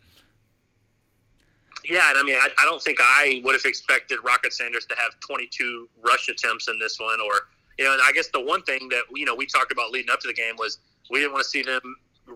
Yeah, 1.89 2.09
and 2.09 2.17
I 2.17 2.23
mean, 2.23 2.35
I, 2.35 2.49
I 2.59 2.65
don't 2.65 2.81
think 2.81 2.99
I 3.01 3.41
would 3.43 3.53
have 3.53 3.65
expected 3.65 4.19
Rocket 4.23 4.53
Sanders 4.53 4.85
to 4.87 4.95
have 4.95 5.19
22 5.21 5.87
rush 6.05 6.27
attempts 6.27 6.67
in 6.67 6.79
this 6.79 6.99
one, 6.99 7.19
or 7.21 7.47
you 7.77 7.85
know, 7.85 7.93
and 7.93 8.01
I 8.03 8.11
guess 8.11 8.27
the 8.29 8.41
one 8.41 8.63
thing 8.63 8.89
that 8.89 9.03
you 9.15 9.25
know 9.25 9.35
we 9.35 9.45
talked 9.45 9.71
about 9.71 9.91
leading 9.91 10.11
up 10.11 10.19
to 10.21 10.27
the 10.27 10.33
game 10.33 10.55
was 10.57 10.79
we 11.09 11.19
didn't 11.19 11.33
want 11.33 11.43
to 11.43 11.49
see 11.49 11.63
them 11.63 11.81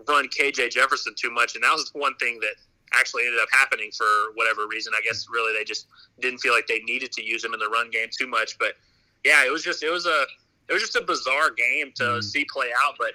run 0.08 0.26
KJ 0.28 0.70
Jefferson 0.70 1.14
too 1.16 1.30
much, 1.30 1.54
and 1.54 1.64
that 1.64 1.72
was 1.72 1.90
the 1.90 1.98
one 1.98 2.14
thing 2.16 2.38
that 2.40 2.54
actually 2.94 3.26
ended 3.26 3.40
up 3.40 3.48
happening 3.52 3.90
for 3.96 4.06
whatever 4.34 4.66
reason. 4.66 4.92
I 4.96 5.00
guess 5.02 5.26
really 5.30 5.52
they 5.56 5.64
just 5.64 5.86
didn't 6.20 6.38
feel 6.38 6.52
like 6.52 6.66
they 6.66 6.80
needed 6.80 7.12
to 7.12 7.24
use 7.24 7.44
him 7.44 7.54
in 7.54 7.60
the 7.60 7.68
run 7.68 7.90
game 7.90 8.08
too 8.10 8.26
much. 8.26 8.58
But 8.58 8.74
yeah, 9.24 9.44
it 9.44 9.52
was 9.52 9.62
just 9.62 9.82
it 9.82 9.90
was 9.90 10.06
a 10.06 10.24
it 10.68 10.72
was 10.72 10.82
just 10.82 10.96
a 10.96 11.02
bizarre 11.02 11.50
game 11.50 11.92
to 11.96 12.04
mm. 12.04 12.24
see 12.24 12.44
play 12.44 12.68
out. 12.84 12.94
But 12.98 13.12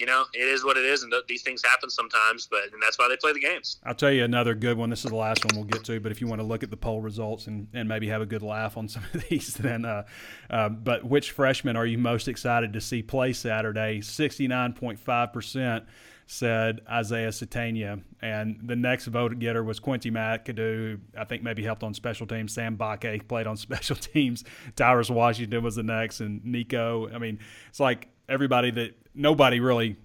you 0.00 0.06
know, 0.06 0.24
it 0.32 0.48
is 0.48 0.64
what 0.64 0.78
it 0.78 0.84
is, 0.84 1.02
and 1.02 1.12
th- 1.12 1.24
these 1.28 1.42
things 1.42 1.62
happen 1.62 1.90
sometimes. 1.90 2.48
But 2.50 2.72
and 2.72 2.82
that's 2.82 2.98
why 2.98 3.08
they 3.08 3.16
play 3.16 3.32
the 3.32 3.40
games. 3.40 3.78
I'll 3.84 3.94
tell 3.94 4.10
you 4.10 4.24
another 4.24 4.54
good 4.54 4.78
one. 4.78 4.90
This 4.90 5.04
is 5.04 5.10
the 5.10 5.16
last 5.16 5.44
one 5.44 5.56
we'll 5.56 5.70
get 5.70 5.84
to. 5.84 6.00
But 6.00 6.10
if 6.10 6.20
you 6.20 6.26
want 6.26 6.40
to 6.40 6.46
look 6.46 6.62
at 6.62 6.70
the 6.70 6.76
poll 6.76 7.02
results 7.02 7.46
and, 7.46 7.68
and 7.74 7.88
maybe 7.88 8.08
have 8.08 8.22
a 8.22 8.26
good 8.26 8.42
laugh 8.42 8.76
on 8.76 8.88
some 8.88 9.04
of 9.12 9.28
these, 9.28 9.54
then. 9.54 9.84
Uh, 9.84 10.04
uh, 10.48 10.70
but 10.70 11.04
which 11.04 11.32
freshman 11.32 11.76
are 11.76 11.86
you 11.86 11.98
most 11.98 12.28
excited 12.28 12.72
to 12.72 12.80
see 12.80 13.02
play 13.02 13.32
Saturday? 13.32 14.00
Sixty 14.00 14.48
nine 14.48 14.72
point 14.72 14.98
five 14.98 15.32
percent 15.32 15.84
said 16.30 16.80
Isaiah 16.88 17.30
Sategna. 17.30 18.02
And 18.22 18.60
the 18.62 18.76
next 18.76 19.06
vote 19.06 19.36
getter 19.40 19.64
was 19.64 19.80
Quincy 19.80 20.12
McAdoo, 20.12 21.00
I 21.18 21.24
think 21.24 21.42
maybe 21.42 21.64
helped 21.64 21.82
on 21.82 21.92
special 21.92 22.24
teams. 22.24 22.54
Sam 22.54 22.76
Bakke 22.76 23.26
played 23.26 23.48
on 23.48 23.56
special 23.56 23.96
teams. 23.96 24.44
Tyrus 24.76 25.10
Washington 25.10 25.64
was 25.64 25.74
the 25.74 25.82
next, 25.82 26.20
and 26.20 26.44
Nico. 26.44 27.10
I 27.12 27.18
mean, 27.18 27.40
it's 27.68 27.80
like 27.80 28.08
everybody 28.28 28.70
that 28.70 28.94
nobody 29.12 29.58
really 29.58 29.96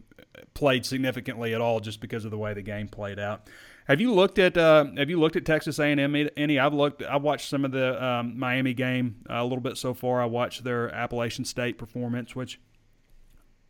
played 0.55 0.83
significantly 0.83 1.53
at 1.53 1.61
all 1.61 1.79
just 1.79 2.01
because 2.01 2.25
of 2.25 2.31
the 2.31 2.37
way 2.39 2.55
the 2.55 2.63
game 2.63 2.87
played 2.87 3.19
out. 3.19 3.47
Have 3.87 4.01
you 4.01 4.11
looked 4.11 4.39
at 4.39 4.57
uh, 4.57 4.85
Have 4.97 5.11
you 5.11 5.19
looked 5.19 5.35
at 5.35 5.45
Texas 5.45 5.77
A&M 5.77 6.29
any? 6.35 6.57
I've 6.57 6.73
looked. 6.73 7.03
I've 7.03 7.21
watched 7.21 7.49
some 7.49 7.63
of 7.63 7.71
the 7.71 8.03
um, 8.03 8.39
Miami 8.39 8.73
game 8.73 9.17
uh, 9.29 9.35
a 9.35 9.43
little 9.43 9.59
bit 9.59 9.77
so 9.77 9.93
far. 9.93 10.23
I 10.23 10.25
watched 10.25 10.63
their 10.63 10.89
Appalachian 10.89 11.45
State 11.45 11.77
performance, 11.77 12.35
which 12.35 12.59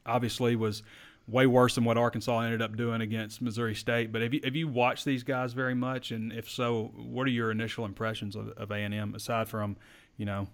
obviously 0.06 0.56
was 0.56 0.84
way 1.27 1.47
worse 1.47 1.75
than 1.75 1.83
what 1.83 1.97
Arkansas 1.97 2.39
ended 2.41 2.61
up 2.61 2.75
doing 2.75 3.01
against 3.01 3.41
Missouri 3.41 3.75
State. 3.75 4.11
But 4.11 4.21
have 4.21 4.33
you 4.33 4.41
have 4.43 4.55
you 4.55 4.67
watched 4.67 5.05
these 5.05 5.23
guys 5.23 5.53
very 5.53 5.75
much? 5.75 6.11
And 6.11 6.31
if 6.31 6.49
so, 6.49 6.91
what 6.95 7.25
are 7.27 7.31
your 7.31 7.51
initial 7.51 7.85
impressions 7.85 8.35
of, 8.35 8.49
of 8.49 8.71
A&M 8.71 9.15
aside 9.15 9.47
from 9.47 9.77
you 10.17 10.25
know 10.25 10.47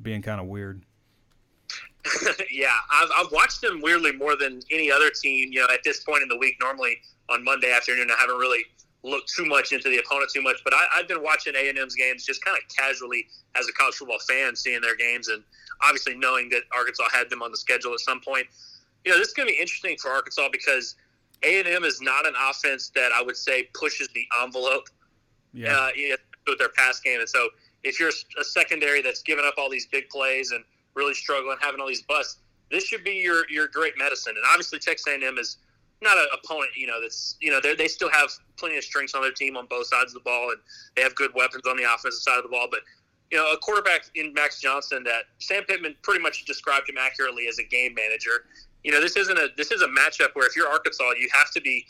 being 0.00 0.22
kind 0.22 0.40
of 0.40 0.46
weird? 0.46 0.82
yeah, 2.50 2.74
I've, 2.90 3.08
I've 3.16 3.32
watched 3.32 3.60
them 3.60 3.80
weirdly 3.82 4.12
more 4.12 4.36
than 4.36 4.60
any 4.70 4.90
other 4.90 5.10
team. 5.10 5.52
You 5.52 5.60
know, 5.60 5.72
at 5.72 5.84
this 5.84 6.02
point 6.02 6.22
in 6.22 6.28
the 6.28 6.38
week, 6.38 6.56
normally 6.60 6.98
on 7.28 7.44
Monday 7.44 7.72
afternoon, 7.72 8.08
I 8.10 8.20
haven't 8.20 8.38
really 8.38 8.64
looked 9.04 9.32
too 9.32 9.44
much 9.44 9.72
into 9.72 9.88
the 9.88 9.98
opponent 9.98 10.30
too 10.34 10.42
much. 10.42 10.56
But 10.64 10.74
I, 10.74 10.86
I've 10.94 11.08
been 11.08 11.22
watching 11.22 11.54
A 11.54 11.68
and 11.68 11.78
M's 11.78 11.94
games 11.94 12.24
just 12.24 12.44
kind 12.44 12.56
of 12.56 12.76
casually 12.76 13.26
as 13.54 13.68
a 13.68 13.72
college 13.72 13.94
football 13.94 14.18
fan, 14.20 14.56
seeing 14.56 14.80
their 14.80 14.96
games, 14.96 15.28
and 15.28 15.42
obviously 15.82 16.16
knowing 16.16 16.48
that 16.50 16.62
Arkansas 16.76 17.04
had 17.12 17.30
them 17.30 17.42
on 17.42 17.52
the 17.52 17.56
schedule 17.56 17.92
at 17.92 18.00
some 18.00 18.20
point 18.20 18.46
you 19.04 19.12
know, 19.12 19.18
this 19.18 19.28
is 19.28 19.34
going 19.34 19.48
to 19.48 19.54
be 19.54 19.60
interesting 19.60 19.96
for 19.96 20.10
Arkansas 20.10 20.48
because 20.52 20.96
A 21.42 21.60
and 21.60 21.68
M 21.68 21.84
is 21.84 22.00
not 22.00 22.26
an 22.26 22.34
offense 22.48 22.90
that 22.94 23.12
I 23.12 23.22
would 23.22 23.36
say 23.36 23.68
pushes 23.74 24.08
the 24.14 24.26
envelope. 24.42 24.88
Yeah. 25.54 25.72
Uh, 25.72 26.16
with 26.46 26.58
their 26.58 26.68
pass 26.70 27.00
game, 27.00 27.20
and 27.20 27.28
so 27.28 27.48
if 27.84 28.00
you're 28.00 28.10
a 28.40 28.44
secondary 28.44 29.02
that's 29.02 29.22
giving 29.22 29.44
up 29.46 29.54
all 29.58 29.70
these 29.70 29.86
big 29.86 30.08
plays 30.08 30.50
and 30.50 30.64
really 30.94 31.14
struggling, 31.14 31.56
having 31.60 31.80
all 31.80 31.86
these 31.86 32.02
busts, 32.02 32.38
this 32.70 32.84
should 32.84 33.04
be 33.04 33.12
your 33.12 33.48
your 33.50 33.68
great 33.68 33.94
medicine. 33.98 34.34
And 34.36 34.44
obviously, 34.50 34.78
Texas 34.78 35.06
A&M 35.06 35.38
is 35.38 35.58
not 36.00 36.16
an 36.16 36.26
opponent, 36.32 36.70
you 36.76 36.86
know, 36.86 37.00
that's 37.00 37.36
you 37.40 37.50
know 37.50 37.60
they 37.60 37.88
still 37.88 38.10
have 38.10 38.30
plenty 38.56 38.76
of 38.76 38.84
strengths 38.84 39.14
on 39.14 39.22
their 39.22 39.32
team 39.32 39.56
on 39.56 39.66
both 39.66 39.86
sides 39.86 40.14
of 40.14 40.14
the 40.14 40.24
ball, 40.24 40.50
and 40.50 40.58
they 40.96 41.02
have 41.02 41.14
good 41.14 41.30
weapons 41.34 41.64
on 41.68 41.76
the 41.76 41.84
offensive 41.84 42.20
side 42.20 42.36
of 42.36 42.44
the 42.44 42.48
ball. 42.48 42.68
But 42.70 42.80
you 43.30 43.38
know, 43.38 43.50
a 43.52 43.58
quarterback 43.58 44.02
in 44.14 44.32
Max 44.32 44.60
Johnson 44.60 45.02
that 45.04 45.24
Sam 45.38 45.64
Pittman 45.64 45.96
pretty 46.02 46.22
much 46.22 46.44
described 46.44 46.88
him 46.88 46.96
accurately 46.98 47.46
as 47.48 47.58
a 47.58 47.64
game 47.64 47.94
manager. 47.94 48.46
You 48.84 48.92
know, 48.92 49.00
this 49.00 49.16
isn't 49.16 49.36
a 49.36 49.48
this 49.56 49.70
is 49.70 49.82
a 49.82 49.88
matchup 49.88 50.34
where 50.34 50.46
if 50.46 50.56
you're 50.56 50.68
Arkansas, 50.68 51.12
you 51.18 51.28
have 51.32 51.50
to 51.52 51.60
be 51.60 51.86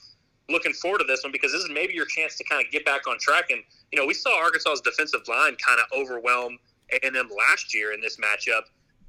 looking 0.48 0.72
forward 0.72 0.98
to 0.98 1.04
this 1.04 1.22
one 1.22 1.32
because 1.32 1.52
this 1.52 1.62
is 1.62 1.70
maybe 1.70 1.92
your 1.92 2.06
chance 2.06 2.36
to 2.38 2.44
kind 2.44 2.64
of 2.64 2.72
get 2.72 2.84
back 2.84 3.06
on 3.06 3.18
track. 3.18 3.50
And 3.50 3.62
you 3.92 3.98
know, 3.98 4.06
we 4.06 4.14
saw 4.14 4.42
Arkansas's 4.42 4.80
defensive 4.80 5.26
line 5.28 5.56
kind 5.56 5.80
of 5.80 5.86
overwhelm 5.96 6.58
A&M 6.92 7.14
last 7.14 7.74
year 7.74 7.92
in 7.92 8.00
this 8.00 8.16
matchup, 8.16 8.62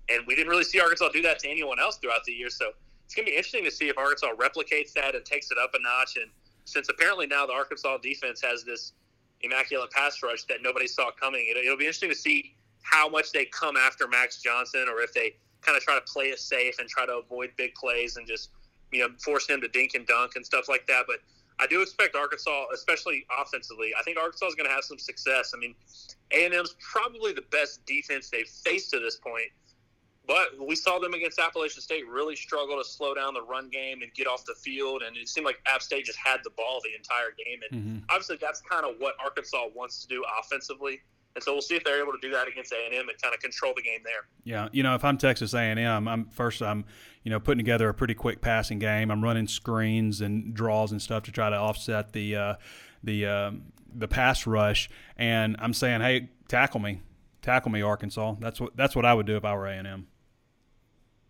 and 0.09 0.25
we 0.27 0.35
didn't 0.35 0.49
really 0.49 0.63
see 0.63 0.79
Arkansas 0.79 1.09
do 1.09 1.21
that 1.21 1.39
to 1.39 1.49
anyone 1.49 1.79
else 1.79 1.97
throughout 1.97 2.23
the 2.25 2.33
year. 2.33 2.49
So 2.49 2.71
it's 3.05 3.15
going 3.15 3.25
to 3.25 3.31
be 3.31 3.37
interesting 3.37 3.63
to 3.63 3.71
see 3.71 3.89
if 3.89 3.97
Arkansas 3.97 4.33
replicates 4.35 4.93
that 4.93 5.15
and 5.15 5.25
takes 5.25 5.49
it 5.49 5.57
up 5.57 5.71
a 5.73 5.81
notch. 5.81 6.17
And 6.17 6.29
since 6.65 6.89
apparently 6.89 7.25
now 7.25 7.45
the 7.45 7.53
Arkansas 7.53 7.97
defense 7.97 8.41
has 8.41 8.63
this 8.63 8.93
immaculate 9.41 9.89
pass 9.91 10.21
rush 10.21 10.43
that 10.43 10.61
nobody 10.61 10.87
saw 10.87 11.09
coming, 11.11 11.47
it, 11.49 11.57
it'll 11.57 11.77
be 11.77 11.85
interesting 11.85 12.09
to 12.09 12.15
see 12.15 12.53
how 12.81 13.09
much 13.09 13.31
they 13.31 13.45
come 13.45 13.77
after 13.77 14.07
Max 14.07 14.41
Johnson 14.41 14.85
or 14.89 15.01
if 15.01 15.13
they 15.13 15.35
kind 15.61 15.77
of 15.77 15.83
try 15.83 15.95
to 15.95 16.01
play 16.01 16.25
it 16.25 16.39
safe 16.39 16.79
and 16.79 16.87
try 16.87 17.05
to 17.05 17.17
avoid 17.17 17.51
big 17.57 17.73
plays 17.75 18.17
and 18.17 18.27
just 18.27 18.49
you 18.91 19.01
know, 19.01 19.09
force 19.23 19.47
him 19.47 19.61
to 19.61 19.67
dink 19.67 19.93
and 19.93 20.05
dunk 20.07 20.35
and 20.35 20.45
stuff 20.45 20.67
like 20.67 20.87
that. 20.87 21.03
But 21.07 21.17
I 21.59 21.67
do 21.67 21.81
expect 21.81 22.15
Arkansas, 22.15 22.65
especially 22.73 23.25
offensively. 23.41 23.91
I 23.99 24.03
think 24.03 24.17
Arkansas 24.17 24.47
is 24.47 24.55
going 24.55 24.67
to 24.67 24.73
have 24.73 24.83
some 24.83 24.97
success. 24.97 25.51
I 25.55 25.59
mean, 25.59 25.75
A 26.31 26.45
and 26.45 26.53
M's 26.53 26.75
probably 26.79 27.33
the 27.33 27.43
best 27.51 27.85
defense 27.85 28.29
they've 28.29 28.47
faced 28.47 28.91
to 28.91 28.99
this 28.99 29.17
point, 29.17 29.51
but 30.25 30.47
we 30.59 30.75
saw 30.75 30.99
them 30.99 31.13
against 31.13 31.39
Appalachian 31.39 31.81
State 31.81 32.07
really 32.07 32.35
struggle 32.35 32.77
to 32.77 32.87
slow 32.87 33.13
down 33.13 33.33
the 33.33 33.41
run 33.41 33.69
game 33.69 34.01
and 34.01 34.13
get 34.13 34.27
off 34.27 34.45
the 34.45 34.55
field, 34.55 35.01
and 35.05 35.17
it 35.17 35.27
seemed 35.27 35.45
like 35.45 35.59
App 35.65 35.81
State 35.81 36.05
just 36.05 36.19
had 36.23 36.37
the 36.43 36.51
ball 36.51 36.81
the 36.83 36.95
entire 36.95 37.33
game. 37.37 37.59
And 37.69 37.81
mm-hmm. 37.81 38.05
obviously, 38.09 38.37
that's 38.39 38.61
kind 38.61 38.85
of 38.85 38.95
what 38.99 39.15
Arkansas 39.23 39.65
wants 39.75 40.01
to 40.01 40.07
do 40.07 40.23
offensively. 40.39 41.01
And 41.35 41.43
so 41.43 41.53
we'll 41.53 41.61
see 41.61 41.75
if 41.75 41.83
they're 41.83 42.01
able 42.01 42.11
to 42.11 42.19
do 42.21 42.31
that 42.31 42.47
against 42.47 42.71
A 42.73 42.85
and 42.85 42.93
M 42.93 43.07
and 43.07 43.21
kind 43.21 43.33
of 43.33 43.39
control 43.39 43.73
the 43.75 43.81
game 43.81 43.99
there. 44.03 44.25
Yeah, 44.43 44.67
you 44.71 44.83
know, 44.83 44.95
if 44.95 45.05
I'm 45.05 45.17
Texas 45.17 45.53
A 45.53 45.59
and 45.59 45.79
M, 45.79 46.07
I'm 46.07 46.25
first 46.25 46.61
I'm 46.61 46.85
you 47.23 47.29
know 47.29 47.39
putting 47.39 47.59
together 47.59 47.87
a 47.89 47.93
pretty 47.93 48.15
quick 48.15 48.41
passing 48.41 48.79
game. 48.79 49.11
I'm 49.11 49.23
running 49.23 49.47
screens 49.47 50.21
and 50.21 50.53
draws 50.53 50.91
and 50.91 51.01
stuff 51.01 51.23
to 51.23 51.31
try 51.31 51.49
to 51.49 51.55
offset 51.55 52.13
the 52.13 52.35
uh, 52.35 52.53
the 53.03 53.25
uh, 53.25 53.51
the 53.93 54.07
pass 54.07 54.47
rush, 54.47 54.89
and 55.17 55.55
I'm 55.59 55.73
saying, 55.73 56.01
hey, 56.01 56.29
tackle 56.47 56.79
me, 56.79 57.01
tackle 57.41 57.71
me, 57.71 57.81
Arkansas. 57.81 58.35
That's 58.39 58.59
what 58.59 58.75
that's 58.75 58.95
what 58.95 59.05
I 59.05 59.13
would 59.13 59.25
do 59.25 59.37
if 59.37 59.45
I 59.45 59.53
were 59.55 59.67
A 59.67 59.73
and 59.73 59.87
M. 59.87 60.07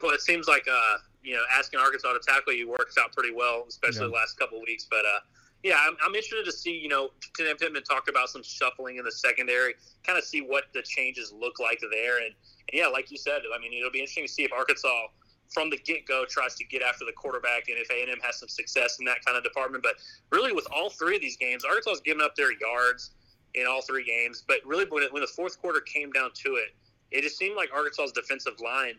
Well, 0.01 0.13
it 0.13 0.21
seems 0.21 0.47
like 0.47 0.65
uh, 0.71 0.97
you 1.23 1.35
know 1.35 1.43
asking 1.51 1.81
Arkansas 1.81 2.13
to 2.13 2.19
tackle 2.25 2.53
you 2.53 2.69
works 2.69 2.97
out 2.97 3.11
pretty 3.11 3.33
well, 3.35 3.65
especially 3.67 4.01
yeah. 4.01 4.07
the 4.07 4.13
last 4.13 4.39
couple 4.39 4.57
of 4.59 4.63
weeks, 4.65 4.87
but. 4.89 5.05
uh 5.05 5.19
yeah, 5.63 5.75
I'm, 5.85 5.95
I'm 6.05 6.15
interested 6.15 6.45
to 6.45 6.51
see. 6.51 6.77
You 6.77 6.89
know, 6.89 7.09
Tim 7.35 7.55
Pittman 7.57 7.83
talked 7.83 8.09
about 8.09 8.29
some 8.29 8.43
shuffling 8.43 8.97
in 8.97 9.05
the 9.05 9.11
secondary, 9.11 9.75
kind 10.05 10.17
of 10.17 10.23
see 10.23 10.41
what 10.41 10.65
the 10.73 10.81
changes 10.81 11.33
look 11.33 11.59
like 11.59 11.81
there. 11.91 12.17
And, 12.17 12.27
and 12.27 12.73
yeah, 12.73 12.87
like 12.87 13.11
you 13.11 13.17
said, 13.17 13.41
I 13.53 13.59
mean, 13.59 13.73
it'll 13.73 13.91
be 13.91 13.99
interesting 13.99 14.25
to 14.25 14.31
see 14.31 14.43
if 14.43 14.53
Arkansas 14.53 15.07
from 15.49 15.69
the 15.69 15.77
get 15.77 16.05
go 16.05 16.25
tries 16.29 16.55
to 16.55 16.63
get 16.65 16.81
after 16.81 17.05
the 17.05 17.11
quarterback, 17.11 17.69
and 17.69 17.77
if 17.77 17.89
A 17.89 18.01
and 18.01 18.11
M 18.11 18.19
has 18.21 18.39
some 18.39 18.49
success 18.49 18.97
in 18.99 19.05
that 19.05 19.23
kind 19.25 19.37
of 19.37 19.43
department. 19.43 19.83
But 19.83 19.95
really, 20.31 20.53
with 20.53 20.67
all 20.73 20.89
three 20.89 21.15
of 21.15 21.21
these 21.21 21.37
games, 21.37 21.65
Arkansas 21.65 21.95
given 22.05 22.21
up 22.21 22.35
their 22.35 22.51
yards 22.59 23.11
in 23.55 23.65
all 23.65 23.81
three 23.81 24.05
games. 24.05 24.43
But 24.47 24.57
really, 24.65 24.85
when, 24.89 25.03
it, 25.03 25.11
when 25.11 25.21
the 25.21 25.27
fourth 25.27 25.59
quarter 25.59 25.81
came 25.81 26.11
down 26.11 26.31
to 26.45 26.55
it, 26.55 26.75
it 27.11 27.23
just 27.23 27.37
seemed 27.37 27.55
like 27.55 27.69
Arkansas's 27.73 28.11
defensive 28.11 28.59
line 28.63 28.93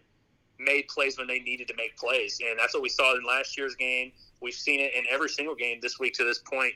made 0.61 0.89
plays 0.89 1.19
when 1.19 1.27
they 1.27 1.41
needed 1.41 1.69
to 1.69 1.75
make 1.77 1.97
plays, 1.97 2.39
and 2.47 2.59
that's 2.59 2.75
what 2.75 2.83
we 2.83 2.89
saw 2.89 3.17
in 3.17 3.25
last 3.25 3.57
year's 3.57 3.75
game. 3.75 4.13
We've 4.41 4.55
seen 4.55 4.81
it 4.81 4.93
in 4.95 5.05
every 5.11 5.29
single 5.29 5.55
game 5.55 5.79
this 5.81 5.99
week 5.99 6.15
to 6.15 6.25
this 6.25 6.39
point. 6.39 6.75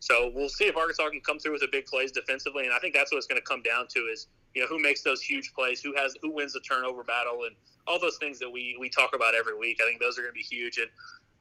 So 0.00 0.30
we'll 0.34 0.48
see 0.48 0.66
if 0.66 0.76
Arkansas 0.76 1.08
can 1.10 1.20
come 1.20 1.38
through 1.38 1.52
with 1.52 1.62
the 1.62 1.68
big 1.70 1.86
plays 1.86 2.12
defensively, 2.12 2.64
and 2.64 2.72
I 2.72 2.78
think 2.78 2.94
that's 2.94 3.10
what 3.10 3.18
it's 3.18 3.26
going 3.26 3.40
to 3.40 3.46
come 3.46 3.62
down 3.62 3.86
to 3.88 4.00
is 4.00 4.26
you 4.54 4.60
know 4.62 4.68
who 4.68 4.78
makes 4.78 5.02
those 5.02 5.22
huge 5.22 5.52
plays, 5.54 5.80
who 5.80 5.94
has 5.96 6.14
who 6.22 6.30
wins 6.30 6.52
the 6.52 6.60
turnover 6.60 7.02
battle, 7.02 7.44
and 7.44 7.56
all 7.86 7.98
those 7.98 8.18
things 8.18 8.38
that 8.38 8.50
we 8.50 8.76
we 8.78 8.88
talk 8.88 9.14
about 9.14 9.34
every 9.34 9.56
week. 9.56 9.80
I 9.82 9.88
think 9.88 10.00
those 10.00 10.18
are 10.18 10.22
going 10.22 10.32
to 10.32 10.38
be 10.38 10.42
huge, 10.42 10.78
and 10.78 10.88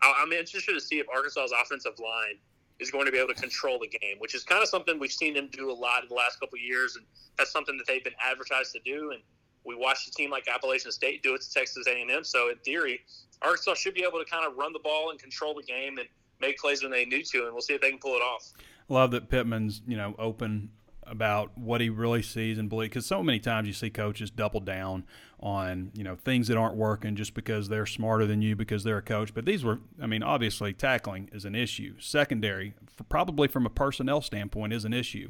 I'm 0.01 0.31
interested 0.31 0.73
to 0.73 0.81
see 0.81 0.99
if 0.99 1.07
Arkansas's 1.09 1.53
offensive 1.59 1.99
line 1.99 2.37
is 2.79 2.91
going 2.91 3.05
to 3.05 3.11
be 3.11 3.17
able 3.17 3.33
to 3.33 3.39
control 3.39 3.79
the 3.79 3.87
game, 3.87 4.17
which 4.19 4.35
is 4.35 4.43
kind 4.43 4.61
of 4.61 4.67
something 4.67 4.99
we've 4.99 5.11
seen 5.11 5.33
them 5.33 5.49
do 5.51 5.71
a 5.71 5.73
lot 5.73 6.03
in 6.03 6.09
the 6.09 6.15
last 6.15 6.39
couple 6.39 6.57
years, 6.57 6.95
and 6.95 7.05
that's 7.37 7.51
something 7.51 7.77
that 7.77 7.85
they've 7.87 8.03
been 8.03 8.15
advertised 8.21 8.73
to 8.73 8.79
do. 8.83 9.11
And 9.11 9.21
we 9.65 9.75
watched 9.75 10.07
a 10.07 10.11
team 10.11 10.29
like 10.29 10.47
Appalachian 10.47 10.91
State 10.91 11.23
do 11.23 11.35
it 11.35 11.41
to 11.41 11.51
Texas 11.51 11.85
A&M. 11.87 12.23
So 12.23 12.49
in 12.49 12.57
theory, 12.57 13.01
Arkansas 13.41 13.75
should 13.75 13.93
be 13.93 14.03
able 14.03 14.19
to 14.19 14.25
kind 14.25 14.45
of 14.45 14.57
run 14.57 14.73
the 14.73 14.79
ball 14.79 15.11
and 15.11 15.19
control 15.19 15.53
the 15.53 15.63
game 15.63 15.97
and 15.97 16.07
make 16.39 16.57
plays 16.57 16.81
when 16.81 16.91
they 16.91 17.05
need 17.05 17.25
to, 17.27 17.43
and 17.45 17.53
we'll 17.53 17.61
see 17.61 17.73
if 17.73 17.81
they 17.81 17.89
can 17.89 17.99
pull 17.99 18.15
it 18.15 18.21
off. 18.21 18.51
Love 18.89 19.11
that 19.11 19.29
Pittman's 19.29 19.81
you 19.87 19.97
know 19.97 20.15
open 20.17 20.69
about 21.05 21.57
what 21.57 21.81
he 21.81 21.89
really 21.89 22.21
sees 22.21 22.57
and 22.57 22.69
believes 22.69 22.89
because 22.89 23.05
so 23.05 23.21
many 23.21 23.39
times 23.39 23.67
you 23.67 23.73
see 23.73 23.89
coaches 23.89 24.29
double 24.31 24.59
down 24.59 25.03
on 25.39 25.91
you 25.93 26.03
know 26.03 26.15
things 26.15 26.47
that 26.47 26.57
aren't 26.57 26.75
working 26.75 27.15
just 27.15 27.33
because 27.33 27.67
they're 27.69 27.85
smarter 27.85 28.25
than 28.25 28.41
you 28.41 28.55
because 28.55 28.83
they're 28.83 28.97
a 28.97 29.01
coach 29.01 29.33
but 29.33 29.45
these 29.45 29.63
were 29.63 29.79
i 30.01 30.07
mean 30.07 30.23
obviously 30.23 30.73
tackling 30.73 31.29
is 31.33 31.43
an 31.43 31.55
issue 31.55 31.93
secondary 31.99 32.73
probably 33.09 33.47
from 33.47 33.65
a 33.65 33.69
personnel 33.69 34.21
standpoint 34.21 34.71
is 34.71 34.85
an 34.85 34.93
issue 34.93 35.29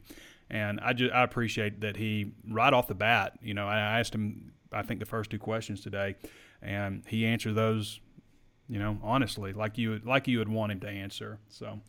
and 0.53 0.79
i 0.79 0.93
just 0.93 1.13
i 1.13 1.23
appreciate 1.23 1.81
that 1.81 1.97
he 1.97 2.31
right 2.49 2.73
off 2.73 2.87
the 2.87 2.95
bat 2.95 3.33
you 3.41 3.53
know 3.53 3.67
i 3.67 3.99
asked 3.99 4.15
him 4.15 4.53
i 4.71 4.81
think 4.81 5.01
the 5.01 5.05
first 5.05 5.29
two 5.29 5.39
questions 5.39 5.81
today 5.81 6.15
and 6.61 7.03
he 7.07 7.25
answered 7.25 7.55
those 7.55 7.99
you 8.73 8.79
know, 8.79 8.97
honestly, 9.03 9.53
like 9.53 9.77
you 9.77 10.01
like 10.03 10.27
you 10.27 10.39
would 10.39 10.49
want 10.49 10.71
him 10.71 10.79
to 10.81 10.89
answer. 10.89 11.39
So, 11.49 11.79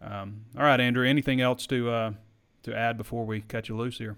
um, 0.00 0.44
all 0.56 0.62
right, 0.62 0.80
Andrew. 0.80 1.06
Anything 1.06 1.40
else 1.40 1.66
to 1.68 1.90
uh, 1.90 2.12
to 2.64 2.76
add 2.76 2.96
before 2.96 3.24
we 3.24 3.40
cut 3.40 3.68
you 3.68 3.76
loose 3.76 3.98
here? 3.98 4.16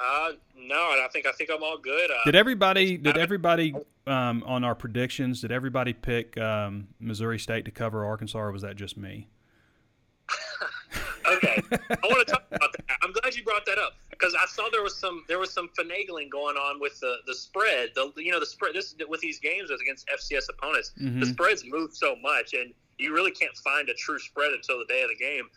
Uh, 0.00 0.32
no, 0.56 0.76
I 0.76 1.08
think 1.12 1.26
I 1.26 1.32
think 1.32 1.50
I'm 1.52 1.62
all 1.62 1.78
good. 1.78 2.10
Uh, 2.10 2.24
did 2.24 2.36
everybody 2.36 2.96
did 2.96 3.18
everybody 3.18 3.74
um, 4.06 4.42
on 4.46 4.62
our 4.64 4.74
predictions? 4.74 5.40
Did 5.40 5.50
everybody 5.50 5.92
pick 5.92 6.38
um, 6.38 6.88
Missouri 7.00 7.38
State 7.38 7.64
to 7.64 7.70
cover 7.70 8.04
Arkansas, 8.04 8.38
or 8.38 8.52
was 8.52 8.62
that 8.62 8.76
just 8.76 8.96
me? 8.96 9.28
I 11.72 12.06
want 12.06 12.26
to 12.26 12.32
talk 12.32 12.44
about 12.50 12.72
that. 12.72 12.84
I'm 13.02 13.12
glad 13.12 13.34
you 13.34 13.44
brought 13.44 13.66
that 13.66 13.78
up 13.78 13.94
because 14.10 14.34
I 14.34 14.46
saw 14.46 14.68
there 14.70 14.82
was 14.82 14.96
some 14.96 15.24
there 15.28 15.38
was 15.38 15.52
some 15.52 15.68
finagling 15.78 16.30
going 16.30 16.56
on 16.56 16.80
with 16.80 16.98
the 17.00 17.16
the 17.26 17.34
spread. 17.34 17.90
The 17.94 18.12
you 18.16 18.32
know 18.32 18.40
the 18.40 18.46
spread 18.46 18.74
this 18.74 18.94
with 19.08 19.20
these 19.20 19.38
games 19.38 19.70
against 19.70 20.08
FCS 20.08 20.48
opponents. 20.48 20.92
Mm-hmm. 21.00 21.20
The 21.20 21.26
spreads 21.26 21.64
move 21.66 21.94
so 21.94 22.16
much, 22.16 22.54
and 22.54 22.72
you 22.98 23.14
really 23.14 23.30
can't 23.30 23.56
find 23.58 23.88
a 23.88 23.94
true 23.94 24.18
spread 24.18 24.52
until 24.52 24.78
the 24.78 24.86
day 24.86 25.02
of 25.02 25.08
the 25.08 25.16
game. 25.16 25.48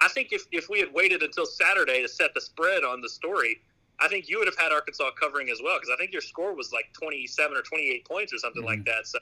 I 0.00 0.08
think 0.08 0.28
if 0.32 0.46
if 0.52 0.68
we 0.68 0.80
had 0.80 0.92
waited 0.92 1.22
until 1.22 1.46
Saturday 1.46 2.02
to 2.02 2.08
set 2.08 2.34
the 2.34 2.40
spread 2.40 2.84
on 2.84 3.00
the 3.00 3.08
story, 3.08 3.60
I 4.00 4.08
think 4.08 4.28
you 4.28 4.38
would 4.38 4.48
have 4.48 4.58
had 4.58 4.72
Arkansas 4.72 5.10
covering 5.20 5.50
as 5.50 5.60
well 5.62 5.76
because 5.76 5.90
I 5.92 5.96
think 5.96 6.12
your 6.12 6.22
score 6.22 6.54
was 6.54 6.72
like 6.72 6.92
27 6.92 7.56
or 7.56 7.62
28 7.62 8.04
points 8.06 8.32
or 8.32 8.38
something 8.38 8.62
mm-hmm. 8.62 8.68
like 8.68 8.84
that. 8.84 9.06
So 9.06 9.18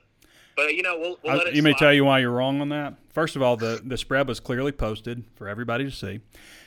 but 0.56 0.74
you 0.74 0.82
know, 0.82 0.98
we'll, 0.98 1.18
we'll 1.22 1.36
let 1.36 1.48
it. 1.48 1.54
You 1.54 1.62
may 1.62 1.74
tell 1.74 1.92
you 1.92 2.04
why 2.04 2.20
you're 2.20 2.30
wrong 2.30 2.60
on 2.60 2.68
that. 2.70 2.94
First 3.10 3.36
of 3.36 3.42
all, 3.42 3.56
the 3.56 3.80
the 3.84 3.96
spread 3.96 4.28
was 4.28 4.40
clearly 4.40 4.72
posted 4.72 5.24
for 5.34 5.48
everybody 5.48 5.84
to 5.84 5.90
see, 5.90 6.20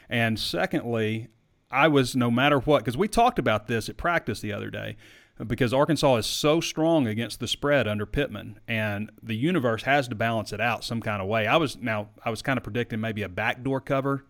and 0.10 0.40
secondly, 0.40 1.28
I 1.72 1.88
was 1.88 2.16
no 2.16 2.30
matter 2.32 2.60
what 2.60 2.80
because 2.80 2.98
we 2.98 3.08
talked 3.08 3.40
about 3.40 3.68
this 3.68 3.90
at 3.90 3.98
practice 3.98 4.42
the 4.42 4.54
other 4.54 4.70
day 4.70 4.98
because 5.46 5.74
Arkansas 5.74 6.16
is 6.16 6.26
so 6.26 6.62
strong 6.62 7.08
against 7.08 7.40
the 7.40 7.48
spread 7.48 7.88
under 7.88 8.06
Pittman, 8.06 8.60
and 8.68 9.12
the 9.22 9.36
universe 9.36 9.84
has 9.84 10.08
to 10.08 10.16
balance 10.16 10.54
it 10.54 10.62
out 10.62 10.84
some 10.84 11.02
kind 11.02 11.22
of 11.22 11.28
way. 11.28 11.46
I 11.48 11.58
was 11.58 11.78
now 11.78 12.10
I 12.24 12.30
was 12.30 12.42
kind 12.42 12.58
of 12.58 12.64
predicting 12.64 13.02
maybe 13.02 13.22
a 13.22 13.30
backdoor 13.30 13.82
cover 13.82 14.26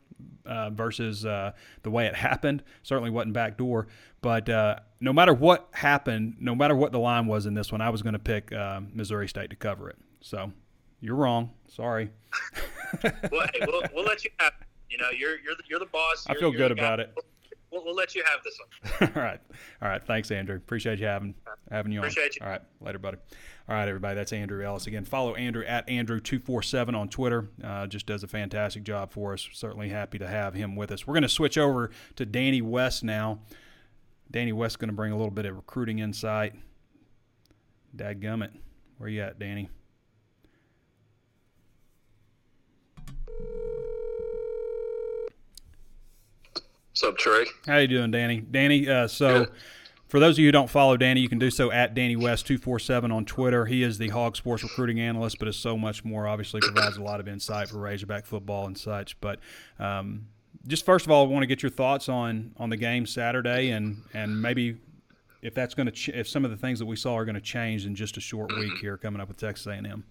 uh, 0.46 0.70
versus 0.70 1.26
uh, 1.26 1.52
the 1.84 1.90
way 1.90 2.06
it 2.06 2.16
happened. 2.16 2.64
Certainly 2.84 3.10
wasn't 3.10 3.34
backdoor, 3.34 3.88
but 4.22 4.50
uh, 4.50 4.78
no 5.00 5.14
matter 5.14 5.34
what 5.34 5.68
happened, 5.72 6.36
no 6.40 6.56
matter 6.56 6.76
what 6.76 6.92
the 6.92 7.00
line 7.00 7.28
was 7.28 7.46
in 7.46 7.54
this 7.54 7.72
one, 7.72 7.82
I 7.82 7.90
was 7.90 8.02
going 8.02 8.14
to 8.14 8.20
pick 8.20 8.52
uh, 8.52 8.82
Missouri 8.94 9.28
State 9.28 9.50
to 9.52 9.56
cover 9.56 9.90
it. 9.90 9.98
So 10.22 10.52
you're 11.02 11.16
wrong. 11.16 11.52
Sorry. 11.68 12.10
well, 13.04 13.12
hey, 13.54 13.66
we'll, 13.68 13.84
we'll 13.94 14.06
let 14.06 14.24
you 14.24 14.32
have. 14.40 14.54
You 14.90 14.98
know, 14.98 15.10
you're 15.10 15.40
you're 15.40 15.56
the, 15.56 15.64
you're 15.68 15.80
the 15.80 15.86
boss. 15.88 16.26
You're, 16.28 16.38
I 16.38 16.40
feel 16.40 16.52
good 16.52 16.72
about 16.72 17.00
it. 17.00 17.14
We'll, 17.72 17.84
we'll, 17.84 17.96
let 17.96 18.16
you 18.16 18.24
have 18.24 18.40
this 18.44 18.58
one. 19.00 19.12
All 19.16 19.22
right, 19.22 19.40
all 19.82 19.90
right. 19.90 20.02
Thanks, 20.02 20.32
Andrew. 20.32 20.56
Appreciate 20.56 21.00
you 21.00 21.08
having 21.08 21.36
having 21.70 21.92
you 21.92 22.00
Appreciate 22.00 22.24
on. 22.24 22.30
you. 22.34 22.46
All 22.46 22.50
right, 22.50 22.62
later, 22.80 23.00
buddy. 23.00 23.18
All 23.68 23.74
right, 23.74 23.88
everybody. 23.88 24.14
That's 24.14 24.32
Andrew 24.32 24.64
Ellis 24.64 24.86
again. 24.86 25.06
Follow 25.06 25.34
Andrew 25.34 25.66
at 25.66 25.90
Andrew 25.90 26.20
two 26.20 26.38
four 26.38 26.62
seven 26.62 26.94
on 26.94 27.10
Twitter. 27.10 27.50
Uh, 27.64 27.88
just 27.88 28.06
does 28.06 28.24
a 28.24 28.28
fantastic 28.28 28.84
job 28.84 29.12
for 29.12 29.34
us. 29.34 29.50
Certainly 29.54 29.90
happy 29.90 30.20
to 30.20 30.28
have 30.28 30.54
him 30.54 30.76
with 30.76 30.92
us. 30.92 31.08
We're 31.08 31.16
going 31.16 31.24
to 31.24 31.30
switch 31.30 31.58
over 31.58 31.90
to 32.16 32.26
Danny 32.28 32.62
West 32.62 33.04
now. 33.04 33.40
Danny 34.30 34.54
West 34.54 34.78
going 34.78 34.90
to 34.90 34.96
bring 34.96 35.12
a 35.12 35.18
little 35.18 35.32
bit 35.32 35.46
of 35.48 35.56
recruiting 35.56 35.98
insight. 35.98 36.54
Dadgummit. 37.96 38.52
Where 38.98 39.10
you 39.10 39.22
at, 39.22 39.40
Danny? 39.40 39.70
What's 46.92 47.04
up, 47.04 47.18
Trey? 47.18 47.46
How 47.66 47.78
you 47.78 47.88
doing, 47.88 48.12
Danny? 48.12 48.40
Danny, 48.42 48.88
uh, 48.88 49.08
so 49.08 49.46
Good. 49.46 49.54
For 50.16 50.22
those 50.22 50.36
of 50.36 50.40
you 50.40 50.48
who 50.48 50.54
don't 50.54 50.70
follow 50.70 50.96
Danny, 50.96 51.20
you 51.20 51.28
can 51.28 51.40
do 51.40 51.52
so 51.52 51.74
at 51.74 51.94
Danny 51.94 52.16
West 52.16 52.48
two 52.48 52.58
four 52.58 52.80
seven 52.80 53.12
on 53.12 53.26
Twitter. 53.26 53.66
He 53.66 53.84
is 53.84 53.98
the 53.98 54.08
Hawg 54.08 54.38
Sports 54.38 54.64
recruiting 54.64 54.98
analyst, 54.98 55.40
but 55.40 55.50
is 55.50 55.58
so 55.58 55.76
much 55.76 56.06
more. 56.06 56.26
Obviously, 56.26 56.62
provides 56.62 56.96
a 56.96 57.04
lot 57.04 57.20
of 57.20 57.28
insight 57.28 57.68
for 57.68 57.80
Razorback 57.80 58.26
football 58.26 58.66
and 58.66 58.78
such. 58.78 59.20
But 59.20 59.42
um, 59.78 60.28
just 60.66 60.86
first 60.86 61.06
of 61.06 61.12
all, 61.12 61.26
I 61.26 61.30
want 61.30 61.44
to 61.44 61.48
get 61.48 61.62
your 61.62 61.70
thoughts 61.70 62.08
on 62.08 62.54
on 62.56 62.70
the 62.70 62.78
game 62.78 63.06
Saturday, 63.06 63.72
and 63.72 64.04
and 64.14 64.42
maybe 64.42 64.78
if 65.42 65.54
that's 65.54 65.74
going 65.74 65.88
to 65.88 65.92
ch- 65.92 66.08
if 66.08 66.30
some 66.30 66.46
of 66.46 66.52
the 66.52 66.56
things 66.56 66.80
that 66.80 66.86
we 66.86 66.96
saw 66.96 67.14
are 67.16 67.26
going 67.26 67.36
to 67.36 67.42
change 67.42 67.86
in 67.86 67.94
just 67.94 68.16
a 68.16 68.22
short 68.22 68.56
week 68.56 68.78
here 68.80 68.96
coming 68.96 69.20
up 69.20 69.28
with 69.28 69.36
Texas 69.36 69.68
A&M. 69.68 70.06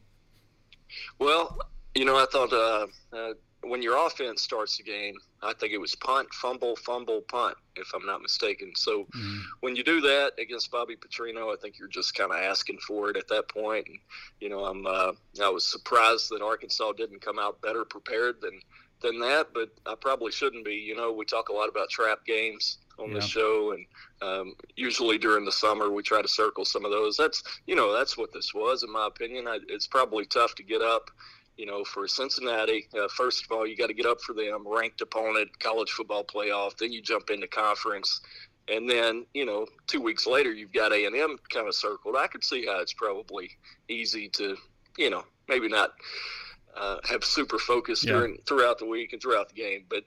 Well, 1.18 1.57
you 1.94 2.05
know, 2.05 2.16
I 2.16 2.26
thought 2.30 2.52
uh, 2.52 2.86
uh, 3.11 3.32
when 3.66 3.82
your 3.82 4.06
offense 4.06 4.42
starts 4.42 4.76
the 4.76 4.82
game, 4.82 5.16
I 5.42 5.52
think 5.54 5.72
it 5.72 5.78
was 5.78 5.94
punt, 5.94 6.32
fumble, 6.32 6.76
fumble, 6.76 7.22
punt, 7.22 7.56
if 7.76 7.92
I'm 7.94 8.06
not 8.06 8.22
mistaken. 8.22 8.72
So 8.74 9.04
mm-hmm. 9.04 9.38
when 9.60 9.76
you 9.76 9.84
do 9.84 10.00
that 10.00 10.32
against 10.38 10.70
Bobby 10.70 10.96
Petrino, 10.96 11.52
I 11.52 11.56
think 11.60 11.78
you're 11.78 11.88
just 11.88 12.14
kind 12.14 12.32
of 12.32 12.38
asking 12.38 12.78
for 12.78 13.10
it 13.10 13.16
at 13.16 13.28
that 13.28 13.48
point. 13.48 13.86
And, 13.88 13.98
you 14.40 14.48
know, 14.48 14.64
I'm 14.64 14.86
uh, 14.86 15.12
I 15.42 15.48
was 15.48 15.70
surprised 15.70 16.30
that 16.30 16.42
Arkansas 16.42 16.92
didn't 16.92 17.20
come 17.20 17.38
out 17.38 17.60
better 17.60 17.84
prepared 17.84 18.40
than 18.40 18.60
than 19.02 19.20
that, 19.20 19.48
but 19.52 19.70
I 19.86 19.94
probably 20.00 20.32
shouldn't 20.32 20.64
be. 20.64 20.74
You 20.74 20.96
know, 20.96 21.12
we 21.12 21.24
talk 21.24 21.50
a 21.50 21.52
lot 21.52 21.68
about 21.68 21.90
trap 21.90 22.24
games 22.24 22.78
on 22.98 23.08
yeah. 23.08 23.14
the 23.14 23.20
show, 23.20 23.72
and 23.72 23.86
um, 24.22 24.54
usually 24.76 25.18
during 25.18 25.44
the 25.44 25.52
summer 25.52 25.90
we 25.90 26.02
try 26.02 26.22
to 26.22 26.28
circle 26.28 26.64
some 26.64 26.84
of 26.84 26.90
those. 26.90 27.16
That's 27.16 27.42
you 27.66 27.74
know 27.76 27.92
that's 27.92 28.16
what 28.16 28.32
this 28.32 28.54
was, 28.54 28.82
in 28.82 28.90
my 28.90 29.06
opinion. 29.06 29.46
I, 29.46 29.58
it's 29.68 29.86
probably 29.86 30.24
tough 30.24 30.54
to 30.56 30.62
get 30.62 30.80
up 30.80 31.10
you 31.57 31.66
know, 31.66 31.84
for 31.84 32.09
Cincinnati, 32.09 32.88
uh, 32.98 33.09
first 33.09 33.44
of 33.44 33.52
all, 33.52 33.66
you 33.66 33.76
got 33.76 33.86
to 33.86 33.94
get 33.94 34.07
up 34.07 34.20
for 34.20 34.32
them, 34.32 34.64
ranked 34.66 35.00
opponent, 35.00 35.59
college 35.61 35.90
football 35.90 36.24
playoff. 36.24 36.76
Then 36.76 36.92
you 36.92 37.00
jump 37.00 37.30
into 37.30 37.46
conference, 37.46 38.20
and 38.68 38.88
then 38.88 39.26
you 39.34 39.46
know, 39.46 39.66
two 39.86 40.00
weeks 40.00 40.26
later, 40.26 40.52
you've 40.52 40.72
got 40.72 40.92
A 40.92 41.07
and 41.07 41.16
M 41.16 41.38
kind 41.52 41.68
of 41.68 41.74
circled. 41.74 42.16
I 42.16 42.26
could 42.26 42.44
see 42.44 42.66
how 42.66 42.80
it's 42.80 42.92
probably 42.92 43.50
easy 43.88 44.28
to, 44.30 44.57
you 44.98 45.11
know, 45.11 45.24
maybe 45.48 45.68
not 45.68 45.92
uh, 46.76 46.98
have 47.05 47.24
super 47.24 47.59
focus 47.59 48.05
yeah. 48.05 48.12
during 48.12 48.38
throughout 48.46 48.78
the 48.78 48.86
week 48.86 49.12
and 49.12 49.22
throughout 49.22 49.48
the 49.48 49.55
game, 49.55 49.84
but 49.88 50.05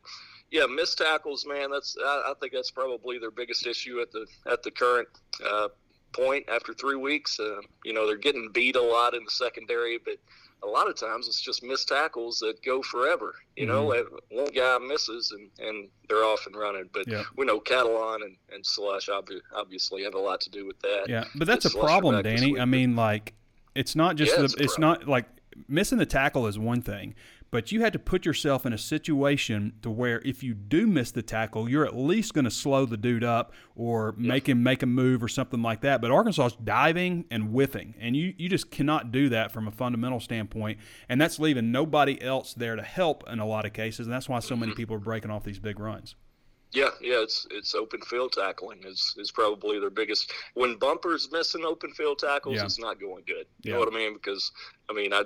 yeah, 0.52 0.66
missed 0.66 0.98
tackles, 0.98 1.46
man. 1.46 1.72
That's 1.72 1.96
I, 2.02 2.24
I, 2.28 2.34
think 2.40 2.54
that's 2.54 2.72
probably 2.72 3.20
their 3.20 3.32
biggest 3.32 3.68
issue 3.68 4.00
at 4.00 4.12
the 4.12 4.26
at 4.50 4.64
the 4.64 4.72
current 4.72 5.08
uh, 5.46 5.68
point 6.14 6.46
after 6.50 6.74
three 6.74 6.96
weeks. 6.96 7.40
Uh, 7.40 7.60
you 7.84 7.94
know, 7.94 8.08
they're 8.08 8.18
getting 8.18 8.52
beat 8.54 8.76
a 8.76 8.82
lot 8.82 9.14
in 9.14 9.26
the 9.26 9.32
secondary, 9.32 9.98
but 9.98 10.18
a 10.64 10.68
lot 10.68 10.90
of 10.90 10.96
times 10.96 11.28
it's 11.28 11.42
just 11.42 11.64
missed 11.64 11.88
tackles 11.88 12.40
that 12.40 12.64
go 12.64 12.82
forever. 12.82 13.36
You 13.56 13.68
mm-hmm. 13.68 13.76
know, 13.76 14.44
one 14.44 14.52
guy 14.54 14.78
misses 14.80 15.32
and, 15.32 15.50
and 15.60 15.90
they're 16.10 16.24
off 16.24 16.46
and 16.46 16.56
running. 16.56 16.90
But 16.92 17.08
yeah. 17.08 17.24
we 17.36 17.46
know 17.46 17.60
Catalon 17.60 18.24
and, 18.24 18.36
and 18.52 18.66
Slush 18.66 19.10
obviously 19.10 20.04
have 20.04 20.16
a 20.16 20.20
lot 20.20 20.42
to 20.42 20.50
do 20.50 20.66
with 20.66 20.80
that. 20.82 21.06
Yeah, 21.08 21.26
but 21.36 21.48
that's 21.48 21.66
a 21.66 21.70
problem, 21.70 22.22
Danny. 22.24 22.60
I 22.60 22.66
mean, 22.66 22.96
like, 22.96 23.34
it's 23.76 23.96
not 23.96 24.16
just 24.16 24.32
yeah, 24.32 24.40
the, 24.40 24.44
it's, 24.46 24.56
it's 24.56 24.80
not 24.80 25.08
like 25.08 25.26
missing 25.68 25.98
the 25.98 26.06
tackle 26.06 26.48
is 26.48 26.58
one 26.58 26.82
thing, 26.82 27.16
but 27.52 27.72
you 27.72 27.82
had 27.82 27.94
to 27.94 28.00
put 28.00 28.26
yourself 28.26 28.66
in 28.66 28.74
a 28.74 28.78
situation 28.78 29.74
to 29.82 29.90
where 29.90 30.22
if 30.26 30.44
you 30.44 30.54
do 30.54 30.88
miss 30.88 31.12
the 31.12 31.22
tackle, 31.22 31.70
you're 31.70 31.86
at 31.86 31.96
least 31.96 32.34
going 32.34 32.46
to 32.46 32.52
slow 32.52 32.86
the 32.86 32.98
dude 32.98 33.24
up 33.24 33.54
or 33.76 34.14
make 34.18 34.50
him 34.50 34.64
make 34.64 34.84
a 34.84 34.86
move 34.86 35.24
or 35.24 35.28
something 35.28 35.62
like 35.62 35.82
that. 35.82 36.02
But 36.02 36.12
Arkansas 36.12 36.48
is 36.48 36.56
diving 36.64 37.26
and 37.32 37.50
whiffing, 37.50 37.96
and 38.00 38.16
you, 38.16 38.34
you 38.38 38.50
just 38.50 38.72
cannot 38.72 39.12
do 39.12 39.30
that 39.30 39.52
from 39.52 39.68
a 39.68 39.72
fundamental 39.72 40.20
standpoint. 40.20 40.80
And 41.10 41.20
that's 41.20 41.40
leaving 41.40 41.72
nobody 41.72 42.22
else 42.22 42.54
there 42.54 42.76
to 42.76 42.84
help 42.84 43.24
in 43.30 43.40
a 43.40 43.46
lot 43.46 43.66
of 43.66 43.74
cases. 43.74 44.08
And 44.08 44.14
that's 44.14 44.30
why 44.30 44.40
so 44.40 44.56
many 44.56 44.72
mm-hmm. 44.72 44.78
people 44.78 44.96
are 44.96 45.00
breaking 45.00 45.32
off 45.32 45.44
these 45.44 45.60
big 45.60 45.80
runs. 45.80 46.16
Yeah, 46.74 46.90
yeah, 47.02 47.24
it's 47.24 47.48
it's 47.50 47.74
open 47.74 48.02
field 48.02 48.34
tackling 48.34 48.84
is 48.84 49.16
is 49.18 49.32
probably 49.32 49.80
their 49.80 49.90
biggest. 49.90 50.32
When 50.54 50.76
bumpers 50.76 51.30
missing 51.32 51.64
open 51.64 51.92
field 51.92 52.20
tackles, 52.20 52.58
yeah. 52.58 52.66
it's 52.66 52.80
not 52.80 53.00
going 53.00 53.24
good. 53.26 53.46
You 53.62 53.72
yeah. 53.72 53.74
know 53.74 53.80
what 53.80 53.94
I 53.94 53.96
mean? 53.96 54.14
Because 54.14 54.52
I 54.90 54.94
mean, 54.94 55.14
I 55.14 55.24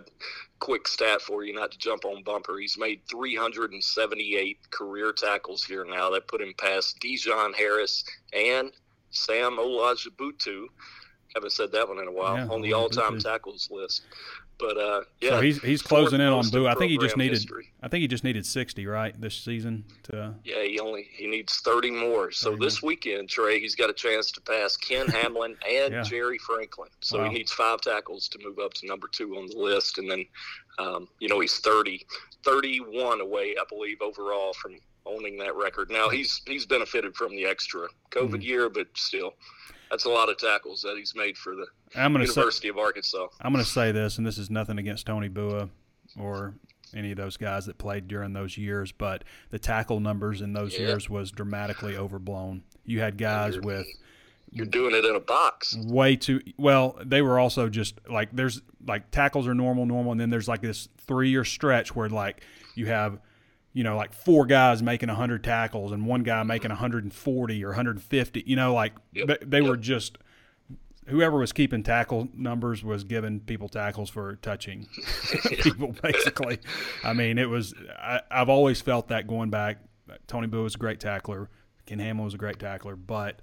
quick 0.60 0.88
stat 0.88 1.22
for 1.22 1.44
you, 1.44 1.54
not 1.54 1.72
to 1.72 1.78
jump 1.80 2.06
on 2.06 2.24
bumper. 2.24 2.58
He's 2.60 2.78
made 2.78 3.02
378 3.10 4.70
career 4.70 5.12
tackles 5.14 5.64
here 5.64 5.84
now. 5.84 6.12
That 6.12 6.28
put 6.28 6.42
him 6.42 6.54
past 6.58 7.00
Dejon 7.00 7.56
Harris 7.56 8.04
and 8.34 8.72
Sam 9.10 9.58
Olajubutu. 9.58 10.66
Haven't 11.34 11.54
said 11.54 11.72
that 11.72 11.88
one 11.88 12.00
in 12.00 12.08
a 12.08 12.12
while 12.12 12.38
yeah, 12.38 12.48
on 12.48 12.62
the 12.62 12.74
all-time 12.74 13.18
tackles 13.20 13.70
list. 13.72 14.02
But 14.62 14.78
uh, 14.78 15.02
yeah, 15.20 15.32
so 15.32 15.42
he's 15.42 15.62
he's 15.64 15.82
closing 15.82 16.22
in 16.22 16.28
on 16.28 16.48
Bua. 16.50 16.70
I 16.70 16.76
think 16.76 16.92
he 16.92 16.98
just 17.00 17.18
needed. 17.18 17.34
History. 17.34 17.72
I 17.82 17.88
think 17.88 18.02
he 18.02 18.08
just 18.08 18.24
needed 18.24 18.46
sixty 18.46 18.86
right 18.86 19.20
this 19.20 19.36
season 19.36 19.84
to. 20.04 20.36
Yeah, 20.44 20.62
he 20.64 20.80
only 20.80 21.08
he 21.12 21.26
needs 21.26 21.60
thirty 21.62 21.90
more. 21.90 22.32
So 22.32 22.52
30 22.52 22.64
this 22.64 22.84
more. 22.84 22.90
weekend, 22.90 23.30
Trey, 23.30 23.60
he's 23.60 23.76
got 23.76 23.90
a 23.90 23.94
chance 23.94 24.32
to 24.34 24.42
pass 24.42 24.78
Ken 24.78 25.08
Hamlin 25.10 25.58
and 25.68 25.94
yeah. 25.94 26.04
Jerry 26.04 26.38
Franklin. 26.38 26.90
So 27.00 27.18
wow. 27.18 27.30
he 27.30 27.40
needs 27.40 27.52
five 27.52 27.82
tackles 27.82 28.28
to 28.30 28.40
move 28.44 28.60
up 28.60 28.74
to 28.76 28.88
number 28.88 29.08
two 29.12 29.36
on 29.36 29.48
the 29.48 29.58
list, 29.58 29.98
and 29.98 30.10
then, 30.10 30.26
um, 30.78 31.08
you 31.20 31.28
know, 31.28 31.40
he's 31.40 31.58
30, 31.60 32.06
31 32.46 33.20
away, 33.20 33.56
I 33.60 33.64
believe, 33.68 34.02
overall 34.02 34.54
from 34.54 34.78
owning 35.08 35.38
that 35.40 35.56
record. 35.56 35.90
Now 35.90 36.10
he's 36.10 36.42
he's 36.46 36.68
benefited 36.68 37.16
from 37.16 37.36
the 37.36 37.46
extra 37.46 37.88
COVID 38.12 38.30
mm-hmm. 38.30 38.42
year, 38.42 38.70
but 38.70 38.88
still 38.96 39.34
that's 39.92 40.06
a 40.06 40.10
lot 40.10 40.30
of 40.30 40.38
tackles 40.38 40.82
that 40.82 40.96
he's 40.98 41.14
made 41.16 41.38
for 41.38 41.54
the 41.54 41.68
I'm 41.96 42.14
gonna 42.14 42.24
University 42.24 42.68
say, 42.68 42.70
of 42.70 42.78
Arkansas. 42.78 43.28
I'm 43.42 43.52
going 43.52 43.64
to 43.64 43.70
say 43.70 43.92
this, 43.92 44.18
and 44.18 44.26
this 44.26 44.38
is 44.38 44.50
nothing 44.50 44.80
against 44.80 45.06
Tony 45.06 45.28
Bua 45.28 45.70
or 46.18 46.56
any 46.96 47.12
of 47.12 47.18
those 47.18 47.38
guys 47.38 47.66
that 47.66 47.78
played 47.78 48.08
during 48.08 48.34
those 48.34 48.58
years, 48.58 48.92
but 48.92 49.24
the 49.50 49.60
tackle 49.60 50.00
numbers 50.00 50.42
in 50.42 50.54
those 50.54 50.74
yeah. 50.74 50.88
years 50.88 51.10
was 51.10 51.32
dramatically 51.32 51.96
overblown. 51.96 52.64
You 52.86 53.02
had 53.02 53.18
guys 53.18 53.56
you're, 53.56 53.64
with 53.64 53.88
you're 54.50 54.66
doing 54.66 54.96
it 54.96 55.06
in 55.06 55.16
a 55.16 55.20
box. 55.20 55.76
Way 55.78 56.16
too 56.16 56.42
well. 56.58 56.98
They 57.04 57.22
were 57.22 57.38
also 57.38 57.70
just 57.70 58.00
like 58.10 58.30
there's 58.34 58.62
like 58.86 59.12
tackles 59.12 59.48
are 59.48 59.54
normal, 59.54 59.86
normal, 59.86 60.12
and 60.14 60.20
then 60.20 60.30
there's 60.30 60.48
like 60.48 60.62
this 60.62 60.88
three 60.98 61.30
year 61.30 61.44
stretch 61.44 61.96
where 61.96 62.10
like 62.10 62.44
you 62.76 62.88
have 62.88 63.20
you 63.74 63.84
know, 63.84 63.96
like 63.96 64.14
four 64.14 64.46
guys 64.46 64.84
making 64.84 65.08
100 65.08 65.44
tackles 65.44 65.92
and 65.92 66.06
one 66.06 66.24
guy 66.24 66.44
making 66.44 66.70
140 66.70 67.64
or 67.64 67.68
150. 67.70 68.44
You 68.46 68.56
know, 68.56 68.74
like 68.74 68.94
yep. 69.14 69.42
they, 69.46 69.60
yep. 69.60 69.70
were 69.70 69.78
just 69.78 70.18
whoever 71.08 71.38
was 71.38 71.52
keeping 71.52 71.84
tackle 71.84 72.28
numbers 72.34 72.84
was 72.84 73.04
giving 73.04 73.40
people 73.40 73.70
tackles 73.70 74.10
for 74.10 74.36
touching 74.38 74.88
people. 75.62 75.96
Basically, 76.02 76.60
I 77.04 77.14
mean, 77.14 77.38
it 77.38 77.50
was. 77.50 77.74
I, 77.98 78.22
have 78.30 78.50
always 78.50 78.82
felt 78.82 79.08
that 79.10 79.28
going 79.28 79.50
back. 79.50 79.78
Tony 80.28 80.48
Bua 80.48 80.64
was 80.64 80.76
a 80.76 80.78
great 80.78 81.00
tackler. 81.00 81.50
Ken 81.86 82.00
Hamlin 82.00 82.26
was 82.26 82.34
a 82.34 82.38
great 82.38 82.60
tackler, 82.60 82.96
but 82.96 83.42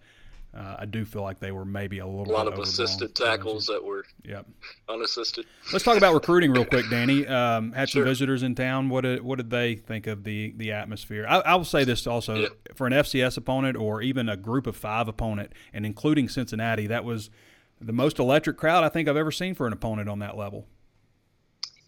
uh, 0.56 0.76
I 0.78 0.86
do 0.86 1.04
feel 1.04 1.22
like 1.22 1.38
they 1.38 1.52
were 1.52 1.64
maybe 1.64 1.98
a 1.98 2.06
little 2.06 2.32
a 2.32 2.34
lot 2.34 2.48
of 2.48 2.58
assisted 2.58 3.14
tackles 3.14 3.66
that 3.66 3.84
were 3.84 4.04
yep. 4.24 4.46
unassisted. 4.88 5.46
Let's 5.72 5.84
talk 5.84 5.98
about 5.98 6.14
recruiting 6.14 6.52
real 6.52 6.64
quick, 6.64 6.88
Danny. 6.90 7.26
Um, 7.38 7.72
had 7.72 7.88
some 7.88 8.04
visitors 8.04 8.42
in 8.42 8.54
town. 8.54 8.88
What 8.88 9.02
did 9.02 9.22
what 9.22 9.36
did 9.36 9.50
they 9.50 9.76
think 9.76 10.06
of 10.06 10.24
the 10.24 10.54
the 10.56 10.72
atmosphere? 10.72 11.26
I, 11.28 11.38
I 11.40 11.54
will 11.56 11.64
say 11.64 11.84
this 11.84 12.06
also 12.06 12.34
yeah. 12.34 12.48
for 12.74 12.86
an 12.86 12.92
FCS 12.92 13.36
opponent 13.36 13.76
or 13.76 14.02
even 14.02 14.28
a 14.28 14.36
group 14.36 14.66
of 14.66 14.76
five 14.76 15.08
opponent, 15.08 15.52
and 15.72 15.84
including 15.86 16.28
Cincinnati, 16.28 16.86
that 16.86 17.04
was 17.04 17.30
the 17.80 17.92
most 17.92 18.18
electric 18.18 18.56
crowd 18.56 18.82
I 18.82 18.88
think 18.88 19.08
I've 19.08 19.16
ever 19.16 19.30
seen 19.30 19.54
for 19.54 19.66
an 19.66 19.72
opponent 19.72 20.08
on 20.08 20.18
that 20.20 20.36
level 20.36 20.66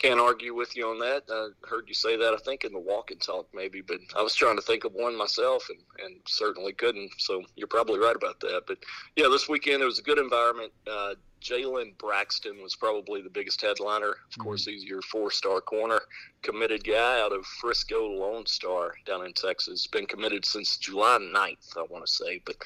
can't 0.01 0.19
argue 0.21 0.55
with 0.55 0.77
you 0.77 0.89
on 0.89 0.99
that. 1.01 1.25
I 1.31 1.49
heard 1.69 1.85
you 1.87 1.95
say 1.95 2.17
that, 2.17 2.33
I 2.33 2.39
think, 2.39 2.65
in 2.65 2.73
the 2.73 2.79
walk 2.79 3.11
and 3.11 3.21
talk, 3.21 3.49
maybe, 3.53 3.83
but 3.83 3.99
I 4.17 4.23
was 4.23 4.35
trying 4.35 4.57
to 4.57 4.63
think 4.63 4.85
of 4.85 4.95
one 4.95 5.17
myself 5.17 5.69
and, 5.69 5.79
and 6.05 6.17
certainly 6.27 6.73
couldn't. 6.73 7.11
So 7.19 7.43
you're 7.55 7.69
probably 7.69 7.99
right 7.99 8.17
about 8.17 8.41
that. 8.41 8.63
But 8.67 8.79
yeah, 9.17 9.29
this 9.31 9.49
weekend 9.49 9.83
it 9.83 9.87
was 9.87 9.99
a 9.99 10.03
good 10.03 10.19
environment. 10.19 10.73
Uh, 10.91 11.15
Jalen 11.43 11.97
Braxton 11.99 12.63
was 12.63 12.77
probably 12.77 13.21
the 13.21 13.31
biggest 13.31 13.61
headliner. 13.61 14.11
Of 14.11 14.15
mm-hmm. 14.15 14.43
course, 14.43 14.65
he's 14.65 14.85
your 14.85 15.03
four 15.03 15.31
star 15.31 15.61
corner, 15.61 16.01
committed 16.43 16.85
guy 16.85 17.21
out 17.21 17.33
of 17.33 17.45
Frisco 17.61 18.07
Lone 18.07 18.47
Star 18.47 18.95
down 19.07 19.27
in 19.27 19.35
Texas. 19.35 19.87
Been 19.87 20.07
committed 20.07 20.45
since 20.47 20.79
July 20.79 21.19
9th, 21.19 21.77
I 21.77 21.85
want 21.91 22.07
to 22.07 22.13
say. 22.13 22.41
But 22.45 22.57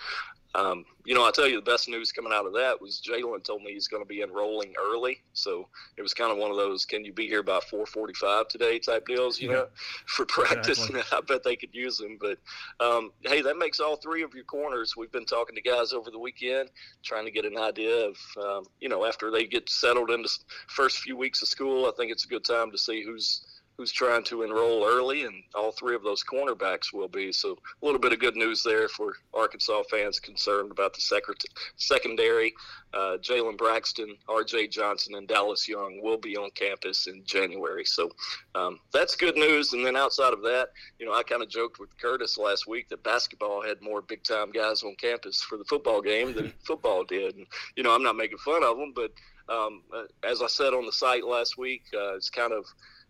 um, 0.55 0.85
you 1.05 1.15
know, 1.15 1.25
I 1.25 1.31
tell 1.33 1.49
you, 1.49 1.57
the 1.57 1.71
best 1.71 1.89
news 1.89 2.13
coming 2.13 2.33
out 2.33 2.47
of 2.47 2.55
that 2.55 2.81
was 2.81 3.03
Jalen 3.07 3.45
told 3.45 3.63
me 3.63 3.73
he's 3.73 3.89
going 3.89 4.03
to 4.03 4.09
be 4.09 4.23
enrolling 4.23 4.73
early. 4.81 5.21
So 5.33 5.69
it 5.97 6.03
was 6.03 6.15
kind 6.15 6.31
of 6.31 6.39
one 6.39 6.51
of 6.51 6.57
those, 6.57 6.85
can 6.85 7.05
you 7.05 7.13
be 7.13 7.27
here 7.27 7.43
by 7.43 7.59
4:45 7.59 8.49
today 8.49 8.79
type 8.79 9.07
deals, 9.07 9.41
you 9.41 9.51
yeah. 9.51 9.55
know, 9.57 9.67
for 10.07 10.25
practice. 10.27 10.89
Exactly. 10.89 11.03
I 11.13 11.21
bet 11.21 11.43
they 11.43 11.57
could 11.57 11.75
use 11.75 12.01
him. 12.01 12.19
But 12.21 12.39
um, 12.81 13.11
hey, 13.23 13.43
that 13.43 13.59
makes 13.59 13.81
all 13.81 13.97
three 13.97 14.23
of 14.23 14.35
your 14.35 14.45
corners. 14.45 14.97
We've 14.97 15.13
been 15.13 15.27
talking 15.27 15.57
to 15.57 15.63
guys 15.63 15.93
over 15.93 16.11
the 16.11 16.19
weekend, 16.19 16.71
trying 17.03 17.25
to 17.25 17.31
get 17.31 17.45
an 17.45 17.59
idea 17.59 18.09
of, 18.09 18.17
um, 18.41 18.65
you 18.81 18.89
know, 18.89 19.05
after 19.05 19.31
they 19.31 19.45
get 19.47 19.69
settled 19.69 20.11
into 20.11 20.31
first 20.69 20.99
few 20.99 21.17
weeks 21.17 21.43
of 21.43 21.49
school. 21.49 21.87
I 21.87 21.93
think 21.97 22.13
it's 22.13 22.25
a 22.25 22.29
good 22.29 22.45
time 22.45 22.71
to 22.71 22.79
see 22.79 23.03
who's 23.05 23.45
who's 23.77 23.93
trying 23.93 24.23
to 24.25 24.43
enroll 24.43 24.87
early, 24.87 25.25
and 25.25 25.43
all 25.55 25.73
three 25.73 25.95
of 25.95 26.03
those 26.03 26.23
cornerbacks 26.23 26.93
will 26.93 27.09
be. 27.09 27.33
So 27.33 27.59
a 27.83 27.85
little 27.85 28.01
bit 28.01 28.13
of 28.13 28.21
good 28.21 28.37
news 28.37 28.63
there 28.63 28.89
for 28.89 29.15
Arkansas 29.33 29.83
fans 29.91 30.21
concerned 30.21 30.71
about 30.71 30.95
the 30.95 31.01
secret- 31.01 31.45
secondary. 31.77 32.55
Uh, 32.93 33.17
Jalen 33.19 33.59
Braxton, 33.59 34.17
R.J. 34.29 34.69
Johnson, 34.69 35.17
and 35.17 35.27
Dallas 35.27 35.69
Young 35.69 36.01
will 36.01 36.17
be 36.17 36.37
on 36.37 36.51
campus 36.51 37.09
in 37.09 37.25
January. 37.25 37.85
So 37.85 38.11
um, 38.55 38.79
that's 38.93 39.17
good 39.17 39.37
news. 39.37 39.73
And 39.73 39.85
then 39.85 39.97
outside 39.97 40.33
of 40.33 40.43
that, 40.43 40.69
you 41.01 41.07
know, 41.07 41.13
I 41.13 41.25
kind 41.25 41.43
of 41.43 41.49
joked 41.49 41.81
with 41.81 41.97
Curtis 41.99 42.39
last 42.39 42.69
week 42.69 42.89
that 42.91 43.03
basketball 43.03 43.63
had 43.63 43.83
more 43.83 44.01
big 44.01 44.23
time 44.23 44.53
guys 44.53 44.85
on 44.85 44.95
campus 44.95 45.43
for 45.43 45.59
the 45.59 45.65
football 45.65 46.01
game 46.01 46.33
than 46.33 46.53
football 46.65 47.03
did. 47.03 47.35
And, 47.35 47.47
you 47.75 47.83
know, 47.83 47.93
I'm 47.93 48.05
not 48.05 48.17
making 48.17 48.39
fun 48.39 48.63
of 48.63 48.77
them, 48.77 48.93
but 48.95 49.11
um, 49.49 49.83
uh, 49.93 50.05
as 50.23 50.41
I 50.41 50.47
said 50.47 50.73
on 50.73 50.87
the 50.87 50.93
site 50.93 51.25
last 51.25 51.59
week, 51.59 51.83
uh, 51.95 52.15
it's 52.15 52.31
kind 52.31 52.53
of 52.53 52.65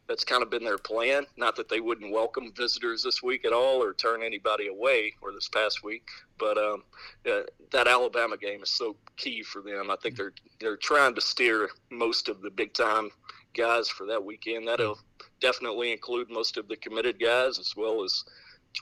that's 0.07 0.25
kind 0.25 0.43
of 0.43 0.51
been 0.51 0.65
their 0.65 0.79
plan. 0.79 1.25
Not 1.37 1.57
that 1.57 1.69
they 1.69 1.81
wouldn't 1.81 2.13
welcome 2.13 2.53
visitors 2.53 3.03
this 3.03 3.23
week 3.23 3.45
at 3.45 3.53
all 3.53 3.83
or 3.83 3.95
turn 3.95 4.23
anybody 4.23 4.69
away 4.69 5.15
or 5.23 5.33
this 5.33 5.49
past 5.49 5.83
week, 5.83 6.07
but 6.39 6.59
um, 6.59 6.83
uh, 7.31 7.43
that 7.73 7.89
Alabama 7.89 8.37
game 8.37 8.63
is 8.63 8.71
so 8.71 8.97
key 9.17 9.43
for 9.43 9.63
them. 9.63 9.91
I 9.91 9.97
think 9.97 10.17
they're 10.17 10.35
they're 10.61 10.77
trying 10.77 11.15
to 11.15 11.21
steer 11.21 11.71
most 11.91 12.29
of 12.29 12.43
the 12.43 12.51
big 12.51 12.75
time 12.75 13.11
guys 13.55 13.89
for 13.89 14.07
that 14.07 14.23
weekend. 14.23 14.69
That'll 14.69 14.99
definitely 15.41 15.93
include 15.93 16.31
most 16.31 16.57
of 16.57 16.69
the 16.69 16.77
committed 16.77 17.19
guys 17.19 17.59
as 17.59 17.75
well 17.77 18.05
as 18.05 18.25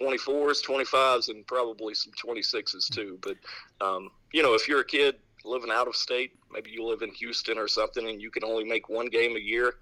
24s, 0.00 0.64
25s, 0.64 1.28
and 1.28 1.46
probably 1.46 1.94
some 1.94 2.12
26s 2.12 2.88
too. 2.90 3.18
But 3.22 3.36
um, 3.84 4.10
you 4.32 4.42
know, 4.42 4.54
if 4.54 4.66
you're 4.66 4.80
a 4.80 4.84
kid 4.84 5.16
living 5.44 5.70
out 5.72 5.88
of 5.88 5.96
state, 5.96 6.32
maybe 6.50 6.70
you 6.70 6.84
live 6.84 7.02
in 7.02 7.10
Houston 7.10 7.58
or 7.58 7.68
something, 7.68 8.08
and 8.08 8.20
you 8.20 8.30
can 8.30 8.44
only 8.44 8.64
make 8.64 8.88
one 8.88 9.06
game 9.06 9.36
a 9.36 9.40
year 9.40 9.74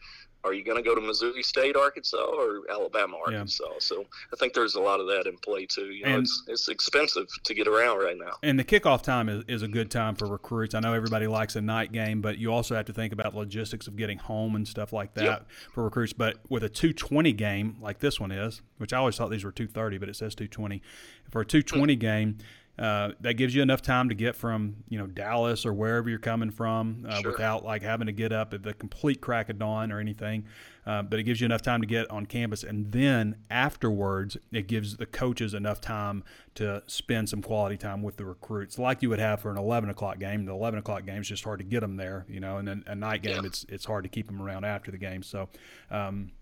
are 0.45 0.55
you 0.55 0.64
going 0.64 0.76
to 0.76 0.82
go 0.82 0.95
to 0.95 1.01
Missouri 1.01 1.43
State, 1.43 1.76
Arkansas, 1.76 2.16
or 2.16 2.62
Alabama, 2.70 3.18
Arkansas? 3.26 3.64
Yeah. 3.64 3.78
So 3.78 4.05
I 4.32 4.36
think 4.36 4.55
there's 4.55 4.74
a 4.74 4.80
lot 4.80 5.01
of 5.01 5.07
that 5.09 5.26
in 5.26 5.36
play 5.38 5.66
too. 5.66 5.86
You 5.86 6.05
know, 6.05 6.14
and, 6.14 6.22
it's, 6.22 6.45
it's 6.47 6.68
expensive 6.68 7.26
to 7.45 7.55
get 7.55 7.68
around 7.68 7.99
right 7.99 8.16
now. 8.16 8.32
And 8.43 8.59
the 8.59 8.64
kickoff 8.64 9.03
time 9.03 9.28
is, 9.28 9.45
is 9.49 9.62
a 9.62 9.68
good 9.68 9.91
time 9.91 10.14
for 10.14 10.26
recruits. 10.26 10.74
I 10.74 10.80
know 10.80 10.95
everybody 10.95 11.26
likes 11.26 11.57
a 11.57 11.61
night 11.61 11.93
game, 11.93 12.22
but 12.22 12.38
you 12.38 12.53
also 12.53 12.74
have 12.74 12.86
to 12.86 12.93
think 12.93 13.12
about 13.12 13.34
logistics 13.34 13.86
of 13.86 13.97
getting 13.97 14.18
home 14.18 14.57
and 14.57 14.66
stuff 14.66 14.93
like 14.93 15.14
that 15.14 15.24
yep. 15.24 15.51
for 15.72 15.84
recruits. 15.84 16.12
But 16.12 16.38
with 16.49 16.64
a 16.64 16.68
220 16.68 17.32
game 17.32 17.76
like 17.80 17.99
this 17.99 18.18
one 18.18 18.32
is, 18.32 18.62
which 18.78 18.93
I 18.93 18.99
always 18.99 19.16
thought 19.16 19.30
these 19.30 19.45
were 19.45 19.53
230, 19.53 19.99
but 19.99 20.09
it 20.09 20.16
says 20.16 20.34
220. 20.34 20.82
For 21.30 21.43
a 21.43 21.45
220 21.45 21.95
mm-hmm. 21.95 22.01
game, 22.01 22.38
uh, 22.81 23.12
that 23.20 23.35
gives 23.35 23.55
you 23.55 23.61
enough 23.61 23.83
time 23.83 24.09
to 24.09 24.14
get 24.14 24.35
from 24.35 24.76
you 24.89 24.99
know 24.99 25.07
Dallas 25.07 25.66
or 25.66 25.74
wherever 25.74 26.09
you're 26.09 26.18
coming 26.18 26.51
from 26.51 27.05
uh, 27.07 27.20
sure. 27.20 27.33
without 27.33 27.62
like 27.62 27.83
having 27.83 28.07
to 28.07 28.12
get 28.12 28.33
up 28.33 28.55
at 28.55 28.62
the 28.62 28.72
complete 28.72 29.20
crack 29.20 29.51
of 29.51 29.59
dawn 29.59 29.93
or 29.93 30.01
anything. 30.01 30.47
Uh, 30.87 31.03
but 31.03 31.18
it 31.18 31.24
gives 31.24 31.43
you 31.43 31.45
enough 31.45 31.61
time 31.61 31.83
to 31.83 31.87
get 31.87 32.11
on 32.11 32.24
campus, 32.24 32.64
and 32.64 32.91
then 32.91 33.37
afterwards, 33.51 34.39
it 34.51 34.66
gives 34.66 34.97
the 34.97 35.05
coaches 35.05 35.53
enough 35.53 35.78
time 35.78 36.24
to 36.55 36.83
spend 36.87 37.28
some 37.28 37.43
quality 37.43 37.76
time 37.76 38.03
with 38.03 38.16
the 38.16 38.24
recruits, 38.24 38.78
like 38.78 39.03
you 39.03 39.11
would 39.11 39.18
have 39.18 39.41
for 39.41 39.51
an 39.51 39.59
11 39.59 39.91
o'clock 39.91 40.18
game. 40.18 40.47
The 40.47 40.53
11 40.53 40.78
o'clock 40.78 41.05
game 41.05 41.20
is 41.20 41.28
just 41.28 41.45
hard 41.45 41.59
to 41.59 41.64
get 41.64 41.81
them 41.81 41.97
there, 41.97 42.24
you 42.31 42.41
know, 42.41 42.57
and 42.57 42.66
then 42.66 42.83
a 42.87 42.95
night 42.95 43.22
game, 43.22 43.43
yeah. 43.43 43.47
it's 43.47 43.66
it's 43.68 43.85
hard 43.85 44.05
to 44.05 44.09
keep 44.09 44.26
them 44.26 44.41
around 44.41 44.64
after 44.64 44.91
the 44.91 44.99
game. 44.99 45.22
So. 45.22 45.51
Um, 45.91 46.33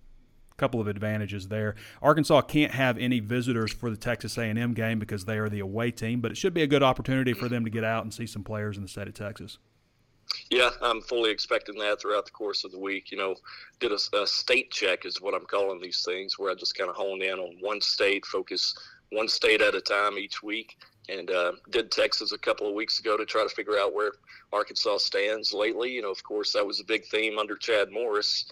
couple 0.59 0.81
of 0.81 0.89
advantages 0.89 1.49
there. 1.49 1.75
Arkansas 2.03 2.43
can't 2.43 2.73
have 2.73 2.99
any 2.99 3.21
visitors 3.21 3.73
for 3.73 3.91
the 3.91 3.97
Texas 3.97 4.37
A&M 4.37 4.75
game 4.75 4.99
because 4.99 5.25
they 5.25 5.39
are 5.39 5.49
the 5.49 5.61
away 5.61 5.91
team, 5.91 6.21
but 6.21 6.31
it 6.31 6.37
should 6.37 6.53
be 6.53 6.63
a 6.63 6.67
good 6.67 6.83
opportunity 6.83 7.33
for 7.33 7.49
them 7.49 7.65
to 7.65 7.71
get 7.71 7.85
out 7.85 8.05
and 8.05 8.13
see 8.13 8.27
some 8.27 8.45
players 8.45 8.77
in 8.77 8.83
the 8.83 8.89
state 8.89 9.09
of 9.09 9.15
Texas. 9.15 9.59
Yeah, 10.51 10.71
I'm 10.83 11.01
fully 11.01 11.31
expecting 11.31 11.79
that 11.79 12.01
throughout 12.01 12.27
the 12.27 12.33
course 12.33 12.65
of 12.65 12.73
the 12.73 12.79
week. 12.79 13.11
You 13.11 13.19
know, 13.19 13.35
did 13.81 13.93
a, 13.93 14.17
a 14.17 14.27
state 14.27 14.71
check 14.71 15.07
is 15.07 15.23
what 15.23 15.35
I'm 15.35 15.47
calling 15.47 15.81
these 15.81 16.05
things, 16.05 16.39
where 16.39 16.51
I 16.51 16.55
just 16.55 16.77
kind 16.77 16.91
of 16.91 16.97
honed 16.97 17.23
in 17.23 17.39
on 17.39 17.57
one 17.61 17.81
state, 17.81 18.27
focus 18.27 18.75
one 19.11 19.29
state 19.29 19.63
at 19.63 19.75
a 19.75 19.81
time 19.81 20.19
each 20.19 20.43
week, 20.43 20.77
and 21.09 21.31
uh, 21.31 21.53
did 21.71 21.91
Texas 21.91 22.33
a 22.33 22.39
couple 22.39 22.69
of 22.69 22.75
weeks 22.75 23.01
ago 23.01 23.17
to 23.17 23.25
try 23.25 23.43
to 23.43 23.49
figure 23.49 23.79
out 23.79 23.95
where 23.95 24.13
Arkansas 24.53 24.99
stands 24.99 25.55
lately. 25.55 25.93
You 25.93 26.03
know, 26.03 26.11
of 26.11 26.23
course, 26.23 26.53
that 26.53 26.67
was 26.67 26.81
a 26.81 26.85
big 26.85 27.07
theme 27.07 27.39
under 27.39 27.57
Chad 27.57 27.91
Morris 27.91 28.51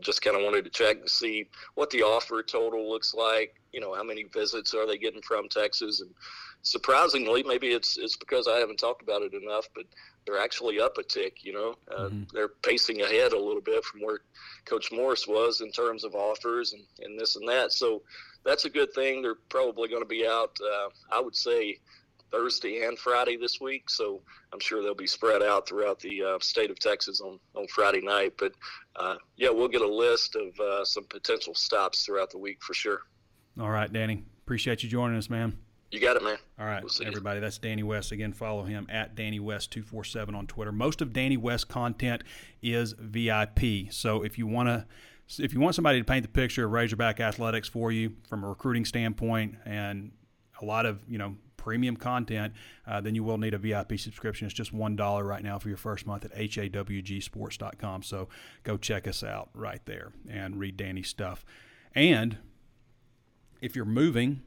just 0.00 0.22
kind 0.22 0.36
of 0.36 0.42
wanted 0.42 0.64
to 0.64 0.70
check 0.70 0.98
and 0.98 1.08
see 1.08 1.48
what 1.74 1.90
the 1.90 2.02
offer 2.02 2.42
total 2.42 2.88
looks 2.88 3.14
like. 3.14 3.54
You 3.72 3.80
know, 3.80 3.94
how 3.94 4.02
many 4.02 4.24
visits 4.24 4.74
are 4.74 4.86
they 4.86 4.98
getting 4.98 5.22
from 5.22 5.48
Texas? 5.48 6.00
And 6.00 6.10
surprisingly, 6.62 7.42
maybe 7.42 7.68
it's 7.68 7.98
it's 7.98 8.16
because 8.16 8.48
I 8.48 8.58
haven't 8.58 8.78
talked 8.78 9.02
about 9.02 9.22
it 9.22 9.34
enough, 9.34 9.68
but 9.74 9.84
they're 10.24 10.40
actually 10.40 10.80
up 10.80 10.98
a 10.98 11.02
tick. 11.02 11.44
You 11.44 11.52
know, 11.52 11.74
uh, 11.90 12.08
mm-hmm. 12.08 12.22
they're 12.32 12.48
pacing 12.48 13.02
ahead 13.02 13.32
a 13.32 13.38
little 13.38 13.60
bit 13.60 13.84
from 13.84 14.00
where 14.00 14.20
Coach 14.64 14.90
Morris 14.92 15.26
was 15.26 15.60
in 15.60 15.70
terms 15.70 16.04
of 16.04 16.14
offers 16.14 16.72
and 16.72 16.82
and 17.00 17.18
this 17.18 17.36
and 17.36 17.48
that. 17.48 17.72
So 17.72 18.02
that's 18.44 18.64
a 18.64 18.70
good 18.70 18.92
thing. 18.94 19.22
They're 19.22 19.34
probably 19.48 19.88
going 19.88 20.02
to 20.02 20.08
be 20.08 20.26
out. 20.26 20.56
Uh, 20.62 20.88
I 21.12 21.20
would 21.20 21.36
say 21.36 21.78
Thursday 22.30 22.84
and 22.84 22.98
Friday 22.98 23.36
this 23.36 23.60
week. 23.60 23.88
So 23.88 24.22
I'm 24.52 24.60
sure 24.60 24.82
they'll 24.82 24.94
be 24.94 25.06
spread 25.06 25.42
out 25.42 25.68
throughout 25.68 26.00
the 26.00 26.22
uh, 26.22 26.38
state 26.40 26.70
of 26.70 26.78
Texas 26.78 27.20
on, 27.20 27.38
on 27.54 27.66
Friday 27.68 28.00
night. 28.00 28.34
But 28.38 28.52
uh, 28.96 29.16
yeah, 29.36 29.50
we'll 29.50 29.68
get 29.68 29.82
a 29.82 29.88
list 29.88 30.36
of 30.36 30.58
uh, 30.60 30.84
some 30.84 31.04
potential 31.04 31.54
stops 31.54 32.04
throughout 32.04 32.30
the 32.30 32.38
week 32.38 32.62
for 32.62 32.74
sure. 32.74 33.00
All 33.60 33.70
right, 33.70 33.92
Danny. 33.92 34.24
Appreciate 34.44 34.82
you 34.82 34.88
joining 34.88 35.16
us, 35.16 35.30
man. 35.30 35.56
You 35.90 36.00
got 36.00 36.16
it, 36.16 36.22
man. 36.22 36.36
All 36.58 36.66
right, 36.66 36.82
we'll 36.82 37.08
everybody. 37.08 37.38
That's 37.38 37.58
Danny 37.58 37.82
West. 37.84 38.10
Again, 38.10 38.32
follow 38.32 38.64
him 38.64 38.86
at 38.90 39.14
Danny 39.14 39.38
West 39.38 39.70
two 39.70 39.82
four 39.82 40.02
seven 40.02 40.34
on 40.34 40.46
Twitter. 40.46 40.72
Most 40.72 41.00
of 41.00 41.12
Danny 41.12 41.36
West 41.36 41.68
content 41.68 42.24
is 42.60 42.92
VIP. 42.98 43.90
So 43.90 44.22
if 44.22 44.36
you 44.36 44.46
want 44.48 44.68
to 44.68 44.86
if 45.38 45.54
you 45.54 45.60
want 45.60 45.74
somebody 45.74 46.00
to 46.00 46.04
paint 46.04 46.22
the 46.22 46.28
picture 46.28 46.64
of 46.64 46.72
Razorback 46.72 47.20
athletics 47.20 47.68
for 47.68 47.92
you 47.92 48.14
from 48.28 48.44
a 48.44 48.48
recruiting 48.48 48.84
standpoint 48.84 49.56
and 49.64 50.10
a 50.60 50.64
lot 50.64 50.86
of 50.86 51.00
you 51.08 51.18
know 51.18 51.36
premium 51.66 51.96
content, 51.96 52.54
uh, 52.86 53.00
then 53.00 53.16
you 53.16 53.24
will 53.24 53.38
need 53.38 53.52
a 53.52 53.58
VIP 53.58 53.98
subscription. 53.98 54.46
It's 54.46 54.54
just 54.54 54.72
$1 54.72 55.28
right 55.28 55.42
now 55.42 55.58
for 55.58 55.66
your 55.66 55.76
first 55.76 56.06
month 56.06 56.24
at 56.24 56.32
hawgsports.com. 56.32 58.02
So 58.04 58.28
go 58.62 58.76
check 58.76 59.08
us 59.08 59.24
out 59.24 59.50
right 59.52 59.84
there 59.84 60.12
and 60.30 60.60
read 60.60 60.76
Danny's 60.76 61.08
stuff. 61.08 61.44
And 61.92 62.38
if 63.60 63.74
you're 63.74 63.84
moving, 63.84 64.42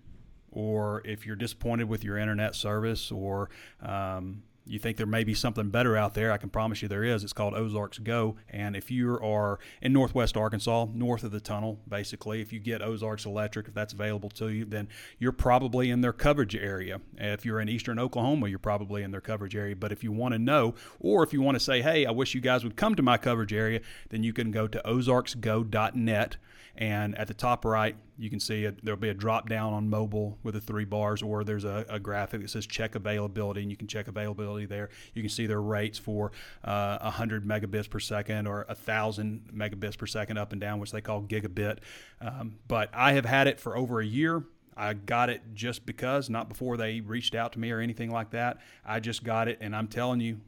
or 0.49 1.01
if 1.03 1.25
you're 1.25 1.35
disappointed 1.35 1.89
with 1.89 2.05
your 2.05 2.17
internet 2.17 2.55
service, 2.55 3.11
or 3.11 3.49
um, 3.81 4.43
you 4.69 4.79
think 4.79 4.97
there 4.97 5.05
may 5.05 5.23
be 5.23 5.33
something 5.33 5.69
better 5.69 5.97
out 5.97 6.13
there, 6.13 6.31
I 6.31 6.37
can 6.37 6.49
promise 6.49 6.81
you 6.81 6.87
there 6.87 7.03
is. 7.03 7.23
It's 7.23 7.33
called 7.33 7.53
Ozarks 7.53 7.97
Go. 7.97 8.35
And 8.49 8.75
if 8.75 8.91
you 8.91 9.15
are 9.15 9.59
in 9.81 9.93
northwest 9.93 10.37
Arkansas, 10.37 10.87
north 10.93 11.23
of 11.23 11.31
the 11.31 11.39
tunnel, 11.39 11.79
basically, 11.87 12.41
if 12.41 12.53
you 12.53 12.59
get 12.59 12.81
Ozarks 12.81 13.25
Electric, 13.25 13.67
if 13.67 13.73
that's 13.73 13.93
available 13.93 14.29
to 14.31 14.49
you, 14.49 14.65
then 14.65 14.87
you're 15.17 15.31
probably 15.31 15.89
in 15.89 16.01
their 16.01 16.13
coverage 16.13 16.55
area. 16.55 17.01
If 17.17 17.45
you're 17.45 17.59
in 17.59 17.67
eastern 17.67 17.97
Oklahoma, 17.97 18.47
you're 18.47 18.59
probably 18.59 19.01
in 19.01 19.11
their 19.11 19.21
coverage 19.21 19.55
area. 19.55 19.75
But 19.75 19.91
if 19.91 20.03
you 20.03 20.11
want 20.11 20.33
to 20.33 20.39
know, 20.39 20.75
or 20.99 21.23
if 21.23 21.33
you 21.33 21.41
want 21.41 21.55
to 21.55 21.59
say, 21.59 21.81
hey, 21.81 22.05
I 22.05 22.11
wish 22.11 22.35
you 22.35 22.41
guys 22.41 22.63
would 22.63 22.75
come 22.75 22.95
to 22.95 23.03
my 23.03 23.17
coverage 23.17 23.53
area, 23.53 23.81
then 24.09 24.23
you 24.23 24.33
can 24.33 24.51
go 24.51 24.67
to 24.67 24.81
ozarksgo.net 24.85 26.37
and 26.79 27.13
at 27.17 27.27
the 27.27 27.33
top 27.33 27.65
right, 27.65 27.93
you 28.17 28.29
can 28.29 28.39
see 28.39 28.63
it, 28.63 28.83
there'll 28.85 28.99
be 28.99 29.09
a 29.09 29.13
drop 29.13 29.49
down 29.49 29.73
on 29.73 29.89
mobile 29.89 30.39
with 30.43 30.53
the 30.53 30.61
three 30.61 30.85
bars, 30.85 31.21
or 31.21 31.43
there's 31.43 31.65
a, 31.65 31.85
a, 31.89 31.99
graphic 31.99 32.39
that 32.41 32.49
says 32.49 32.65
check 32.65 32.95
availability, 32.95 33.61
and 33.61 33.69
you 33.69 33.75
can 33.75 33.87
check 33.87 34.07
availability 34.07 34.65
there. 34.65 34.87
You 35.13 35.21
can 35.21 35.29
see 35.29 35.45
their 35.45 35.61
rates 35.61 35.99
for 35.99 36.31
uh, 36.63 36.99
100 36.99 37.45
megabits 37.45 37.89
per 37.89 37.99
second 37.99 38.47
or 38.47 38.63
1,000 38.69 39.51
megabits 39.53 39.97
per 39.97 40.05
second 40.05 40.37
up 40.37 40.53
and 40.53 40.61
down, 40.61 40.79
which 40.79 40.91
they 40.91 41.01
call 41.01 41.21
gigabit. 41.21 41.79
Um, 42.21 42.55
but 42.69 42.89
I 42.93 43.11
have 43.11 43.25
had 43.25 43.47
it 43.47 43.59
for 43.59 43.75
over 43.75 43.99
a 43.99 44.05
year. 44.05 44.43
I 44.77 44.93
got 44.93 45.29
it 45.29 45.41
just 45.53 45.85
because, 45.85 46.29
not 46.29 46.47
before 46.47 46.77
they 46.77 47.01
reached 47.01 47.35
out 47.35 47.51
to 47.53 47.59
me 47.59 47.71
or 47.71 47.81
anything 47.81 48.09
like 48.09 48.29
that. 48.29 48.59
I 48.85 49.01
just 49.01 49.25
got 49.25 49.49
it, 49.49 49.57
and 49.59 49.75
I'm 49.75 49.89
telling 49.89 50.21
you, 50.21 50.39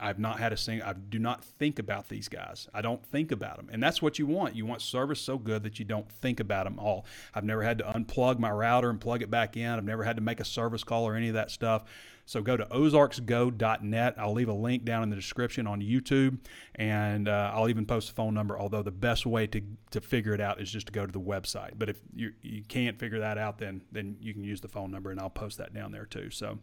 I've 0.00 0.18
not 0.18 0.38
had 0.38 0.52
a 0.52 0.56
single, 0.56 0.86
I 0.88 0.92
do 0.92 1.18
not 1.18 1.44
think 1.44 1.78
about 1.78 2.08
these 2.08 2.28
guys. 2.28 2.68
I 2.72 2.82
don't 2.82 3.04
think 3.04 3.32
about 3.32 3.56
them. 3.56 3.68
And 3.72 3.82
that's 3.82 4.00
what 4.00 4.18
you 4.18 4.26
want. 4.26 4.54
You 4.54 4.64
want 4.64 4.80
service 4.80 5.20
so 5.20 5.38
good 5.38 5.64
that 5.64 5.78
you 5.78 5.84
don't 5.84 6.10
think 6.10 6.38
about 6.40 6.64
them 6.64 6.78
all. 6.78 7.04
I've 7.34 7.44
never 7.44 7.62
had 7.62 7.78
to 7.78 7.84
unplug 7.84 8.38
my 8.38 8.50
router 8.50 8.90
and 8.90 9.00
plug 9.00 9.22
it 9.22 9.30
back 9.30 9.56
in. 9.56 9.70
I've 9.70 9.84
never 9.84 10.04
had 10.04 10.16
to 10.16 10.22
make 10.22 10.40
a 10.40 10.44
service 10.44 10.84
call 10.84 11.04
or 11.04 11.16
any 11.16 11.28
of 11.28 11.34
that 11.34 11.50
stuff. 11.50 11.84
So 12.28 12.42
go 12.42 12.58
to 12.58 12.66
ozarksgo.net. 12.66 14.14
I'll 14.18 14.34
leave 14.34 14.50
a 14.50 14.52
link 14.52 14.84
down 14.84 15.02
in 15.02 15.08
the 15.08 15.16
description 15.16 15.66
on 15.66 15.80
YouTube, 15.80 16.38
and 16.74 17.26
uh, 17.26 17.52
I'll 17.54 17.70
even 17.70 17.86
post 17.86 18.10
a 18.10 18.12
phone 18.12 18.34
number. 18.34 18.58
Although 18.58 18.82
the 18.82 18.90
best 18.90 19.24
way 19.24 19.46
to, 19.46 19.62
to 19.92 20.02
figure 20.02 20.34
it 20.34 20.40
out 20.40 20.60
is 20.60 20.70
just 20.70 20.88
to 20.88 20.92
go 20.92 21.06
to 21.06 21.12
the 21.12 21.22
website. 21.22 21.70
But 21.78 21.88
if 21.88 21.98
you, 22.14 22.34
you 22.42 22.62
can't 22.64 22.98
figure 22.98 23.20
that 23.20 23.38
out, 23.38 23.56
then 23.56 23.80
then 23.92 24.18
you 24.20 24.34
can 24.34 24.44
use 24.44 24.60
the 24.60 24.68
phone 24.68 24.90
number, 24.90 25.10
and 25.10 25.18
I'll 25.18 25.30
post 25.30 25.56
that 25.56 25.72
down 25.72 25.90
there 25.90 26.04
too. 26.04 26.28
So 26.28 26.58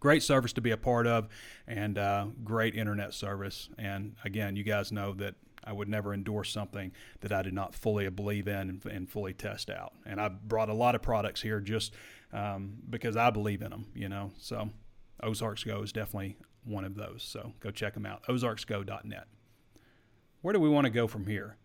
great 0.00 0.22
service 0.22 0.52
to 0.54 0.60
be 0.60 0.70
a 0.70 0.76
part 0.76 1.06
of 1.06 1.28
and 1.66 1.98
uh, 1.98 2.26
great 2.44 2.74
internet 2.74 3.14
service. 3.14 3.68
And 3.78 4.16
again, 4.24 4.56
you 4.56 4.64
guys 4.64 4.92
know 4.92 5.12
that 5.14 5.34
I 5.64 5.72
would 5.72 5.88
never 5.88 6.14
endorse 6.14 6.50
something 6.50 6.92
that 7.20 7.32
I 7.32 7.42
did 7.42 7.54
not 7.54 7.74
fully 7.74 8.08
believe 8.08 8.46
in 8.46 8.70
and, 8.70 8.86
and 8.86 9.08
fully 9.08 9.32
test 9.32 9.68
out. 9.70 9.92
And 10.04 10.20
I 10.20 10.28
brought 10.28 10.68
a 10.68 10.74
lot 10.74 10.94
of 10.94 11.02
products 11.02 11.42
here 11.42 11.60
just 11.60 11.94
um, 12.32 12.74
because 12.88 13.16
I 13.16 13.30
believe 13.30 13.62
in 13.62 13.70
them, 13.70 13.86
you 13.94 14.08
know. 14.08 14.30
So 14.38 14.70
Ozarks 15.22 15.64
Go 15.64 15.82
is 15.82 15.92
definitely 15.92 16.36
one 16.64 16.84
of 16.84 16.94
those. 16.94 17.22
So 17.22 17.52
go 17.60 17.70
check 17.70 17.94
them 17.94 18.06
out. 18.06 18.22
OzarksGo.net. 18.24 19.26
Where 20.42 20.52
do 20.52 20.60
we 20.60 20.68
want 20.68 20.84
to 20.84 20.90
go 20.90 21.06
from 21.08 21.26
here? 21.26 21.56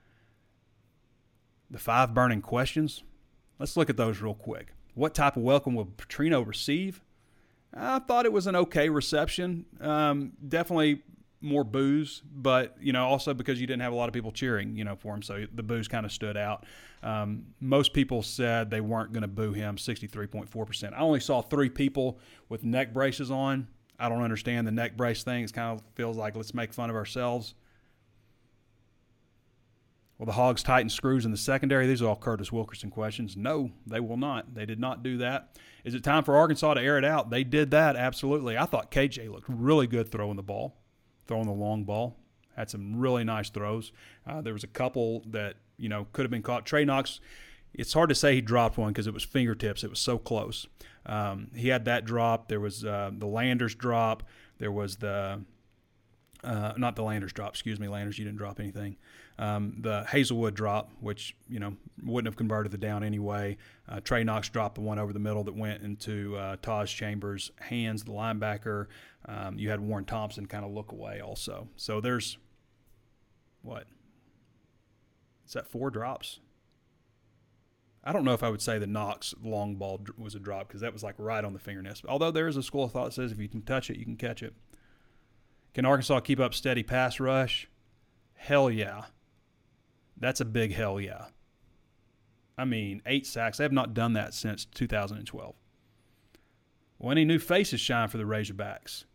the 1.72 1.80
five 1.80 2.14
burning 2.14 2.42
questions. 2.42 3.04
Let's 3.58 3.78
look 3.78 3.90
at 3.90 3.98
those 3.98 4.22
real 4.22 4.34
quick. 4.34 4.74
What 4.94 5.16
type 5.16 5.38
of 5.38 5.44
welcome 5.44 5.74
will 5.74 5.86
Petrino 5.86 6.46
receive? 6.46 7.02
I 7.74 8.00
thought 8.00 8.26
it 8.26 8.34
was 8.34 8.48
an 8.48 8.56
okay 8.56 8.90
reception. 8.90 9.66
Um, 9.80 10.34
definitely 10.48 11.04
more 11.42 11.64
booze, 11.64 12.22
but 12.32 12.76
you 12.80 12.94
know 12.94 13.06
also 13.06 13.34
because 13.34 13.60
you 13.60 13.68
didn't 13.68 13.82
have 13.82 13.94
a 13.94 13.96
lot 13.96 14.08
of 14.08 14.14
people 14.14 14.32
cheering, 14.32 14.76
you 14.76 14.84
know, 14.84 14.96
for 14.96 15.16
him, 15.16 15.22
so 15.22 15.46
the 15.54 15.64
booze 15.64 15.88
kind 15.88 16.06
of 16.06 16.12
stood 16.12 16.38
out. 16.38 16.66
Um, 17.02 17.48
most 17.60 17.94
people 17.94 18.22
said 18.22 18.70
they 18.70 18.82
weren't 18.82 19.12
going 19.12 19.24
to 19.24 19.28
boo 19.28 19.54
him, 19.54 19.78
63.4 19.78 20.68
percent. 20.68 20.94
I 20.96 21.00
only 21.00 21.20
saw 21.20 21.42
three 21.42 21.70
people 21.70 22.20
with 22.50 22.64
neck 22.64 22.94
braces 22.94 23.32
on. 23.32 23.68
I 24.00 24.10
don't 24.10 24.24
understand 24.24 24.66
the 24.68 24.72
neck 24.72 24.98
brace 24.98 25.24
thing. 25.24 25.44
It 25.44 25.54
kind 25.54 25.78
of 25.80 25.84
feels 25.96 26.18
like 26.18 26.36
let's 26.36 26.54
make 26.54 26.74
fun 26.74 26.90
of 26.90 26.96
ourselves. 26.96 27.56
Will 30.22 30.28
the 30.28 30.34
Hogs 30.34 30.62
tighten 30.62 30.88
screws 30.88 31.26
in 31.26 31.32
the 31.32 31.38
secondary? 31.38 31.88
These 31.88 32.04
are 32.04 32.10
all 32.10 32.16
Curtis 32.16 32.52
Wilkerson 32.52 32.92
questions. 32.92 33.36
No, 33.36 33.72
they 33.88 34.00
will 34.00 34.18
not. 34.18 34.54
They 34.54 34.68
did 34.68 34.80
not 34.80 35.02
do 35.02 35.18
that. 35.18 35.58
Is 35.84 35.96
it 35.96 36.04
time 36.04 36.24
for 36.24 36.38
Arkansas 36.38 36.76
to 36.76 36.80
air 36.80 37.00
it 37.00 37.04
out? 37.04 37.32
They 37.32 37.44
did 37.44 37.72
that, 37.72 37.96
absolutely. 37.96 38.56
I 38.56 38.66
thought 38.66 38.92
KJ 38.92 39.32
looked 39.32 39.48
really 39.50 39.88
good 39.88 40.12
throwing 40.12 40.36
the 40.36 40.44
ball, 40.44 40.76
throwing 41.26 41.48
the 41.48 41.54
long 41.54 41.86
ball. 41.86 42.18
Had 42.56 42.70
some 42.70 43.00
really 43.00 43.24
nice 43.24 43.50
throws. 43.50 43.94
Uh, 44.28 44.42
there 44.42 44.54
was 44.54 44.64
a 44.64 44.68
couple 44.68 45.24
that, 45.26 45.56
you 45.78 45.90
know, 45.90 46.06
could 46.14 46.24
have 46.24 46.30
been 46.30 46.44
caught. 46.44 46.68
Trey 46.68 46.86
Knox, 46.86 47.20
it's 47.74 47.94
hard 47.94 48.10
to 48.10 48.16
say 48.16 48.36
he 48.36 48.42
dropped 48.42 48.78
one 48.78 48.90
because 48.90 49.08
it 49.08 49.16
was 49.16 49.24
fingertips. 49.24 49.84
It 49.84 49.90
was 49.90 49.98
so 49.98 50.20
close. 50.20 50.68
Um, 51.08 51.50
he 51.56 51.70
had 51.70 51.86
that 51.86 52.06
drop. 52.06 52.48
There 52.48 52.60
was 52.60 52.86
uh, 52.86 53.10
the 53.12 53.26
Landers 53.26 53.74
drop. 53.74 54.22
There 54.60 54.72
was 54.72 54.98
the 54.98 55.42
uh, 56.44 56.74
not 56.78 56.96
the 56.96 57.04
Landers 57.04 57.34
drop, 57.34 57.54
excuse 57.54 57.80
me, 57.80 57.88
Landers, 57.88 58.18
you 58.18 58.26
didn't 58.26 58.38
drop 58.38 58.60
anything. 58.60 58.98
Um, 59.42 59.78
the 59.80 60.06
Haselwood 60.08 60.54
drop, 60.54 60.92
which 61.00 61.36
you 61.50 61.60
know 61.60 61.76
wouldn't 62.04 62.28
have 62.28 62.38
converted 62.38 62.72
the 62.72 62.78
down 62.78 63.04
anyway. 63.04 63.58
Uh, 63.90 64.00
Trey 64.00 64.24
Knox 64.24 64.50
dropped 64.50 64.76
the 64.76 64.82
one 64.82 65.00
over 65.00 65.12
the 65.12 65.20
middle 65.20 65.44
that 65.46 65.56
went 65.56 65.82
into 65.82 66.38
uh, 66.38 66.58
Taj 66.62 66.94
Chambers' 66.94 67.50
hands, 67.60 68.04
the 68.04 68.12
linebacker. 68.12 68.86
Um, 69.26 69.58
you 69.58 69.72
had 69.72 69.80
Warren 69.80 70.06
Thompson 70.06 70.46
kind 70.46 70.64
of 70.64 70.72
look 70.72 70.92
away 70.92 71.22
also. 71.22 71.68
So 71.76 72.00
there's 72.00 72.38
what? 73.64 73.88
Is 75.48 75.54
that 75.54 75.68
four 75.68 75.90
drops? 75.90 76.40
I 78.04 78.14
don't 78.14 78.24
know 78.24 78.34
if 78.34 78.44
I 78.44 78.50
would 78.50 78.62
say 78.62 78.78
the 78.78 78.86
Knox 78.86 79.34
long 79.44 79.76
ball 79.76 80.02
was 80.20 80.36
a 80.36 80.40
drop 80.40 80.68
because 80.68 80.82
that 80.82 80.94
was 80.94 81.02
like 81.02 81.16
right 81.18 81.44
on 81.44 81.54
the 81.54 81.60
fingernails. 81.60 82.04
Although 82.08 82.32
there 82.32 82.48
is 82.48 82.58
a 82.58 82.64
school 82.64 82.84
of 82.84 82.92
thought 82.92 83.06
that 83.06 83.14
says 83.14 83.32
if 83.32 83.40
you 83.40 83.50
can 83.50 83.64
touch 83.64 83.90
it, 83.90 83.98
you 83.98 84.06
can 84.06 84.18
catch 84.18 84.44
it. 84.44 84.54
Can 85.74 85.86
Arkansas 85.86 86.20
keep 86.20 86.40
up 86.40 86.54
steady 86.54 86.84
pass 86.84 87.20
rush? 87.20 87.68
Hell 88.36 88.70
yeah. 88.70 89.06
That's 90.22 90.40
a 90.40 90.46
big 90.46 90.74
hell 90.74 91.02
yeah. 91.02 91.26
I 92.58 92.64
mean, 92.64 93.02
eight 93.06 93.26
sacks. 93.26 93.58
They 93.58 93.64
have 93.64 93.72
not 93.74 93.94
done 93.94 94.14
that 94.14 94.34
since 94.34 94.66
2012. 94.66 95.56
Well, 97.00 97.12
any 97.12 97.26
new 97.26 97.40
faces 97.40 97.82
shine 97.82 98.08
for 98.08 98.18
the 98.18 98.24
Razorbacks? 98.24 99.06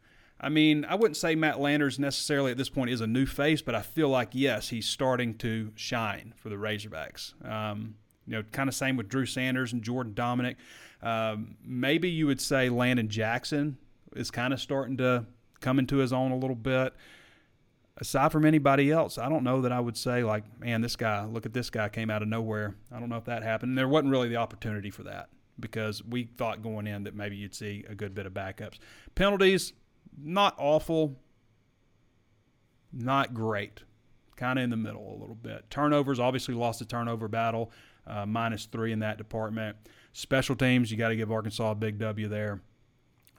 I 0.40 0.48
mean, 0.48 0.84
I 0.84 0.96
wouldn't 0.96 1.16
say 1.16 1.34
Matt 1.34 1.61
Landers 1.61 1.98
necessarily 1.98 2.50
at 2.50 2.59
this 2.59 2.68
point 2.68 2.90
is 2.90 3.00
a 3.00 3.07
new 3.07 3.24
face, 3.24 3.62
but 3.62 3.74
I 3.74 3.80
feel 3.82 4.09
like, 4.09 4.30
yes, 4.32 4.68
he's 4.68 4.86
starting 4.86 5.38
to 5.38 5.70
shine 5.76 6.34
for 6.36 6.48
the 6.48 6.57
Razorbacks. 6.57 7.32
Um, 7.48 7.94
you 8.26 8.32
know, 8.32 8.42
kind 8.50 8.68
of 8.68 8.74
same 8.74 8.96
with 8.96 9.09
Drew 9.09 9.24
Sanders 9.24 9.72
and 9.72 9.82
Jordan 9.82 10.12
Domineck. 10.12 10.57
Um, 11.00 11.57
maybe 11.64 12.11
you 12.11 12.26
would 12.26 12.40
say 12.40 12.68
Landon 12.68 13.09
Jackson 13.09 13.78
is 14.16 14.32
kind 14.32 14.52
of 14.52 14.61
starting 14.61 14.96
to 14.96 15.24
come 15.61 15.78
into 15.78 15.98
his 15.98 16.12
own 16.12 16.32
a 16.32 16.36
little 16.36 16.57
bit. 16.57 16.92
Aside 17.99 18.30
from 18.30 18.44
anybody 18.44 18.90
else, 18.90 19.16
I 19.16 19.28
don't 19.28 19.42
know 19.42 19.62
that 19.62 19.72
I 19.72 19.80
would 19.80 19.97
say 19.97 20.22
like, 20.22 20.44
man, 20.61 20.82
this 20.82 20.97
guy, 20.97 21.24
look 21.24 21.47
at 21.47 21.55
this 21.55 21.70
guy 21.70 21.88
came 21.88 22.11
out 22.11 22.20
of 22.20 22.28
nowhere. 22.28 22.74
I 22.92 23.01
don't 23.01 23.09
know 23.09 23.16
if 23.16 23.24
that 23.24 23.42
happened. 23.42 23.70
And 23.70 23.78
there 23.78 23.88
wasn't 23.88 24.11
really 24.11 24.28
the 24.28 24.36
opportunity 24.36 24.90
for 24.90 25.03
that 25.05 25.30
because 25.59 26.05
we 26.05 26.24
thought 26.24 26.62
going 26.62 26.86
in 26.86 27.05
that 27.05 27.14
maybe 27.14 27.36
you'd 27.36 27.55
see 27.55 27.84
a 27.88 27.94
good 27.94 28.14
bit 28.14 28.26
of 28.26 28.34
backups. 28.34 28.78
Penalties, 29.14 29.72
not 30.22 30.55
awful, 30.59 31.16
not 32.92 33.32
great, 33.32 33.82
kind 34.36 34.59
of 34.59 34.64
in 34.64 34.70
the 34.70 34.76
middle 34.76 35.16
a 35.16 35.18
little 35.18 35.34
bit. 35.34 35.64
Turnovers, 35.70 36.20
obviously 36.20 36.55
lost 36.55 36.78
the 36.78 36.84
turnover 36.84 37.28
battle, 37.28 37.72
uh, 38.07 38.26
minus 38.26 38.66
three 38.66 38.92
in 38.92 38.99
that 39.01 39.18
department. 39.18 39.76
Special 40.12 40.55
teams, 40.55 40.90
you 40.90 40.97
got 40.97 41.09
to 41.09 41.16
give 41.16 41.32
Arkansas 41.32 41.70
a 41.70 41.74
big 41.74 41.99
W 41.99 42.28
there 42.28 42.61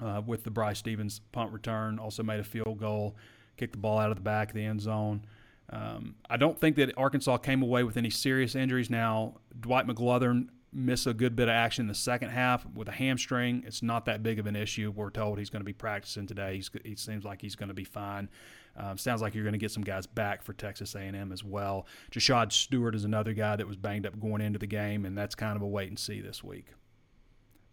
uh, 0.02 0.22
with 0.26 0.44
the 0.44 0.52
Bryce 0.52 0.80
Stephens 0.80 1.22
punt 1.32 1.52
return. 1.52 2.00
Also 2.00 2.24
made 2.24 2.40
a 2.40 2.44
field 2.44 2.80
goal, 2.80 3.16
kicked 3.58 3.74
the 3.74 3.80
ball 3.80 4.00
out 4.00 4.10
of 4.10 4.18
the 4.18 4.24
back 4.24 4.50
of 4.50 4.56
the 4.56 4.64
end 4.64 4.82
zone. 4.82 5.26
Um, 5.70 6.16
I 6.30 6.38
don't 6.38 6.58
think 6.60 6.78
that 6.78 6.94
Arkansas 6.98 7.38
came 7.38 7.62
away 7.62 7.84
with 7.84 7.98
any 7.98 8.10
serious 8.10 8.56
injuries. 8.56 8.90
Now, 8.90 9.36
Dwight 9.60 9.86
McGlothern 9.86 10.48
missed 10.72 11.08
a 11.08 11.14
good 11.14 11.36
bit 11.36 11.50
of 11.50 11.54
action 11.54 11.84
in 11.84 11.88
the 11.88 11.96
second 11.96 12.30
half 12.30 12.66
with 12.74 12.88
a 12.88 12.92
hamstring. 12.92 13.64
It's 13.66 13.82
not 13.82 14.06
that 14.06 14.24
big 14.24 14.40
of 14.40 14.48
an 14.48 14.56
issue. 14.56 14.94
We're 14.96 15.10
told 15.10 15.40
he's 15.40 15.50
going 15.50 15.62
to 15.62 15.66
be 15.66 15.74
practicing 15.74 16.28
today. 16.28 16.56
He's, 16.56 16.70
he 16.84 16.96
seems 16.96 17.26
like 17.26 17.42
he's 17.42 17.56
going 17.56 17.70
to 17.70 17.74
be 17.74 17.84
fine. 17.84 18.30
Um, 18.78 18.98
sounds 18.98 19.22
like 19.22 19.34
you're 19.34 19.44
going 19.44 19.54
to 19.54 19.60
get 19.60 19.72
some 19.72 19.84
guys 19.84 20.06
back 20.06 20.44
for 20.44 20.54
Texas 20.54 20.94
A&M 20.96 21.32
as 21.32 21.44
well. 21.44 21.88
Jashad 22.12 22.52
Stewart 22.52 22.96
is 22.96 23.06
another 23.06 23.34
guy 23.34 23.56
that 23.56 23.68
was 23.68 23.76
banged 23.76 24.06
up 24.06 24.20
going 24.20 24.42
into 24.42 24.60
the 24.60 24.68
game, 24.68 25.06
and 25.06 25.18
that's 25.18 25.36
kind 25.36 25.56
of 25.56 25.64
a 25.64 25.68
wait 25.68 25.90
and 25.90 25.98
see 25.98 26.22
this 26.22 26.44
week. 26.44 26.68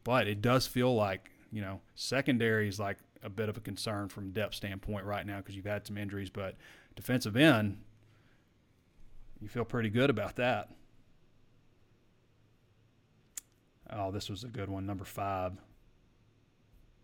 But 0.03 0.27
it 0.27 0.41
does 0.41 0.67
feel 0.67 0.95
like 0.95 1.31
you 1.55 1.61
know, 1.61 1.81
secondary 1.95 2.69
is 2.69 2.81
like 2.81 2.99
a 3.25 3.31
bit 3.31 3.49
of 3.49 3.57
a 3.57 3.61
concern 3.61 4.09
from 4.09 4.31
depth 4.31 4.55
standpoint 4.55 5.07
right 5.07 5.27
now 5.27 5.39
because 5.39 5.57
you've 5.57 5.65
had 5.65 5.87
some 5.87 5.97
injuries, 5.97 6.31
but 6.31 6.57
defensive 6.95 7.37
end, 7.37 7.79
you 9.41 9.49
feel 9.49 9.65
pretty 9.65 9.89
good 9.89 10.11
about 10.11 10.37
that. 10.37 10.69
Oh, 13.91 14.11
this 14.11 14.29
was 14.29 14.45
a 14.45 14.49
good 14.49 14.69
one, 14.69 14.87
number 14.87 15.05
five. 15.05 15.55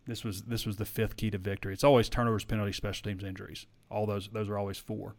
This 0.07 0.23
was 0.23 0.43
this 0.43 0.65
was 0.65 0.77
the 0.77 0.85
fifth 0.85 1.15
key 1.15 1.29
to 1.31 1.37
victory. 1.37 1.73
It's 1.73 1.83
always 1.83 2.09
turnovers, 2.09 2.43
penalties, 2.43 2.75
special 2.75 3.03
teams, 3.03 3.23
injuries. 3.23 3.67
All 3.89 4.05
those 4.05 4.29
those 4.29 4.49
are 4.49 4.57
always 4.57 4.77
four. 4.77 5.15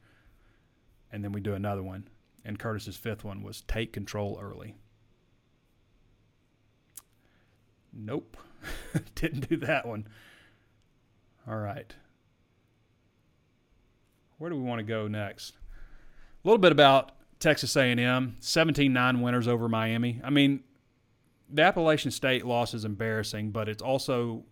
And 1.11 1.23
then 1.23 1.33
we 1.33 1.41
do 1.41 1.55
another 1.55 1.83
one. 1.83 2.09
And 2.45 2.59
Curtis's 2.59 2.97
fifth 2.97 3.25
one 3.25 3.43
was 3.43 3.63
take 3.63 3.93
control 3.93 4.39
early. 4.43 4.75
Nope. 7.93 8.37
Didn't 9.15 9.49
do 9.49 9.57
that 9.59 9.87
one. 9.87 10.09
All 11.49 11.57
right. 11.57 11.93
Where 14.39 14.51
do 14.51 14.57
we 14.57 14.63
want 14.63 14.79
to 14.81 14.85
go 14.85 15.09
next? 15.09 15.55
A 16.45 16.49
little 16.49 16.59
bit 16.59 16.73
about 16.73 17.13
Texas 17.39 17.77
A&M, 17.77 18.37
17-9 18.41 19.21
winners 19.23 19.49
over 19.49 19.69
Miami. 19.69 20.21
I 20.25 20.31
mean, 20.31 20.65
the 21.49 21.63
Appalachian 21.63 22.11
State 22.11 22.45
loss 22.45 22.75
is 22.75 22.85
embarrassing, 22.85 23.51
but 23.51 23.69
it's 23.69 23.83
also 23.83 24.45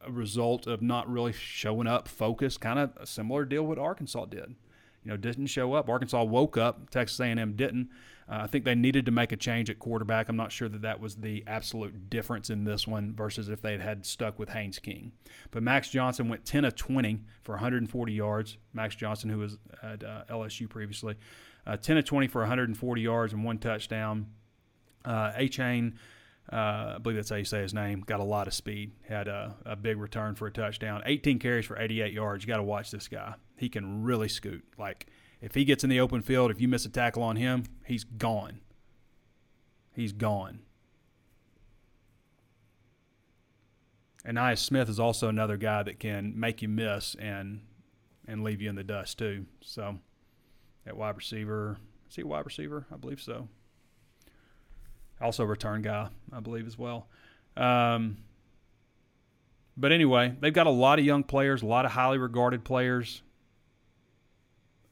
a 0.00 0.12
result 0.12 0.66
of 0.66 0.82
not 0.82 1.10
really 1.10 1.32
showing 1.32 1.86
up 1.86 2.08
focused, 2.08 2.60
kind 2.60 2.78
of 2.78 2.96
a 2.98 3.06
similar 3.06 3.44
deal 3.44 3.66
what 3.66 3.78
Arkansas 3.78 4.26
did. 4.26 4.54
You 5.02 5.10
know, 5.10 5.16
didn't 5.16 5.46
show 5.46 5.74
up. 5.74 5.88
Arkansas 5.88 6.22
woke 6.24 6.56
up. 6.56 6.90
Texas 6.90 7.20
A&M 7.20 7.54
didn't. 7.56 7.90
Uh, 8.28 8.40
I 8.42 8.46
think 8.46 8.64
they 8.64 8.74
needed 8.74 9.06
to 9.06 9.12
make 9.12 9.32
a 9.32 9.36
change 9.36 9.68
at 9.68 9.78
quarterback. 9.78 10.28
I'm 10.28 10.36
not 10.36 10.50
sure 10.50 10.68
that 10.68 10.82
that 10.82 11.00
was 11.00 11.16
the 11.16 11.44
absolute 11.46 12.08
difference 12.08 12.50
in 12.50 12.64
this 12.64 12.86
one 12.86 13.14
versus 13.14 13.48
if 13.48 13.60
they 13.60 13.76
had 13.76 14.06
stuck 14.06 14.38
with 14.38 14.50
Haynes 14.50 14.78
King. 14.78 15.12
But 15.50 15.62
Max 15.62 15.90
Johnson 15.90 16.28
went 16.28 16.44
10 16.44 16.64
of 16.64 16.74
20 16.74 17.20
for 17.42 17.52
140 17.52 18.12
yards. 18.12 18.56
Max 18.72 18.94
Johnson, 18.94 19.30
who 19.30 19.38
was 19.38 19.58
at 19.82 20.02
uh, 20.02 20.24
LSU 20.30 20.68
previously, 20.68 21.16
uh, 21.66 21.76
10 21.76 21.98
of 21.98 22.04
20 22.04 22.28
for 22.28 22.40
140 22.40 23.00
yards 23.00 23.32
and 23.32 23.44
one 23.44 23.58
touchdown. 23.58 24.26
Uh, 25.04 25.32
Achane. 25.32 25.94
Uh, 26.52 26.94
I 26.96 26.98
believe 27.02 27.16
that's 27.16 27.30
how 27.30 27.36
you 27.36 27.44
say 27.44 27.62
his 27.62 27.72
name. 27.72 28.00
Got 28.00 28.20
a 28.20 28.24
lot 28.24 28.46
of 28.46 28.54
speed. 28.54 28.92
Had 29.08 29.28
a, 29.28 29.54
a, 29.64 29.76
big 29.76 29.96
return 29.96 30.34
for 30.34 30.46
a 30.46 30.50
touchdown. 30.50 31.02
18 31.06 31.38
carries 31.38 31.64
for 31.64 31.78
88 31.78 32.12
yards. 32.12 32.44
You 32.44 32.48
got 32.48 32.58
to 32.58 32.62
watch 32.62 32.90
this 32.90 33.08
guy. 33.08 33.34
He 33.56 33.70
can 33.70 34.02
really 34.04 34.28
scoot. 34.28 34.62
Like 34.78 35.06
if 35.44 35.54
he 35.54 35.66
gets 35.66 35.84
in 35.84 35.90
the 35.90 36.00
open 36.00 36.22
field, 36.22 36.50
if 36.50 36.58
you 36.58 36.68
miss 36.68 36.86
a 36.86 36.88
tackle 36.88 37.22
on 37.22 37.36
him, 37.36 37.64
he's 37.84 38.02
gone. 38.02 38.60
He's 39.92 40.14
gone. 40.14 40.60
And 44.24 44.38
Ainias 44.38 44.60
Smith 44.60 44.88
is 44.88 44.98
also 44.98 45.28
another 45.28 45.58
guy 45.58 45.82
that 45.82 46.00
can 46.00 46.32
make 46.40 46.62
you 46.62 46.68
miss 46.68 47.14
and 47.16 47.60
and 48.26 48.42
leave 48.42 48.62
you 48.62 48.70
in 48.70 48.74
the 48.74 48.82
dust 48.82 49.18
too. 49.18 49.44
So 49.60 49.98
that 50.86 50.96
wide 50.96 51.14
receiver, 51.14 51.76
is 52.08 52.16
he 52.16 52.22
a 52.22 52.26
wide 52.26 52.46
receiver? 52.46 52.86
I 52.90 52.96
believe 52.96 53.20
so. 53.20 53.48
Also 55.20 55.44
return 55.44 55.82
guy, 55.82 56.08
I 56.32 56.40
believe 56.40 56.66
as 56.66 56.78
well. 56.78 57.06
Um, 57.54 58.16
but 59.76 59.92
anyway, 59.92 60.34
they've 60.40 60.54
got 60.54 60.66
a 60.66 60.70
lot 60.70 60.98
of 60.98 61.04
young 61.04 61.22
players, 61.22 61.60
a 61.60 61.66
lot 61.66 61.84
of 61.84 61.90
highly 61.90 62.16
regarded 62.16 62.64
players. 62.64 63.20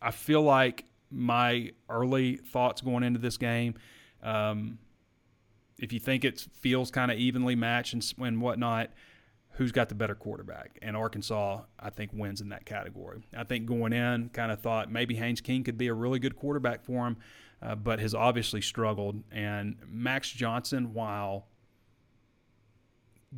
I 0.02 0.10
feel 0.10 0.42
like 0.42 0.84
my 1.10 1.72
early 1.88 2.36
thoughts 2.36 2.80
going 2.80 3.02
into 3.02 3.18
this 3.18 3.36
game, 3.36 3.74
um, 4.22 4.78
if 5.78 5.92
you 5.92 6.00
think 6.00 6.24
it 6.24 6.46
feels 6.60 6.90
kind 6.90 7.10
of 7.10 7.18
evenly 7.18 7.54
matched 7.54 7.92
and, 7.92 8.14
and 8.18 8.40
whatnot, 8.40 8.90
who's 9.52 9.72
got 9.72 9.88
the 9.88 9.94
better 9.94 10.14
quarterback. 10.14 10.78
And 10.80 10.96
Arkansas, 10.96 11.62
I 11.78 11.90
think, 11.90 12.10
wins 12.14 12.40
in 12.40 12.48
that 12.50 12.64
category. 12.64 13.22
I 13.36 13.44
think 13.44 13.66
going 13.66 13.92
in, 13.92 14.30
kind 14.30 14.50
of 14.50 14.60
thought 14.60 14.90
maybe 14.90 15.14
Haynes 15.16 15.40
King 15.40 15.62
could 15.64 15.76
be 15.76 15.88
a 15.88 15.94
really 15.94 16.18
good 16.18 16.36
quarterback 16.36 16.84
for 16.84 17.06
him, 17.06 17.16
uh, 17.60 17.74
but 17.74 18.00
has 18.00 18.14
obviously 18.14 18.62
struggled. 18.62 19.22
And 19.30 19.76
Max 19.86 20.30
Johnson, 20.30 20.94
while 20.94 21.48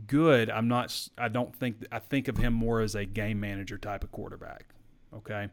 good, 0.06 0.50
I'm 0.50 0.68
not. 0.68 1.08
I 1.18 1.28
don't 1.28 1.54
think. 1.54 1.84
I 1.90 1.98
think 1.98 2.28
of 2.28 2.36
him 2.36 2.52
more 2.52 2.80
as 2.80 2.94
a 2.94 3.04
game 3.04 3.40
manager 3.40 3.78
type 3.78 4.04
of 4.04 4.12
quarterback. 4.12 4.66
Okay. 5.12 5.48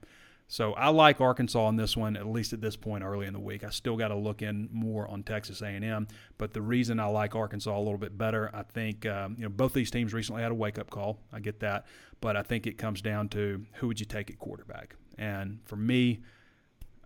So 0.51 0.73
I 0.73 0.89
like 0.89 1.21
Arkansas 1.21 1.69
in 1.69 1.77
this 1.77 1.95
one, 1.95 2.17
at 2.17 2.27
least 2.27 2.51
at 2.51 2.59
this 2.59 2.75
point 2.75 3.05
early 3.05 3.25
in 3.25 3.31
the 3.31 3.39
week. 3.39 3.63
I 3.63 3.69
still 3.69 3.95
got 3.95 4.09
to 4.09 4.17
look 4.17 4.41
in 4.41 4.67
more 4.73 5.07
on 5.07 5.23
Texas 5.23 5.61
A&M, 5.61 6.09
but 6.37 6.51
the 6.51 6.61
reason 6.61 6.99
I 6.99 7.05
like 7.05 7.35
Arkansas 7.35 7.73
a 7.73 7.79
little 7.79 7.97
bit 7.97 8.17
better, 8.17 8.51
I 8.53 8.63
think 8.63 9.05
um, 9.05 9.37
you 9.37 9.43
know 9.43 9.49
both 9.49 9.71
these 9.71 9.89
teams 9.89 10.13
recently 10.13 10.41
had 10.41 10.51
a 10.51 10.53
wake 10.53 10.77
up 10.77 10.89
call. 10.89 11.19
I 11.31 11.39
get 11.39 11.61
that, 11.61 11.85
but 12.19 12.35
I 12.35 12.41
think 12.41 12.67
it 12.67 12.77
comes 12.77 13.01
down 13.01 13.29
to 13.29 13.65
who 13.75 13.87
would 13.87 14.01
you 14.01 14.05
take 14.05 14.29
at 14.29 14.39
quarterback, 14.39 14.97
and 15.17 15.59
for 15.63 15.77
me, 15.77 16.19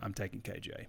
I'm 0.02 0.16
taking 0.16 0.42
KJ. 0.42 0.88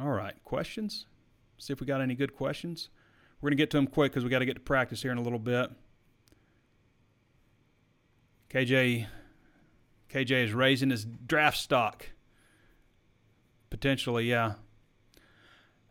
All 0.00 0.10
right, 0.10 0.34
questions? 0.44 1.06
See 1.58 1.72
if 1.72 1.80
we 1.80 1.86
got 1.88 2.00
any 2.00 2.14
good 2.14 2.36
questions. 2.36 2.90
We're 3.42 3.48
going 3.48 3.56
to 3.56 3.62
get 3.62 3.70
to 3.72 3.76
them 3.76 3.88
quick 3.88 4.12
because 4.12 4.22
we 4.22 4.30
got 4.30 4.38
to 4.38 4.46
get 4.46 4.54
to 4.54 4.60
practice 4.60 5.02
here 5.02 5.10
in 5.10 5.18
a 5.18 5.22
little 5.22 5.40
bit. 5.40 5.68
KJ, 8.50 9.06
KJ 10.08 10.44
is 10.44 10.52
raising 10.52 10.90
his 10.90 11.04
draft 11.04 11.58
stock. 11.58 12.10
Potentially, 13.68 14.30
yeah. 14.30 14.54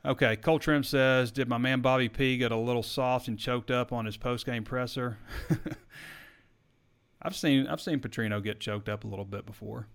Okay, 0.05 0.37
Cole 0.37 0.59
says, 0.81 1.31
"Did 1.31 1.49
my 1.49 1.57
man 1.57 1.81
Bobby 1.81 2.07
P 2.07 2.37
get 2.37 2.51
a 2.51 2.57
little 2.57 2.83
soft 2.83 3.27
and 3.27 3.37
choked 3.37 3.69
up 3.69 3.91
on 3.91 4.05
his 4.05 4.15
post-game 4.15 4.63
presser?" 4.63 5.17
I've 7.21 7.35
seen 7.35 7.67
I've 7.67 7.81
seen 7.81 7.99
Petrino 7.99 8.41
get 8.41 8.59
choked 8.59 8.87
up 8.87 9.03
a 9.03 9.07
little 9.07 9.25
bit 9.25 9.45
before. 9.45 9.87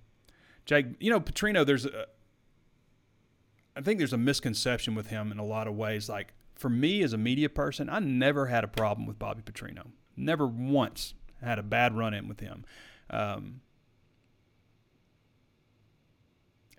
Jake, 0.65 0.87
you 1.01 1.11
know 1.11 1.21
Petrino, 1.21 1.65
there's 1.65 1.87
a, 1.87 2.07
I 3.75 3.81
think 3.81 3.99
there's 3.99 4.13
a 4.13 4.19
misconception 4.19 4.95
with 4.95 5.09
him 5.09 5.33
in 5.33 5.39
a 5.39 5.45
lot 5.45 5.67
of 5.67 5.75
ways. 5.75 6.09
Like 6.09 6.35
for 6.57 6.69
me 6.69 7.03
as 7.03 7.13
a 7.13 7.19
media 7.19 7.49
person, 7.49 7.89
I 7.89 7.99
never 8.01 8.47
had 8.47 8.65
a 8.65 8.69
problem 8.69 9.07
with 9.07 9.19
Bobby 9.19 9.43
Petrino. 9.43 9.89
Never 10.17 10.47
once 10.47 11.15
had 11.43 11.59
a 11.59 11.63
bad 11.63 11.97
run 11.97 12.15
in 12.15 12.29
with 12.29 12.41
him. 12.41 12.65
Um, 13.11 13.61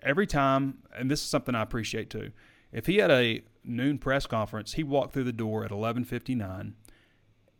every 0.02 0.26
time, 0.26 0.78
and 0.96 1.10
this 1.10 1.20
is 1.20 1.26
something 1.26 1.54
I 1.54 1.62
appreciate 1.62 2.10
too. 2.10 2.32
If 2.72 2.86
he 2.86 2.96
had 2.96 3.10
a 3.10 3.42
noon 3.64 3.98
press 3.98 4.26
conference, 4.26 4.74
he 4.74 4.82
walked 4.82 5.14
through 5.14 5.24
the 5.24 5.32
door 5.32 5.64
at 5.64 5.70
11:59 5.70 6.74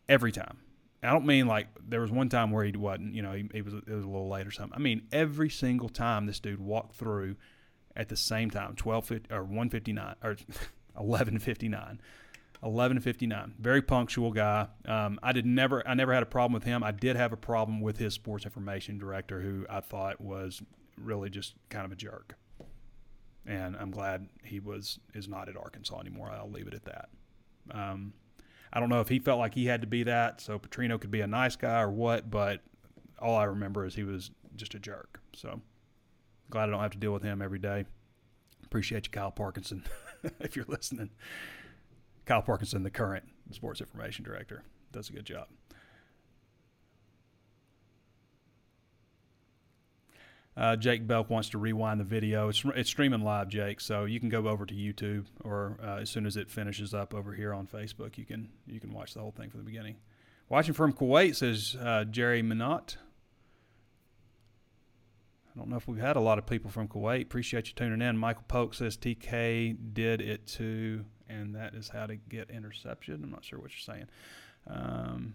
every 0.07 0.31
time. 0.31 0.59
I 1.01 1.11
don't 1.11 1.25
mean 1.25 1.47
like 1.47 1.67
there 1.81 2.01
was 2.01 2.11
one 2.11 2.27
time 2.27 2.51
where 2.51 2.65
he 2.65 2.75
wasn't, 2.75 3.15
you 3.15 3.21
know, 3.21 3.31
he, 3.31 3.49
he 3.53 3.61
was 3.61 3.73
it 3.73 3.87
was 3.87 4.03
a 4.03 4.09
little 4.09 4.29
late 4.29 4.45
or 4.45 4.51
something. 4.51 4.75
I 4.75 4.79
mean 4.79 5.07
every 5.11 5.49
single 5.49 5.89
time 5.89 6.25
this 6.25 6.39
dude 6.39 6.59
walked 6.59 6.95
through 6.95 7.37
at 7.95 8.09
the 8.09 8.17
same 8.17 8.51
time, 8.51 8.75
12 8.75 9.11
or 9.31 9.43
159 9.43 10.15
or 10.21 10.35
1159. 10.99 11.99
1159. 12.61 13.53
Very 13.57 13.81
punctual 13.81 14.31
guy. 14.31 14.67
Um, 14.85 15.17
I 15.23 15.31
did 15.31 15.45
never 15.45 15.87
I 15.87 15.93
never 15.93 16.13
had 16.13 16.23
a 16.23 16.27
problem 16.27 16.53
with 16.53 16.65
him. 16.65 16.83
I 16.83 16.91
did 16.91 17.15
have 17.15 17.31
a 17.31 17.37
problem 17.37 17.79
with 17.79 17.97
his 17.97 18.13
sports 18.13 18.45
information 18.45 18.97
director 18.97 19.39
who 19.39 19.65
I 19.69 19.79
thought 19.79 20.19
was 20.19 20.61
really 20.97 21.29
just 21.29 21.55
kind 21.69 21.85
of 21.85 21.91
a 21.91 21.95
jerk. 21.95 22.35
And 23.45 23.77
I'm 23.77 23.91
glad 23.91 24.27
he 24.43 24.59
was 24.59 24.99
is 25.13 25.27
not 25.27 25.47
at 25.47 25.55
Arkansas 25.55 25.99
anymore. 25.99 26.31
I'll 26.31 26.51
leave 26.51 26.67
it 26.67 26.73
at 26.73 26.85
that. 26.85 27.09
Um, 27.71 28.13
I 28.73 28.79
don't 28.79 28.89
know 28.89 28.99
if 28.99 29.07
he 29.07 29.19
felt 29.19 29.39
like 29.39 29.55
he 29.55 29.65
had 29.65 29.81
to 29.81 29.87
be 29.87 30.03
that, 30.03 30.41
so 30.41 30.59
Petrino 30.59 30.99
could 30.99 31.11
be 31.11 31.21
a 31.21 31.27
nice 31.27 31.55
guy 31.55 31.81
or 31.81 31.89
what, 31.89 32.29
but 32.29 32.61
all 33.19 33.35
I 33.35 33.45
remember 33.45 33.85
is 33.85 33.95
he 33.95 34.03
was 34.03 34.31
just 34.55 34.75
a 34.75 34.79
jerk. 34.79 35.21
So 35.33 35.61
glad 36.49 36.69
I 36.69 36.71
don't 36.71 36.81
have 36.81 36.91
to 36.91 36.97
deal 36.97 37.13
with 37.13 37.23
him 37.23 37.41
every 37.41 37.59
day. 37.59 37.85
Appreciate 38.65 39.07
you, 39.07 39.11
Kyle 39.11 39.31
Parkinson. 39.31 39.83
if 40.39 40.55
you're 40.55 40.65
listening. 40.67 41.09
Kyle 42.25 42.41
Parkinson, 42.41 42.83
the 42.83 42.91
current 42.91 43.25
sports 43.51 43.81
information 43.81 44.23
director, 44.23 44.63
does 44.91 45.09
a 45.09 45.13
good 45.13 45.25
job. 45.25 45.47
Uh, 50.59 50.75
Jake 50.75 51.07
Belk 51.07 51.29
wants 51.29 51.49
to 51.49 51.57
rewind 51.57 52.01
the 52.01 52.03
video. 52.03 52.49
It's, 52.49 52.63
it's 52.75 52.89
streaming 52.89 53.21
live, 53.21 53.47
Jake, 53.47 53.79
so 53.79 54.03
you 54.03 54.19
can 54.19 54.27
go 54.27 54.47
over 54.47 54.65
to 54.65 54.73
YouTube, 54.73 55.25
or 55.45 55.77
uh, 55.81 55.99
as 56.01 56.09
soon 56.09 56.25
as 56.25 56.35
it 56.35 56.49
finishes 56.49 56.93
up 56.93 57.13
over 57.13 57.33
here 57.33 57.53
on 57.53 57.65
Facebook, 57.65 58.17
you 58.17 58.25
can 58.25 58.49
you 58.67 58.79
can 58.81 58.91
watch 58.91 59.13
the 59.13 59.21
whole 59.21 59.31
thing 59.31 59.49
from 59.49 59.61
the 59.61 59.65
beginning. 59.65 59.95
Watching 60.49 60.73
from 60.73 60.91
Kuwait 60.91 61.35
says 61.37 61.77
uh, 61.81 62.03
Jerry 62.03 62.41
Minot. 62.41 62.97
I 65.59 65.61
don't 65.61 65.71
know 65.71 65.75
if 65.75 65.89
we've 65.89 65.99
had 65.99 66.15
a 66.15 66.21
lot 66.21 66.37
of 66.37 66.45
people 66.45 66.71
from 66.71 66.87
Kuwait. 66.87 67.23
Appreciate 67.23 67.67
you 67.67 67.73
tuning 67.75 68.01
in. 68.01 68.17
Michael 68.17 68.45
Polk 68.47 68.73
says 68.73 68.95
TK 68.95 69.75
did 69.93 70.21
it 70.21 70.47
too, 70.47 71.03
and 71.27 71.53
that 71.53 71.75
is 71.75 71.89
how 71.89 72.05
to 72.05 72.15
get 72.15 72.49
interception. 72.49 73.19
I'm 73.21 73.29
not 73.29 73.43
sure 73.43 73.59
what 73.59 73.71
you're 73.71 73.95
saying. 73.95 74.07
Um, 74.67 75.33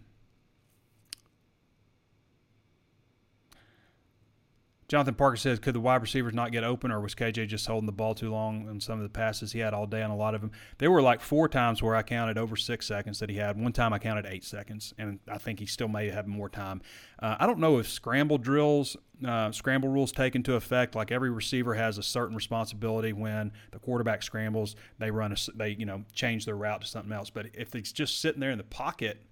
Jonathan 4.89 5.14
Parker 5.14 5.37
says, 5.37 5.59
could 5.59 5.74
the 5.74 5.80
wide 5.80 6.03
receivers 6.03 6.35
not 6.35 6.53
get 6.53 6.62
open, 6.62 6.91
or 6.91 7.01
was 7.01 7.14
KJ 7.14 7.49
just 7.49 7.66
holding 7.66 7.87
the 7.87 7.93
ball 7.93 8.14
too 8.14 8.30
long 8.30 8.68
on 8.68 8.80
some 8.80 8.99
of 8.99 9.03
the 9.03 9.09
passes 9.09 9.53
he 9.53 9.61
had 9.61 9.72
all 9.72 9.87
day 9.87 10.03
on 10.03 10.11
a 10.11 10.16
lot 10.16 10.35
of 10.35 10.43
them? 10.43 10.51
There 10.78 10.91
were 10.91 11.01
like 11.01 11.20
four 11.20 11.49
times 11.49 11.82
where 11.82 11.97
I 11.97 12.03
counted 12.03 12.37
over 12.37 12.55
six 12.55 12.87
seconds 12.87 13.18
that 13.20 13.30
he 13.30 13.37
had. 13.37 13.59
One 13.59 13.72
time 13.72 13.95
I 13.95 13.99
counted 13.99 14.26
eight 14.26 14.45
seconds, 14.45 14.93
and 14.99 15.20
I 15.26 15.39
think 15.39 15.59
he 15.59 15.66
still 15.66 15.89
may 15.89 16.11
have 16.11 16.26
more 16.26 16.51
time. 16.51 16.82
Uh, 17.18 17.37
I 17.41 17.47
don't 17.47 17.61
know 17.61 17.78
if 17.78 17.89
scramble 17.89 18.37
drills, 18.37 18.97
uh, 19.26 19.53
scramble 19.53 19.89
rules 19.89 20.12
take 20.12 20.35
into 20.35 20.55
effect. 20.55 20.95
Like 20.95 21.11
every 21.11 21.30
receiver 21.30 21.74
has 21.74 21.97
a 21.97 22.03
certain 22.03 22.37
responsibility 22.37 23.14
when 23.14 23.53
the 23.70 23.78
quarterback 23.78 24.22
scrambles, 24.22 24.76
they 24.99 25.11
run 25.11 25.32
a, 25.32 25.37
they 25.57 25.70
you 25.70 25.87
know 25.87 26.05
change 26.12 26.45
their 26.45 26.57
route 26.57 26.82
to 26.82 26.87
something 26.87 27.12
else. 27.12 27.30
But 27.30 27.47
if 27.55 27.72
he's 27.72 27.93
just 27.93 28.20
sitting 28.20 28.41
there 28.41 28.51
in 28.51 28.59
the 28.59 28.64
pocket, 28.64 29.22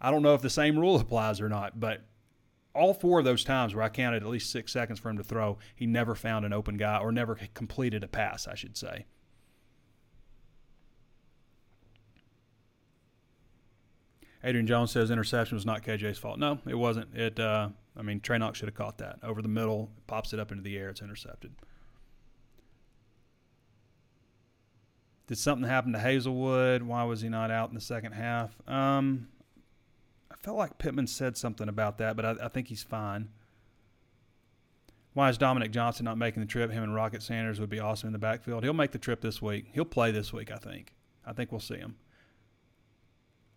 I 0.00 0.10
don't 0.10 0.22
know 0.22 0.34
if 0.34 0.42
the 0.42 0.50
same 0.50 0.78
rule 0.78 0.96
applies 1.00 1.40
or 1.40 1.48
not. 1.48 1.80
But 1.80 2.02
all 2.78 2.94
four 2.94 3.18
of 3.18 3.24
those 3.24 3.44
times 3.44 3.74
where 3.74 3.84
I 3.84 3.88
counted 3.88 4.22
at 4.22 4.28
least 4.28 4.50
six 4.50 4.72
seconds 4.72 4.98
for 4.98 5.10
him 5.10 5.18
to 5.18 5.24
throw, 5.24 5.58
he 5.74 5.86
never 5.86 6.14
found 6.14 6.44
an 6.44 6.52
open 6.52 6.76
guy 6.76 6.98
or 6.98 7.12
never 7.12 7.38
completed 7.54 8.04
a 8.04 8.08
pass, 8.08 8.46
I 8.46 8.54
should 8.54 8.76
say. 8.76 9.06
Adrian 14.44 14.66
Jones 14.66 14.92
says 14.92 15.10
interception 15.10 15.56
was 15.56 15.66
not 15.66 15.82
KJ's 15.82 16.18
fault. 16.18 16.38
No, 16.38 16.58
it 16.66 16.76
wasn't. 16.76 17.14
It. 17.14 17.40
Uh, 17.40 17.70
I 17.96 18.02
mean, 18.02 18.20
Trey 18.20 18.38
Knox 18.38 18.58
should 18.58 18.68
have 18.68 18.76
caught 18.76 18.98
that 18.98 19.18
over 19.22 19.42
the 19.42 19.48
middle, 19.48 19.90
pops 20.06 20.32
it 20.32 20.38
up 20.38 20.52
into 20.52 20.62
the 20.62 20.78
air, 20.78 20.90
it's 20.90 21.02
intercepted. 21.02 21.52
Did 25.26 25.36
something 25.36 25.68
happen 25.68 25.92
to 25.92 25.98
Haselwood? 25.98 26.82
Why 26.82 27.04
was 27.04 27.20
he 27.20 27.28
not 27.28 27.50
out 27.50 27.68
in 27.68 27.74
the 27.74 27.80
second 27.80 28.12
half? 28.12 28.56
Um, 28.66 29.28
felt 30.42 30.56
like 30.56 30.78
Pittman 30.78 31.06
said 31.06 31.36
something 31.36 31.68
about 31.68 31.98
that, 31.98 32.16
but 32.16 32.24
I, 32.24 32.46
I 32.46 32.48
think 32.48 32.68
he's 32.68 32.82
fine. 32.82 33.28
Why 35.14 35.28
is 35.30 35.38
Dominique 35.38 35.72
Johnson 35.72 36.04
not 36.04 36.16
making 36.16 36.40
the 36.40 36.46
trip? 36.46 36.70
Him 36.70 36.82
and 36.82 36.94
Rocket 36.94 37.22
Sanders 37.22 37.58
would 37.58 37.70
be 37.70 37.80
awesome 37.80 38.08
in 38.08 38.12
the 38.12 38.18
backfield. 38.18 38.62
He'll 38.62 38.72
make 38.72 38.92
the 38.92 38.98
trip 38.98 39.20
this 39.20 39.42
week. 39.42 39.66
He'll 39.72 39.84
play 39.84 40.12
this 40.12 40.32
week, 40.32 40.52
I 40.52 40.58
think. 40.58 40.94
I 41.26 41.32
think 41.32 41.50
we'll 41.50 41.60
see 41.60 41.76
him. 41.76 41.96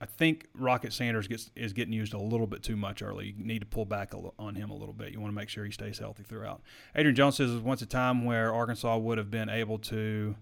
I 0.01 0.07
think 0.07 0.47
Rocket 0.55 0.91
Sanders 0.93 1.27
gets 1.27 1.51
is 1.55 1.73
getting 1.73 1.93
used 1.93 2.15
a 2.15 2.17
little 2.17 2.47
bit 2.47 2.63
too 2.63 2.75
much 2.75 3.03
early. 3.03 3.35
You 3.37 3.45
need 3.45 3.59
to 3.59 3.67
pull 3.67 3.85
back 3.85 4.13
on 4.39 4.55
him 4.55 4.71
a 4.71 4.75
little 4.75 4.95
bit. 4.95 5.13
You 5.13 5.21
want 5.21 5.31
to 5.31 5.35
make 5.35 5.49
sure 5.49 5.63
he 5.63 5.69
stays 5.69 5.99
healthy 5.99 6.23
throughout. 6.23 6.61
Adrian 6.95 7.15
Jones 7.15 7.35
says 7.35 7.51
once 7.59 7.83
a 7.83 7.85
time 7.85 8.25
where 8.25 8.51
Arkansas 8.51 8.97
would 8.97 9.19
have 9.19 9.29
been 9.29 9.47
able 9.47 9.77
to, 9.77 10.35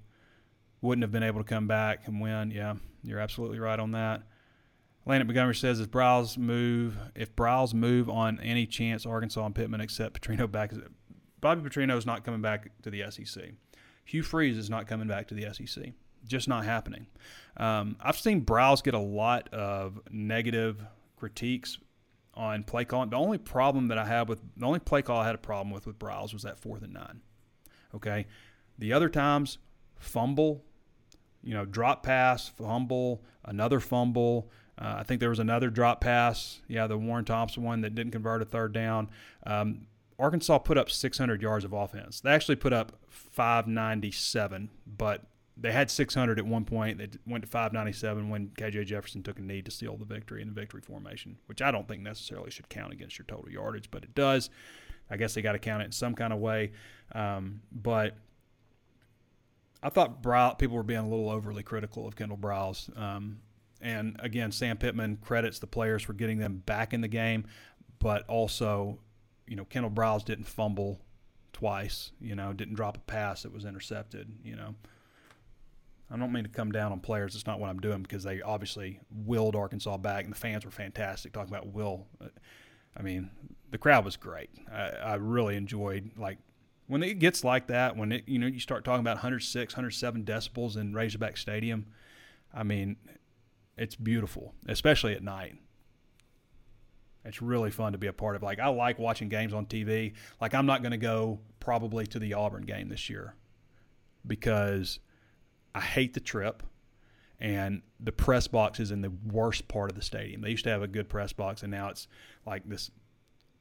wouldn't 0.79 1.03
have 1.03 1.11
been 1.11 1.23
able 1.23 1.41
to 1.41 1.47
come 1.47 1.67
back 1.67 2.07
and 2.07 2.21
win. 2.21 2.51
Yeah, 2.51 2.75
you're 3.03 3.19
absolutely 3.19 3.59
right 3.59 3.79
on 3.79 3.91
that. 3.91 4.21
Landon 5.09 5.25
Montgomery 5.25 5.55
says 5.55 5.79
if 5.79 5.89
Briles 5.89 6.37
move, 6.37 6.95
if 7.15 7.35
Briles 7.35 7.73
move 7.73 8.11
on 8.11 8.39
any 8.41 8.67
chance 8.67 9.07
Arkansas 9.07 9.43
and 9.43 9.55
Pittman 9.55 9.81
accept 9.81 10.21
Petrino 10.21 10.49
back, 10.49 10.71
Bobby 11.41 11.67
Petrino 11.67 11.97
is 11.97 12.05
not 12.05 12.23
coming 12.23 12.43
back 12.43 12.69
to 12.83 12.91
the 12.91 13.03
SEC. 13.09 13.53
Hugh 14.05 14.21
Freeze 14.21 14.55
is 14.55 14.69
not 14.69 14.85
coming 14.85 15.07
back 15.07 15.27
to 15.29 15.33
the 15.33 15.51
SEC. 15.51 15.93
Just 16.27 16.47
not 16.47 16.63
happening. 16.63 17.07
Um, 17.57 17.95
I've 17.99 18.19
seen 18.19 18.45
Briles 18.45 18.83
get 18.83 18.93
a 18.93 18.99
lot 18.99 19.51
of 19.51 19.99
negative 20.11 20.85
critiques 21.17 21.79
on 22.35 22.63
play 22.63 22.85
calling. 22.85 23.09
The 23.09 23.17
only 23.17 23.39
problem 23.39 23.87
that 23.87 23.97
I 23.97 24.05
have 24.05 24.29
with 24.29 24.41
the 24.57 24.65
only 24.67 24.79
play 24.79 25.01
call 25.01 25.21
I 25.21 25.25
had 25.25 25.33
a 25.33 25.39
problem 25.39 25.73
with 25.73 25.87
with 25.87 25.97
Briles 25.97 26.33
was 26.33 26.43
that 26.43 26.59
fourth 26.59 26.83
and 26.83 26.93
nine. 26.93 27.21
Okay, 27.95 28.27
the 28.77 28.93
other 28.93 29.09
times 29.09 29.57
fumble, 29.97 30.63
you 31.41 31.55
know, 31.55 31.65
drop 31.65 32.03
pass, 32.03 32.47
fumble, 32.47 33.23
another 33.43 33.79
fumble. 33.79 34.51
Uh, 34.79 34.95
I 34.99 35.03
think 35.03 35.19
there 35.19 35.29
was 35.29 35.39
another 35.39 35.69
drop 35.69 35.99
pass. 36.01 36.59
Yeah, 36.67 36.87
the 36.87 36.97
Warren 36.97 37.25
Thompson 37.25 37.63
one 37.63 37.81
that 37.81 37.95
didn't 37.95 38.13
convert 38.13 38.41
a 38.41 38.45
third 38.45 38.73
down. 38.73 39.09
Um, 39.45 39.87
Arkansas 40.17 40.59
put 40.59 40.77
up 40.77 40.89
600 40.89 41.41
yards 41.41 41.65
of 41.65 41.73
offense. 41.73 42.21
They 42.21 42.31
actually 42.31 42.57
put 42.57 42.73
up 42.73 42.93
597, 43.07 44.69
but 44.85 45.23
they 45.57 45.71
had 45.71 45.91
600 45.91 46.39
at 46.39 46.45
one 46.45 46.65
point. 46.65 46.97
They 46.97 47.09
went 47.27 47.43
to 47.43 47.49
597 47.49 48.29
when 48.29 48.49
KJ 48.49 48.85
Jefferson 48.85 49.23
took 49.23 49.39
a 49.39 49.41
knee 49.41 49.61
to 49.61 49.71
seal 49.71 49.97
the 49.97 50.05
victory 50.05 50.41
in 50.41 50.47
the 50.47 50.53
victory 50.53 50.81
formation, 50.81 51.37
which 51.47 51.61
I 51.61 51.71
don't 51.71 51.87
think 51.87 52.01
necessarily 52.01 52.51
should 52.51 52.69
count 52.69 52.93
against 52.93 53.17
your 53.17 53.25
total 53.25 53.49
yardage, 53.49 53.91
but 53.91 54.03
it 54.03 54.15
does. 54.15 54.49
I 55.09 55.17
guess 55.17 55.33
they 55.33 55.41
got 55.41 55.53
to 55.53 55.59
count 55.59 55.81
it 55.81 55.85
in 55.85 55.91
some 55.91 56.15
kind 56.15 56.31
of 56.31 56.39
way. 56.39 56.71
Um, 57.13 57.61
but 57.71 58.15
I 59.81 59.89
thought 59.89 60.59
people 60.59 60.75
were 60.75 60.83
being 60.83 60.99
a 60.99 61.09
little 61.09 61.29
overly 61.29 61.63
critical 61.63 62.07
of 62.07 62.15
Kendal 62.15 62.37
Briles. 62.37 62.97
Um, 62.99 63.39
and 63.81 64.15
again, 64.19 64.51
Sam 64.51 64.77
Pittman 64.77 65.17
credits 65.21 65.59
the 65.59 65.67
players 65.67 66.03
for 66.03 66.13
getting 66.13 66.39
them 66.39 66.63
back 66.65 66.93
in 66.93 67.01
the 67.01 67.07
game, 67.07 67.45
but 67.99 68.27
also, 68.27 68.99
you 69.47 69.55
know, 69.55 69.65
Kendal 69.65 69.91
Briles 69.91 70.25
didn't 70.25 70.45
fumble 70.45 70.99
twice, 71.53 72.11
you 72.21 72.35
know, 72.35 72.53
didn't 72.53 72.75
drop 72.75 72.97
a 72.97 73.01
pass 73.01 73.43
that 73.43 73.53
was 73.53 73.65
intercepted, 73.65 74.31
you 74.43 74.55
know. 74.55 74.75
I 76.11 76.17
don't 76.17 76.31
mean 76.31 76.43
to 76.43 76.49
come 76.49 76.71
down 76.71 76.91
on 76.91 76.99
players. 77.01 77.35
It's 77.35 77.45
not 77.45 77.59
what 77.59 77.69
I'm 77.69 77.79
doing 77.79 78.01
because 78.01 78.23
they 78.23 78.41
obviously 78.41 78.99
willed 79.11 79.55
Arkansas 79.55 79.97
back, 79.97 80.23
and 80.23 80.33
the 80.33 80.37
fans 80.37 80.65
were 80.65 80.71
fantastic. 80.71 81.33
Talking 81.33 81.53
about 81.53 81.67
will, 81.67 82.07
I 82.97 83.01
mean, 83.03 83.29
the 83.69 83.77
crowd 83.77 84.05
was 84.05 84.15
great. 84.15 84.49
I, 84.71 84.89
I 84.89 85.15
really 85.15 85.55
enjoyed 85.55 86.11
like 86.17 86.39
when 86.87 87.03
it 87.03 87.19
gets 87.19 87.43
like 87.43 87.67
that. 87.67 87.95
When 87.95 88.11
it 88.11 88.23
you 88.27 88.39
know 88.39 88.47
you 88.47 88.59
start 88.59 88.83
talking 88.83 89.01
about 89.01 89.17
106, 89.17 89.73
107 89.73 90.23
decibels 90.25 90.77
in 90.77 90.93
Razorback 90.93 91.37
Stadium. 91.37 91.85
I 92.51 92.63
mean, 92.63 92.95
it's 93.79 93.95
beautiful, 93.95 94.53
especially 94.67 95.15
at 95.15 95.23
night. 95.23 95.55
It's 97.23 97.41
really 97.41 97.71
fun 97.71 97.93
to 97.93 97.97
be 97.97 98.07
a 98.07 98.13
part 98.13 98.35
of. 98.35 98.43
Like 98.43 98.59
I 98.59 98.67
like 98.67 98.99
watching 98.99 99.29
games 99.29 99.53
on 99.53 99.65
TV. 99.65 100.13
Like 100.39 100.53
I'm 100.53 100.65
not 100.65 100.81
going 100.81 100.91
to 100.91 100.97
go 100.97 101.39
probably 101.59 102.05
to 102.07 102.19
the 102.19 102.33
Auburn 102.33 102.63
game 102.63 102.89
this 102.89 103.09
year 103.09 103.35
because 104.27 104.99
I 105.73 105.79
hate 105.79 106.13
the 106.13 106.19
trip 106.19 106.61
and 107.39 107.81
the 107.99 108.11
press 108.11 108.47
box 108.47 108.79
is 108.79 108.91
in 108.91 109.01
the 109.01 109.11
worst 109.31 109.67
part 109.67 109.89
of 109.89 109.95
the 109.95 110.01
stadium. 110.01 110.41
They 110.41 110.51
used 110.51 110.65
to 110.65 110.69
have 110.69 110.81
a 110.81 110.87
good 110.87 111.07
press 111.07 111.31
box 111.31 111.63
and 111.63 111.71
now 111.71 111.89
it's 111.89 112.07
like 112.45 112.67
this 112.67 112.91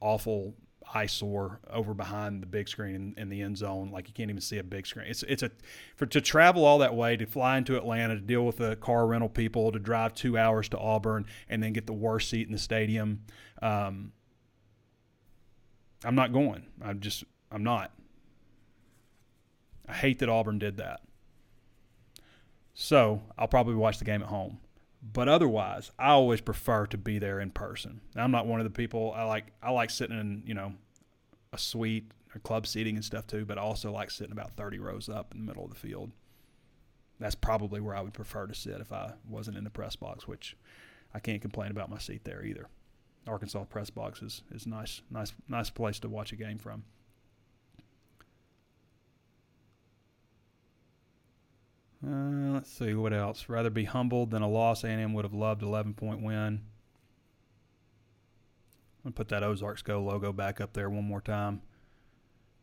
awful 0.01 0.55
eyesore 0.95 1.61
over 1.71 1.95
behind 1.95 2.43
the 2.43 2.47
big 2.47 2.69
screen 2.69 2.95
in, 2.95 3.15
in, 3.17 3.29
the 3.29 3.43
end 3.43 3.59
zone. 3.59 3.91
Like 3.91 4.09
you 4.09 4.15
can't 4.15 4.31
even 4.31 4.41
see 4.41 4.59
a 4.59 4.63
big 4.63 4.87
screen. 4.87 5.07
It's 5.09 5.23
it's 5.25 5.43
a 5.43 5.51
for 5.97 6.07
to 6.07 6.21
travel 6.21 6.65
all 6.65 6.79
that 6.79 6.95
way 6.95 7.17
to 7.17 7.27
fly 7.27 7.59
into 7.59 7.77
Atlanta 7.77 8.15
to 8.15 8.21
deal 8.21 8.45
with 8.45 8.59
the 8.59 8.77
car 8.77 9.07
rental 9.07 9.29
people 9.29 9.71
to 9.73 9.79
drive 9.79 10.15
two 10.15 10.39
hours 10.39 10.69
to 10.71 10.79
Auburn 10.79 11.27
and 11.49 11.63
then 11.63 11.73
get 11.73 11.87
the 11.87 11.93
worst 11.93 12.31
seat 12.31 12.47
in 12.47 12.53
the 12.53 12.59
stadium. 12.59 13.23
Um, 13.61 14.13
I'm 16.05 16.15
not 16.15 16.33
going. 16.33 16.67
I'm 16.83 17.01
just 17.01 17.25
I'm 17.51 17.65
not. 17.65 17.93
I 19.89 19.95
hate 19.95 20.19
that 20.19 20.29
Auburn 20.29 20.59
did 20.59 20.77
that. 20.79 21.01
So 22.75 23.23
I'll 23.37 23.49
probably 23.49 23.75
watch 23.75 23.99
the 23.99 24.05
game 24.05 24.23
at 24.23 24.29
home. 24.29 24.59
But 25.13 25.29
otherwise, 25.29 25.91
I 25.99 26.11
always 26.11 26.41
prefer 26.41 26.87
to 26.87 26.99
be 26.99 27.19
there 27.19 27.41
in 27.41 27.51
person. 27.51 28.01
I'm 28.17 28.31
not 28.31 28.47
one 28.47 28.61
of 28.61 28.65
the 28.65 28.71
people 28.71 29.13
I 29.17 29.25
like. 29.25 29.53
I 29.63 29.71
like 29.71 29.91
sitting 29.91 30.19
in 30.19 30.43
you 30.45 30.55
know 30.55 30.75
a 31.53 31.59
suite 31.59 32.11
or 32.35 32.41
club 32.41 32.67
seating 32.67 32.97
and 32.97 33.05
stuff 33.05 33.27
too. 33.27 33.45
But 33.45 33.59
I 33.59 33.63
also 33.63 33.91
like 33.93 34.11
sitting 34.11 34.33
about 34.33 34.57
30 34.57 34.79
rows 34.79 35.09
up 35.09 35.33
in 35.33 35.41
the 35.41 35.47
middle 35.47 35.65
of 35.65 35.71
the 35.71 35.77
field. 35.77 36.11
That's 37.21 37.35
probably 37.35 37.81
where 37.81 37.97
I 37.97 38.01
would 38.01 38.13
prefer 38.13 38.47
to 38.47 38.55
sit 38.55 38.81
if 38.81 38.93
I 38.93 39.15
wasn't 39.29 39.57
in 39.57 39.65
the 39.65 39.71
press 39.71 39.97
box, 39.97 40.29
which 40.29 40.57
I 41.15 41.21
can't 41.21 41.43
complain 41.43 41.71
about 41.71 41.91
my 41.91 41.99
seat 41.99 42.25
there 42.25 42.45
either. 42.45 42.69
Arkansas 43.27 43.65
press 43.65 43.91
box 43.91 44.23
is 44.23 44.43
is 44.53 44.67
nice, 44.67 45.03
nice, 45.11 45.33
nice 45.49 45.71
place 45.71 45.99
to 46.01 46.09
watch 46.09 46.33
a 46.33 46.37
game 46.37 46.59
from. 46.59 46.85
Uh, 52.07 52.53
let's 52.53 52.71
see 52.71 52.95
what 52.95 53.13
else. 53.13 53.49
Rather 53.49 53.71
be 53.71 53.85
humbled 53.85 54.31
than 54.31 54.43
a 54.43 54.49
loss. 54.49 54.85
A&M 54.85 55.15
would 55.15 55.25
have 55.25 55.35
loved 55.35 55.63
11 55.63 55.95
point 55.95 56.23
win. 56.23 56.63
I'm 59.05 59.13
gonna 59.13 59.13
put 59.15 59.29
that 59.29 59.43
Ozarks 59.43 59.83
Go 59.83 60.03
logo 60.03 60.33
back 60.33 60.61
up 60.61 60.73
there 60.75 60.91
one 60.91 61.05
more 61.05 61.21
time, 61.21 61.63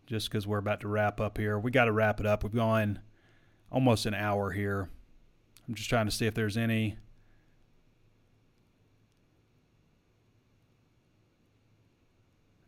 just 0.06 0.30
because 0.30 0.46
we're 0.46 0.58
about 0.58 0.82
to 0.82 0.88
wrap 0.88 1.20
up 1.20 1.38
here. 1.38 1.58
We 1.58 1.72
got 1.72 1.86
to 1.86 1.92
wrap 1.92 2.20
it 2.20 2.26
up. 2.26 2.44
We've 2.44 2.54
gone 2.54 3.00
almost 3.72 4.06
an 4.06 4.14
hour 4.14 4.52
here. 4.52 4.90
I'm 5.68 5.76
just 5.76 5.90
trying 5.90 6.06
to 6.06 6.12
see 6.12 6.28
if 6.28 6.34
there's 6.34 6.58
any 6.58 6.98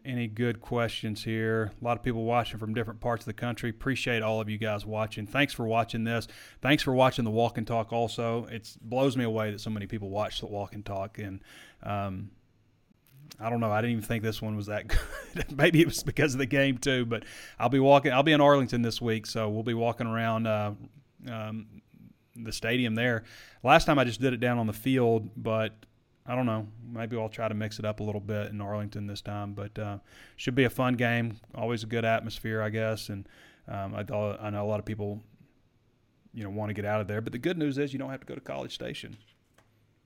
any 0.08 0.28
good 0.28 0.62
questions 0.62 1.24
here. 1.24 1.72
A 1.80 1.84
lot 1.84 1.98
of 1.98 2.04
people 2.04 2.24
watching 2.24 2.58
from 2.58 2.74
different 2.74 3.02
parts 3.02 3.24
of 3.24 3.26
the 3.26 3.34
country. 3.34 3.70
Appreciate 3.70 4.24
all 4.24 4.40
of 4.40 4.50
you 4.50 4.58
guys 4.58 4.86
watching. 4.86 5.28
Thanks 5.28 5.54
for 5.54 5.68
watching 5.68 6.06
this. 6.06 6.28
Thanks 6.62 6.82
for 6.82 6.94
watching 6.94 7.26
the 7.26 7.32
Walk 7.32 7.58
and 7.58 7.68
Talk. 7.68 7.92
Also, 7.92 8.46
it 8.46 8.76
blows 8.82 9.18
me 9.18 9.26
away 9.26 9.52
that 9.52 9.60
so 9.60 9.70
many 9.70 9.86
people 9.86 10.10
watch 10.10 10.40
the 10.40 10.48
Walk 10.48 10.74
and 10.74 10.86
Talk. 10.86 11.20
And 11.20 11.42
um, 11.84 12.32
I 13.40 13.50
don't 13.50 13.60
know. 13.60 13.72
I 13.72 13.82
didn't 13.82 13.92
even 13.92 14.04
think 14.04 14.24
this 14.24 14.42
one 14.42 14.56
was 14.56 14.68
that 14.68 14.88
good. 15.36 15.52
Maybe 15.58 15.82
it 15.82 15.88
was 15.88 16.02
because 16.04 16.34
of 16.34 16.40
the 16.40 16.46
game 16.46 16.78
too. 16.78 17.06
But 17.06 17.26
I'll 17.60 17.70
be 17.70 17.80
walking. 17.80 18.14
I'll 18.14 18.24
be 18.24 18.32
in 18.32 18.42
Arlington 18.42 18.82
this 18.82 19.02
week, 19.02 19.26
so 19.26 19.50
we'll 19.50 19.64
be 19.64 19.74
walking 19.74 20.08
around. 20.08 20.48
Uh, 20.48 20.72
um, 21.30 21.68
the 22.44 22.52
stadium 22.52 22.96
there. 22.96 23.24
Last 23.64 23.86
time 23.86 23.98
I 24.00 24.04
just 24.04 24.22
did 24.22 24.34
it 24.34 24.40
down 24.40 24.60
on 24.60 24.68
the 24.68 24.74
field, 24.74 25.32
but 25.36 25.74
I 26.28 26.36
don't 26.36 26.46
know. 26.46 26.68
Maybe 26.92 27.18
I'll 27.18 27.30
try 27.30 27.48
to 27.48 27.54
mix 27.54 27.80
it 27.80 27.86
up 27.86 28.02
a 28.02 28.04
little 28.04 28.20
bit 28.20 28.52
in 28.52 28.60
Arlington 28.60 29.08
this 29.08 29.22
time, 29.22 29.54
but 29.54 29.80
uh, 29.80 30.00
should 30.36 30.56
be 30.56 30.66
a 30.66 30.70
fun 30.70 30.96
game. 30.96 31.38
Always 31.56 31.84
a 31.84 31.88
good 31.88 32.04
atmosphere, 32.04 32.62
I 32.62 32.70
guess. 32.70 33.08
And 33.08 33.28
um, 33.68 33.96
I, 33.96 34.02
I 34.02 34.50
know 34.50 34.64
a 34.64 34.68
lot 34.68 34.80
of 34.80 34.86
people, 34.86 35.22
you 36.34 36.44
know, 36.44 36.50
want 36.50 36.70
to 36.70 36.74
get 36.74 36.84
out 36.84 37.00
of 37.00 37.08
there. 37.08 37.22
But 37.22 37.32
the 37.32 37.40
good 37.40 37.58
news 37.58 37.78
is 37.78 37.94
you 37.94 38.00
don't 38.00 38.10
have 38.10 38.20
to 38.20 38.26
go 38.26 38.36
to 38.36 38.42
College 38.42 38.74
Station, 38.74 39.16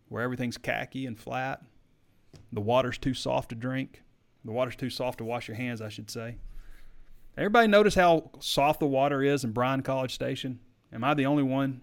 where 0.09 0.22
everything's 0.22 0.57
khaki 0.57 1.07
and 1.07 1.19
flat. 1.19 1.63
The 2.53 2.61
water's 2.61 2.99
too 2.99 3.15
soft 3.15 3.49
to 3.49 3.55
drink. 3.55 4.03
The 4.45 4.51
water's 4.51 4.76
too 4.76 4.91
soft 4.91 5.17
to 5.17 5.26
wash 5.26 5.47
your 5.47 5.57
hands, 5.57 5.82
I 5.82 5.89
should 5.89 6.11
say. 6.11 6.38
Everybody 7.36 7.67
notice 7.67 7.95
how 7.95 8.30
soft 8.39 8.80
the 8.80 8.88
water 8.88 9.24
is 9.24 9.43
in 9.43 9.51
Bryan 9.51 9.82
College 9.82 10.13
Station? 10.13 10.59
Am 10.93 11.03
I 11.03 11.13
the 11.13 11.26
only 11.26 11.43
one? 11.43 11.82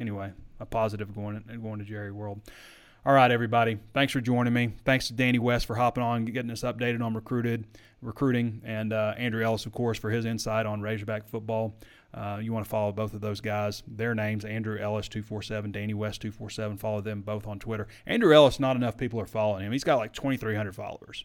Anyway, 0.00 0.32
a 0.60 0.66
positive 0.66 1.14
going 1.14 1.42
going 1.62 1.78
to 1.78 1.84
Jerry 1.84 2.12
World. 2.12 2.40
All 3.04 3.12
right, 3.12 3.30
everybody. 3.30 3.78
Thanks 3.94 4.12
for 4.12 4.20
joining 4.20 4.52
me. 4.52 4.72
Thanks 4.84 5.06
to 5.06 5.12
Danny 5.12 5.38
West 5.38 5.66
for 5.66 5.76
hopping 5.76 6.02
on, 6.02 6.24
getting 6.24 6.50
us 6.50 6.62
updated 6.62 7.02
on 7.02 7.14
recruited 7.14 7.64
recruiting, 8.02 8.62
and 8.64 8.92
uh, 8.92 9.14
Andrew 9.16 9.44
Ellis, 9.44 9.64
of 9.64 9.72
course, 9.72 9.98
for 9.98 10.10
his 10.10 10.24
insight 10.24 10.66
on 10.66 10.80
Razorback 10.80 11.28
football. 11.28 11.76
Uh, 12.12 12.38
you 12.42 12.52
want 12.52 12.64
to 12.64 12.68
follow 12.68 12.90
both 12.92 13.14
of 13.14 13.20
those 13.20 13.40
guys. 13.40 13.82
Their 13.86 14.14
names: 14.14 14.44
Andrew 14.44 14.78
Ellis 14.78 15.08
two 15.08 15.22
four 15.22 15.40
seven, 15.40 15.70
Danny 15.70 15.94
West 15.94 16.20
two 16.20 16.32
four 16.32 16.50
seven. 16.50 16.76
Follow 16.78 17.00
them 17.00 17.22
both 17.22 17.46
on 17.46 17.58
Twitter. 17.58 17.86
Andrew 18.06 18.34
Ellis, 18.34 18.58
not 18.58 18.74
enough 18.74 18.96
people 18.96 19.20
are 19.20 19.26
following 19.26 19.64
him. 19.64 19.72
He's 19.72 19.84
got 19.84 19.98
like 19.98 20.12
twenty 20.12 20.36
three 20.36 20.56
hundred 20.56 20.74
followers. 20.74 21.24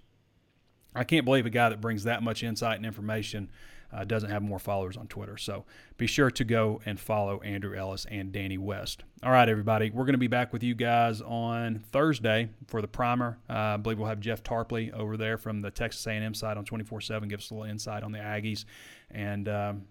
I 0.94 1.04
can't 1.04 1.26
believe 1.26 1.46
a 1.46 1.50
guy 1.50 1.70
that 1.70 1.82
brings 1.82 2.04
that 2.04 2.22
much 2.22 2.44
insight 2.44 2.76
and 2.76 2.86
information 2.86 3.50
uh, 3.94 4.04
doesn't 4.04 4.30
have 4.30 4.42
more 4.42 4.60
followers 4.60 4.98
on 4.98 5.08
Twitter. 5.08 5.38
So 5.38 5.66
be 5.98 6.08
sure 6.08 6.32
to 6.32 6.44
go 6.44 6.82
and 6.86 7.00
follow 7.00 7.42
Andrew 7.42 7.76
Ellis 7.78 8.06
and 8.10 8.32
Danny 8.32 8.58
West. 8.58 9.04
All 9.24 9.32
right, 9.32 9.48
everybody, 9.48 9.90
we're 9.90 10.06
going 10.06 10.14
to 10.14 10.20
be 10.20 10.28
back 10.28 10.54
with 10.54 10.64
you 10.64 10.76
guys 10.76 11.22
on 11.22 11.84
Thursday 11.92 12.50
for 12.68 12.82
the 12.82 12.88
primer. 12.88 13.38
Uh, 13.50 13.54
I 13.54 13.78
believe 13.78 14.00
we'll 14.00 14.08
have 14.08 14.20
Jeff 14.20 14.44
Tarpley 14.44 14.92
over 14.94 15.18
there 15.18 15.38
from 15.38 15.62
the 15.62 15.72
Texas 15.72 16.06
A&M 16.08 16.34
side 16.34 16.58
on 16.58 16.66
24/7, 16.66 17.30
give 17.30 17.40
us 17.40 17.52
a 17.52 17.54
little 17.54 17.70
insight 17.70 18.04
on 18.04 18.12
the 18.12 18.20
Aggies, 18.20 18.66
and. 19.10 19.48
Um, 19.48 19.86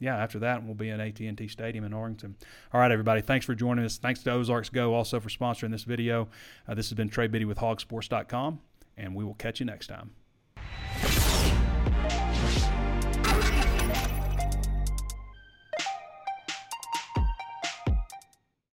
yeah, 0.00 0.16
after 0.16 0.38
that, 0.40 0.64
we'll 0.64 0.74
be 0.74 0.90
in 0.90 1.00
AT&T 1.00 1.48
Stadium 1.48 1.84
in 1.84 1.92
Arlington. 1.92 2.36
All 2.72 2.80
right, 2.80 2.90
everybody. 2.92 3.20
Thanks 3.20 3.44
for 3.44 3.54
joining 3.54 3.84
us. 3.84 3.98
Thanks 3.98 4.22
to 4.22 4.30
Ozarks 4.30 4.68
Go 4.68 4.94
also 4.94 5.18
for 5.18 5.28
sponsoring 5.28 5.72
this 5.72 5.84
video. 5.84 6.28
Uh, 6.68 6.74
this 6.74 6.88
has 6.88 6.96
been 6.96 7.08
Trey 7.08 7.26
Biddy 7.26 7.44
with 7.44 7.58
Hawgsports.com, 7.58 8.60
and 8.96 9.14
we 9.14 9.24
will 9.24 9.34
catch 9.34 9.60
you 9.60 9.66
next 9.66 9.88
time. 9.88 10.10